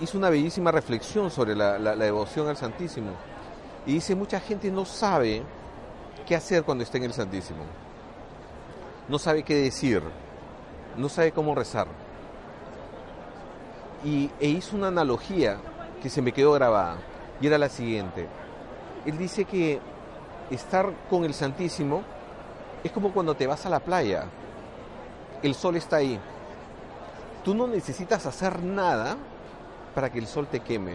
hizo 0.00 0.18
una 0.18 0.28
bellísima 0.28 0.70
reflexión 0.70 1.30
sobre 1.30 1.56
la, 1.56 1.78
devoción 1.96 2.46
al 2.48 2.58
Santísimo. 2.58 3.12
Y 3.86 3.94
dice, 3.94 4.14
mucha 4.14 4.38
gente 4.38 4.70
no 4.70 4.84
sabe 4.84 5.42
qué 6.26 6.36
hacer 6.36 6.62
cuando 6.62 6.84
está 6.84 6.98
en 6.98 7.04
el 7.04 7.14
Santísimo. 7.14 7.64
No 9.08 9.18
sabe 9.18 9.42
qué 9.42 9.54
decir, 9.54 10.02
no 10.96 11.08
sabe 11.08 11.32
cómo 11.32 11.54
rezar. 11.54 11.86
Y 14.04 14.30
e 14.40 14.48
hizo 14.48 14.76
una 14.76 14.88
analogía 14.88 15.56
que 16.02 16.10
se 16.10 16.20
me 16.20 16.32
quedó 16.32 16.52
grabada, 16.52 16.98
y 17.40 17.46
era 17.46 17.56
la 17.56 17.70
siguiente. 17.70 18.28
Él 19.06 19.16
dice 19.16 19.46
que 19.46 19.80
estar 20.50 20.92
con 21.08 21.24
el 21.24 21.32
Santísimo 21.32 22.02
es 22.82 22.92
como 22.92 23.10
cuando 23.12 23.34
te 23.34 23.46
vas 23.46 23.64
a 23.64 23.70
la 23.70 23.80
playa. 23.80 24.26
El 25.42 25.54
sol 25.54 25.76
está 25.76 25.96
ahí. 25.96 26.20
Tú 27.44 27.54
no 27.54 27.66
necesitas 27.66 28.24
hacer 28.24 28.62
nada 28.62 29.16
para 29.94 30.10
que 30.10 30.18
el 30.18 30.26
sol 30.26 30.46
te 30.50 30.60
queme. 30.60 30.94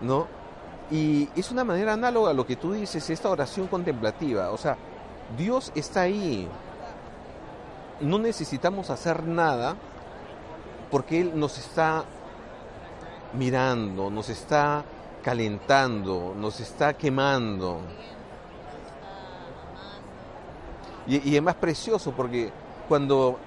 ¿No? 0.00 0.26
Y 0.90 1.28
es 1.36 1.50
una 1.50 1.64
manera 1.64 1.92
análoga 1.92 2.30
a 2.30 2.34
lo 2.34 2.44
que 2.44 2.56
tú 2.56 2.72
dices, 2.72 3.08
esta 3.08 3.30
oración 3.30 3.68
contemplativa. 3.68 4.50
O 4.50 4.58
sea, 4.58 4.76
Dios 5.38 5.70
está 5.74 6.02
ahí. 6.02 6.48
No 8.00 8.18
necesitamos 8.18 8.90
hacer 8.90 9.22
nada 9.22 9.76
porque 10.90 11.20
Él 11.20 11.32
nos 11.38 11.56
está 11.56 12.04
mirando, 13.32 14.10
nos 14.10 14.28
está 14.28 14.84
calentando, 15.22 16.34
nos 16.36 16.60
está 16.60 16.94
quemando. 16.94 17.80
Y, 21.06 21.30
y 21.30 21.36
es 21.36 21.42
más 21.42 21.54
precioso 21.54 22.12
porque 22.12 22.52
cuando 22.88 23.38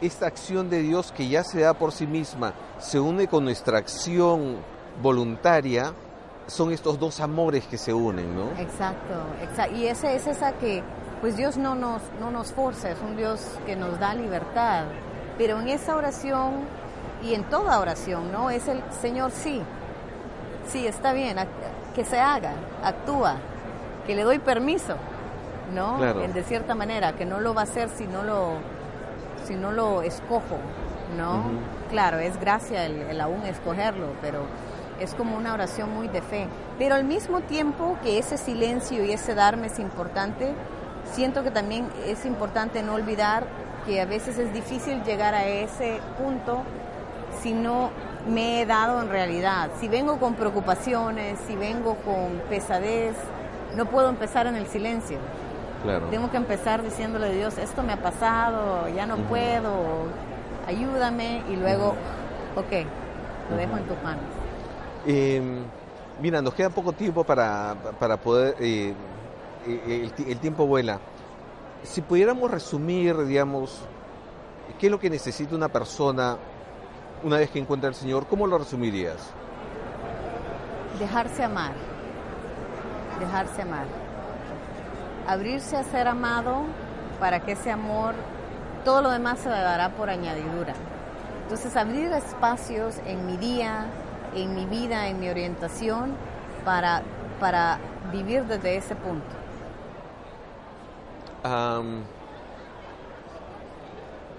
esta 0.00 0.26
acción 0.26 0.70
de 0.70 0.80
Dios 0.80 1.12
que 1.12 1.28
ya 1.28 1.44
se 1.44 1.60
da 1.60 1.74
por 1.74 1.92
sí 1.92 2.06
misma 2.06 2.54
se 2.78 2.98
une 3.00 3.26
con 3.28 3.44
nuestra 3.44 3.78
acción 3.78 4.56
voluntaria, 5.02 5.92
son 6.46 6.72
estos 6.72 6.98
dos 6.98 7.20
amores 7.20 7.66
que 7.66 7.76
se 7.78 7.92
unen, 7.92 8.34
¿no? 8.34 8.50
Exacto, 8.58 9.14
exacto. 9.42 9.74
Y 9.76 9.86
esa 9.86 10.12
es 10.12 10.26
esa 10.26 10.52
que, 10.54 10.82
pues 11.20 11.36
Dios 11.36 11.56
no 11.56 11.74
nos, 11.74 12.02
no 12.20 12.30
nos 12.30 12.52
forza, 12.52 12.90
es 12.90 12.98
un 13.00 13.16
Dios 13.16 13.40
que 13.66 13.76
nos 13.76 13.98
da 14.00 14.14
libertad. 14.14 14.84
Pero 15.38 15.60
en 15.60 15.68
esa 15.68 15.94
oración 15.96 16.54
y 17.22 17.34
en 17.34 17.44
toda 17.44 17.78
oración, 17.80 18.32
¿no? 18.32 18.50
Es 18.50 18.66
el 18.68 18.82
Señor 19.00 19.30
sí, 19.30 19.62
sí, 20.68 20.86
está 20.86 21.12
bien, 21.12 21.36
que 21.94 22.04
se 22.04 22.18
haga, 22.18 22.52
actúa, 22.82 23.36
que 24.06 24.14
le 24.16 24.22
doy 24.24 24.38
permiso, 24.38 24.94
¿no? 25.74 25.98
Claro. 25.98 26.22
En- 26.22 26.32
de 26.32 26.42
cierta 26.42 26.74
manera, 26.74 27.12
que 27.14 27.24
no 27.26 27.40
lo 27.40 27.54
va 27.54 27.60
a 27.62 27.64
hacer 27.64 27.88
si 27.90 28.06
no 28.06 28.22
lo, 28.22 28.54
si 29.50 29.56
no 29.56 29.72
lo 29.72 30.02
escojo, 30.02 30.58
¿no? 31.18 31.40
Ujú. 31.40 31.50
Claro, 31.90 32.18
es 32.20 32.38
gracia 32.38 32.86
el, 32.86 33.02
el 33.02 33.20
aún 33.20 33.42
escogerlo, 33.46 34.06
pero 34.22 34.44
es 35.00 35.12
como 35.14 35.36
una 35.36 35.54
oración 35.54 35.92
muy 35.92 36.06
de 36.06 36.22
fe. 36.22 36.46
Pero 36.78 36.94
al 36.94 37.02
mismo 37.02 37.40
tiempo 37.40 37.96
que 38.00 38.18
ese 38.18 38.38
silencio 38.38 39.04
y 39.04 39.10
ese 39.10 39.34
darme 39.34 39.66
es 39.66 39.80
importante, 39.80 40.54
siento 41.12 41.42
que 41.42 41.50
también 41.50 41.88
es 42.06 42.24
importante 42.26 42.84
no 42.84 42.94
olvidar 42.94 43.44
que 43.86 44.00
a 44.00 44.04
veces 44.04 44.38
es 44.38 44.52
difícil 44.52 45.02
llegar 45.02 45.34
a 45.34 45.46
ese 45.46 45.98
punto 46.16 46.62
si 47.42 47.52
no 47.52 47.90
me 48.28 48.62
he 48.62 48.66
dado 48.66 49.02
en 49.02 49.08
realidad. 49.08 49.70
Si 49.80 49.88
vengo 49.88 50.20
con 50.20 50.34
preocupaciones, 50.34 51.40
si 51.48 51.56
vengo 51.56 51.96
con 52.04 52.40
pesadez, 52.48 53.16
no 53.76 53.86
puedo 53.86 54.10
empezar 54.10 54.46
en 54.46 54.54
el 54.54 54.68
silencio. 54.68 55.18
Claro. 55.82 56.06
Tengo 56.08 56.30
que 56.30 56.36
empezar 56.36 56.82
diciéndole 56.82 57.26
a 57.26 57.30
Dios, 57.30 57.56
esto 57.58 57.82
me 57.82 57.92
ha 57.92 58.02
pasado, 58.02 58.88
ya 58.88 59.06
no 59.06 59.16
puedo, 59.16 60.04
ayúdame 60.66 61.42
y 61.50 61.56
luego, 61.56 61.94
ok, 62.54 62.86
lo 63.50 63.56
dejo 63.56 63.76
en 63.78 63.84
tus 63.84 64.02
manos. 64.02 64.24
Em, 65.06 65.64
mira, 66.20 66.42
nos 66.42 66.52
queda 66.54 66.68
poco 66.68 66.92
tiempo 66.92 67.24
para, 67.24 67.74
para 67.98 68.18
poder, 68.18 68.56
eh, 68.60 68.92
eh, 69.66 70.10
el, 70.18 70.28
el 70.28 70.38
tiempo 70.38 70.66
vuela. 70.66 71.00
Si 71.82 72.02
pudiéramos 72.02 72.50
resumir, 72.50 73.16
digamos, 73.24 73.80
qué 74.78 74.86
es 74.86 74.90
lo 74.90 75.00
que 75.00 75.08
necesita 75.08 75.54
una 75.54 75.68
persona 75.68 76.36
una 77.22 77.38
vez 77.38 77.50
que 77.50 77.58
encuentra 77.58 77.88
al 77.88 77.94
Señor, 77.94 78.26
¿cómo 78.26 78.46
lo 78.46 78.58
resumirías? 78.58 79.30
Dejarse 80.98 81.44
amar, 81.44 81.72
dejarse 83.18 83.62
amar. 83.62 84.09
Abrirse 85.26 85.76
a 85.76 85.84
ser 85.84 86.08
amado 86.08 86.64
para 87.18 87.40
que 87.40 87.52
ese 87.52 87.70
amor, 87.70 88.14
todo 88.84 89.02
lo 89.02 89.10
demás 89.10 89.38
se 89.38 89.48
dará 89.48 89.90
por 89.90 90.10
añadidura. 90.10 90.74
Entonces 91.42 91.76
abrir 91.76 92.12
espacios 92.12 92.96
en 93.06 93.26
mi 93.26 93.36
día, 93.36 93.86
en 94.34 94.54
mi 94.54 94.66
vida, 94.66 95.08
en 95.08 95.20
mi 95.20 95.28
orientación, 95.28 96.14
para, 96.64 97.02
para 97.38 97.78
vivir 98.12 98.44
desde 98.44 98.76
ese 98.76 98.94
punto. 98.94 99.26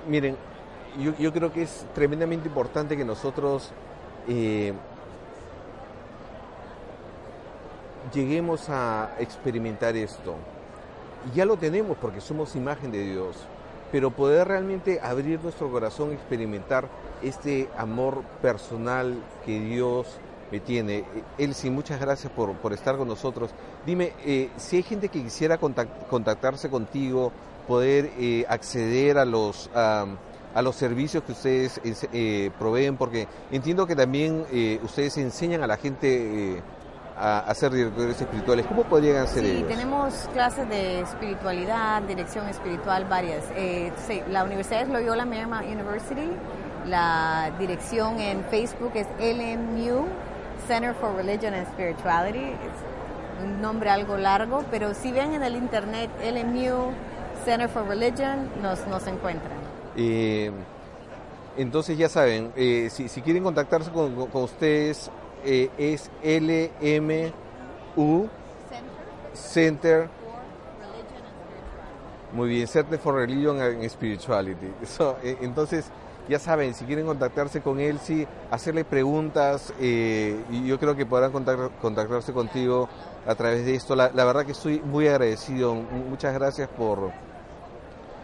miren, 0.07 0.37
yo, 0.97 1.33
creo 1.33 1.51
que 1.51 1.63
es 1.63 1.85
tremendamente 1.93 2.47
importante 2.47 2.97
que 2.97 3.05
nosotros 3.05 3.71
eh, 4.27 4.73
lleguemos 8.13 8.69
a 8.69 9.11
experimentar 9.19 9.95
esto. 9.95 10.35
Ya 11.35 11.45
lo 11.45 11.57
tenemos 11.57 11.97
porque 11.97 12.21
somos 12.21 12.55
imagen 12.55 12.91
de 12.91 13.03
Dios, 13.03 13.35
pero 13.91 14.11
poder 14.11 14.47
realmente 14.47 14.99
abrir 15.01 15.39
nuestro 15.41 15.71
corazón, 15.71 16.11
experimentar 16.11 16.87
este 17.21 17.69
amor 17.77 18.23
personal 18.41 19.15
que 19.45 19.59
Dios 19.59 20.07
me 20.51 20.59
tiene. 20.59 21.05
Elsie, 21.37 21.71
muchas 21.71 21.99
gracias 21.99 22.31
por, 22.33 22.73
estar 22.73 22.97
con 22.97 23.07
nosotros. 23.07 23.51
Dime, 23.85 24.13
eh, 24.25 24.49
si 24.57 24.77
hay 24.77 24.83
gente 24.83 25.09
que 25.09 25.23
quisiera 25.23 25.57
contactarse 25.57 26.69
contigo, 26.69 27.31
poder 27.67 28.11
eh, 28.17 28.45
acceder 28.49 29.17
a 29.17 29.25
los 29.25 29.69
a 30.53 30.61
los 30.61 30.75
servicios 30.75 31.23
que 31.23 31.31
ustedes 31.31 31.79
eh, 31.83 32.51
proveen, 32.59 32.97
porque 32.97 33.27
entiendo 33.51 33.87
que 33.87 33.95
también 33.95 34.45
eh, 34.51 34.79
ustedes 34.83 35.17
enseñan 35.17 35.63
a 35.63 35.67
la 35.67 35.77
gente 35.77 36.57
eh, 36.57 36.61
a, 37.21 37.39
hacer 37.39 37.71
directores 37.71 38.19
espirituales. 38.19 38.65
¿Cómo 38.65 38.83
podrían 38.83 39.17
hacer 39.17 39.45
Sí, 39.45 39.65
tenemos 39.67 40.13
clases 40.33 40.67
de 40.67 41.01
espiritualidad, 41.01 42.01
dirección 42.01 42.47
espiritual 42.49 43.05
varias. 43.05 43.43
la 44.29 44.43
universidad 44.43 44.81
es 44.81 44.89
Loyola 44.89 45.25
Marymount 45.25 45.67
University. 45.67 46.31
La 46.87 47.51
dirección 47.59 48.19
en 48.19 48.43
Facebook 48.45 48.93
es 48.95 49.07
LMU, 49.19 50.07
Center 50.67 50.95
for 50.95 51.15
Religion 51.15 51.53
and 51.53 51.67
Spirituality. 51.67 52.39
Es 52.45 53.45
un 53.45 53.61
nombre 53.61 53.89
algo 53.91 54.17
largo, 54.17 54.63
pero 54.71 54.93
si 54.95 55.11
ven 55.11 55.33
en 55.33 55.43
el 55.43 55.55
internet 55.55 56.09
LMU, 56.23 56.91
Center 57.45 57.69
for 57.69 57.87
Religion, 57.87 58.49
nos, 58.61 58.85
nos 58.87 59.05
encuentran. 59.05 59.57
Eh, 59.95 60.51
entonces 61.57 61.97
ya 61.97 62.07
saben, 62.07 62.51
eh, 62.55 62.89
si, 62.89 63.21
quieren 63.21 63.43
contactarse 63.43 63.91
con, 63.91 64.15
ustedes 64.33 65.11
eh, 65.45 65.69
es 65.77 66.09
LMU 66.23 67.31
Center. 69.33 70.09
Muy 72.33 72.49
bien, 72.49 72.67
Center 72.67 72.97
for 72.97 73.15
Religion 73.15 73.61
and 73.61 73.83
Spirituality. 73.89 74.71
entonces, 75.41 75.85
ya 76.29 76.39
saben, 76.39 76.73
si 76.73 76.85
quieren 76.85 77.05
contactarse 77.05 77.59
con 77.61 77.79
él, 77.81 77.99
sí, 77.99 78.25
hacerle 78.49 78.85
preguntas, 78.85 79.73
y 79.79 80.65
yo 80.65 80.79
creo 80.79 80.95
que 80.95 81.05
podrán 81.05 81.31
contactarse 81.33 82.31
contigo 82.31 82.87
a 83.27 83.35
través 83.35 83.65
de 83.65 83.75
esto. 83.75 83.97
la 83.97 84.09
verdad 84.09 84.45
que 84.45 84.53
estoy 84.53 84.79
muy 84.79 85.09
agradecido. 85.09 85.73
Muchas 85.75 86.33
gracias 86.33 86.69
por, 86.69 87.11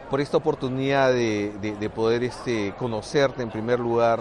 por 0.09 0.21
esta 0.21 0.37
oportunidad 0.37 1.11
de, 1.11 1.91
poder 1.93 2.23
este, 2.23 2.73
conocerte 2.77 3.43
en 3.43 3.49
primer 3.49 3.79
lugar, 3.79 4.19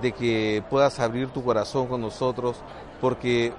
de 0.00 0.12
que 0.12 0.62
puedas 0.68 1.00
abrir 1.00 1.28
tu 1.28 1.42
corazón 1.42 1.86
con 1.86 2.00
nosotros, 2.00 2.56
porque 3.00 3.52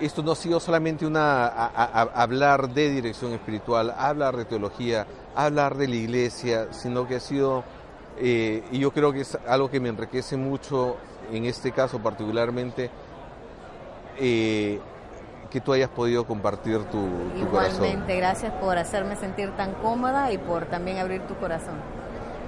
esto 0.00 0.22
no 0.22 0.32
ha 0.32 0.36
sido 0.36 0.60
solamente 0.60 1.06
una 1.06 1.46
hablar 1.46 2.70
de 2.70 2.90
dirección 2.90 3.32
espiritual, 3.32 3.94
hablar 3.96 4.36
de 4.36 4.44
teología, 4.44 5.06
hablar 5.34 5.76
de 5.76 5.88
la 5.88 5.96
iglesia, 5.96 6.72
sino 6.72 7.06
que 7.06 7.16
ha 7.16 7.20
sido, 7.20 7.64
eh, 8.18 8.62
y 8.70 8.78
yo 8.78 8.92
creo 8.92 9.12
que 9.12 9.20
es 9.20 9.38
algo 9.46 9.70
que 9.70 9.80
me 9.80 9.88
enriquece 9.88 10.36
mucho 10.36 10.96
en 11.30 11.44
este 11.44 11.72
caso 11.72 11.98
particularmente, 12.00 12.90
eh, 14.18 14.80
que 15.50 15.60
tú 15.60 15.72
hayas 15.72 15.90
podido 15.90 16.24
compartir 16.26 16.78
tu, 16.84 17.08
corazón. 17.50 17.84
Igualmente, 17.84 18.16
gracias 18.16 18.52
por 18.54 18.78
hacerme 18.78 19.16
sentir 19.16 19.50
tan 19.56 19.74
cómoda 19.74 20.32
y 20.32 20.38
por 20.38 20.66
también 20.66 20.98
abrir 20.98 21.22
tu 21.22 21.34
corazón. 21.36 21.74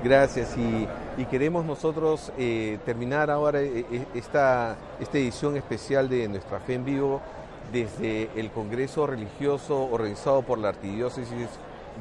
Gracias 0.02 0.56
y, 0.58 0.88
queremos 1.26 1.64
nosotros 1.64 2.32
eh, 2.36 2.80
terminar 2.84 3.30
ahora 3.30 3.62
eh, 3.62 3.86
eh, 3.90 4.04
esta, 4.14 4.76
esta 4.98 5.18
edición 5.18 5.56
especial 5.56 6.08
de 6.08 6.26
Nuestra 6.26 6.58
Fe 6.58 6.74
en 6.74 6.84
Vivo 6.84 7.20
desde 7.72 8.28
el 8.34 8.50
Congreso 8.50 9.06
Religioso 9.06 9.84
organizado 9.84 10.42
por 10.42 10.58
la 10.58 10.70
Arquidiócesis 10.70 11.48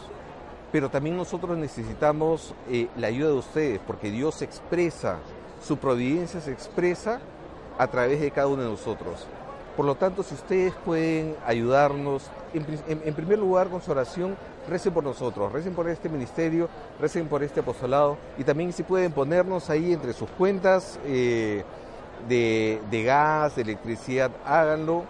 Pero 0.72 0.90
también 0.90 1.16
nosotros 1.16 1.58
necesitamos 1.58 2.54
eh, 2.70 2.88
la 2.98 3.08
ayuda 3.08 3.30
de 3.30 3.36
ustedes 3.36 3.80
porque 3.86 4.12
Dios 4.12 4.36
se 4.36 4.46
expresa, 4.46 5.18
su 5.66 5.78
providencia 5.78 6.42
se 6.42 6.52
expresa 6.52 7.20
a 7.78 7.88
través 7.88 8.20
de 8.20 8.32
cada 8.32 8.48
uno 8.48 8.64
de 8.64 8.70
nosotros. 8.70 9.26
Por 9.78 9.86
lo 9.86 9.96
tanto, 9.96 10.24
si 10.24 10.36
ustedes 10.36 10.74
pueden 10.86 11.36
ayudarnos, 11.46 12.30
en 12.54 13.14
primer 13.14 13.40
lugar 13.40 13.68
con 13.68 13.82
su 13.82 13.92
oración, 13.92 14.38
recen 14.68 14.94
por 14.94 15.04
nosotros, 15.04 15.52
recen 15.52 15.74
por 15.74 15.88
este 15.90 16.10
ministerio, 16.10 16.70
recen 17.00 17.28
por 17.28 17.44
este 17.44 17.60
apostolado 17.60 18.18
y 18.38 18.44
también 18.44 18.74
si 18.74 18.84
pueden 18.84 19.12
ponernos 19.12 19.70
ahí 19.70 19.94
entre 19.94 20.14
sus 20.14 20.30
cuentas 20.32 21.00
eh, 21.06 21.64
de, 22.28 23.04
gas, 23.06 23.56
de 23.56 23.62
electricidad, 23.62 24.32
háganlo 24.46 25.04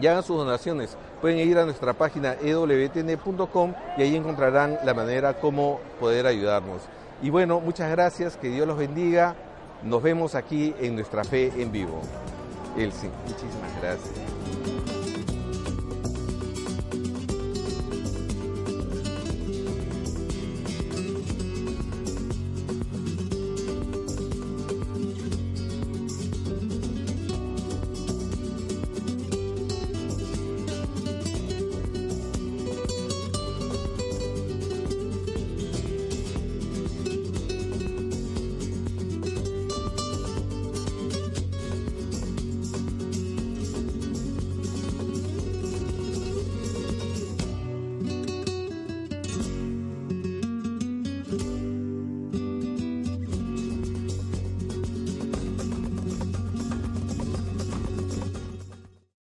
y 0.00 0.06
hagan 0.06 0.22
sus 0.22 0.36
donaciones. 0.36 0.96
Pueden 1.20 1.38
ir 1.38 1.58
a 1.58 1.64
nuestra 1.64 1.92
página 1.94 2.34
ewtn.com 2.42 3.74
y 3.96 4.02
ahí 4.02 4.16
encontrarán 4.16 4.78
la 4.84 4.94
manera 4.94 5.34
como 5.34 5.80
poder 5.98 6.26
ayudarnos. 6.26 6.82
Y 7.22 7.30
bueno, 7.30 7.60
muchas 7.60 7.90
gracias, 7.90 8.36
que 8.36 8.48
Dios 8.48 8.66
los 8.66 8.76
bendiga. 8.76 9.34
Nos 9.82 10.02
vemos 10.02 10.34
aquí 10.34 10.74
en 10.80 10.94
nuestra 10.94 11.24
fe 11.24 11.52
en 11.56 11.72
vivo. 11.72 12.00
Elsie, 12.76 13.10
muchísimas 13.26 13.70
gracias. 13.80 14.25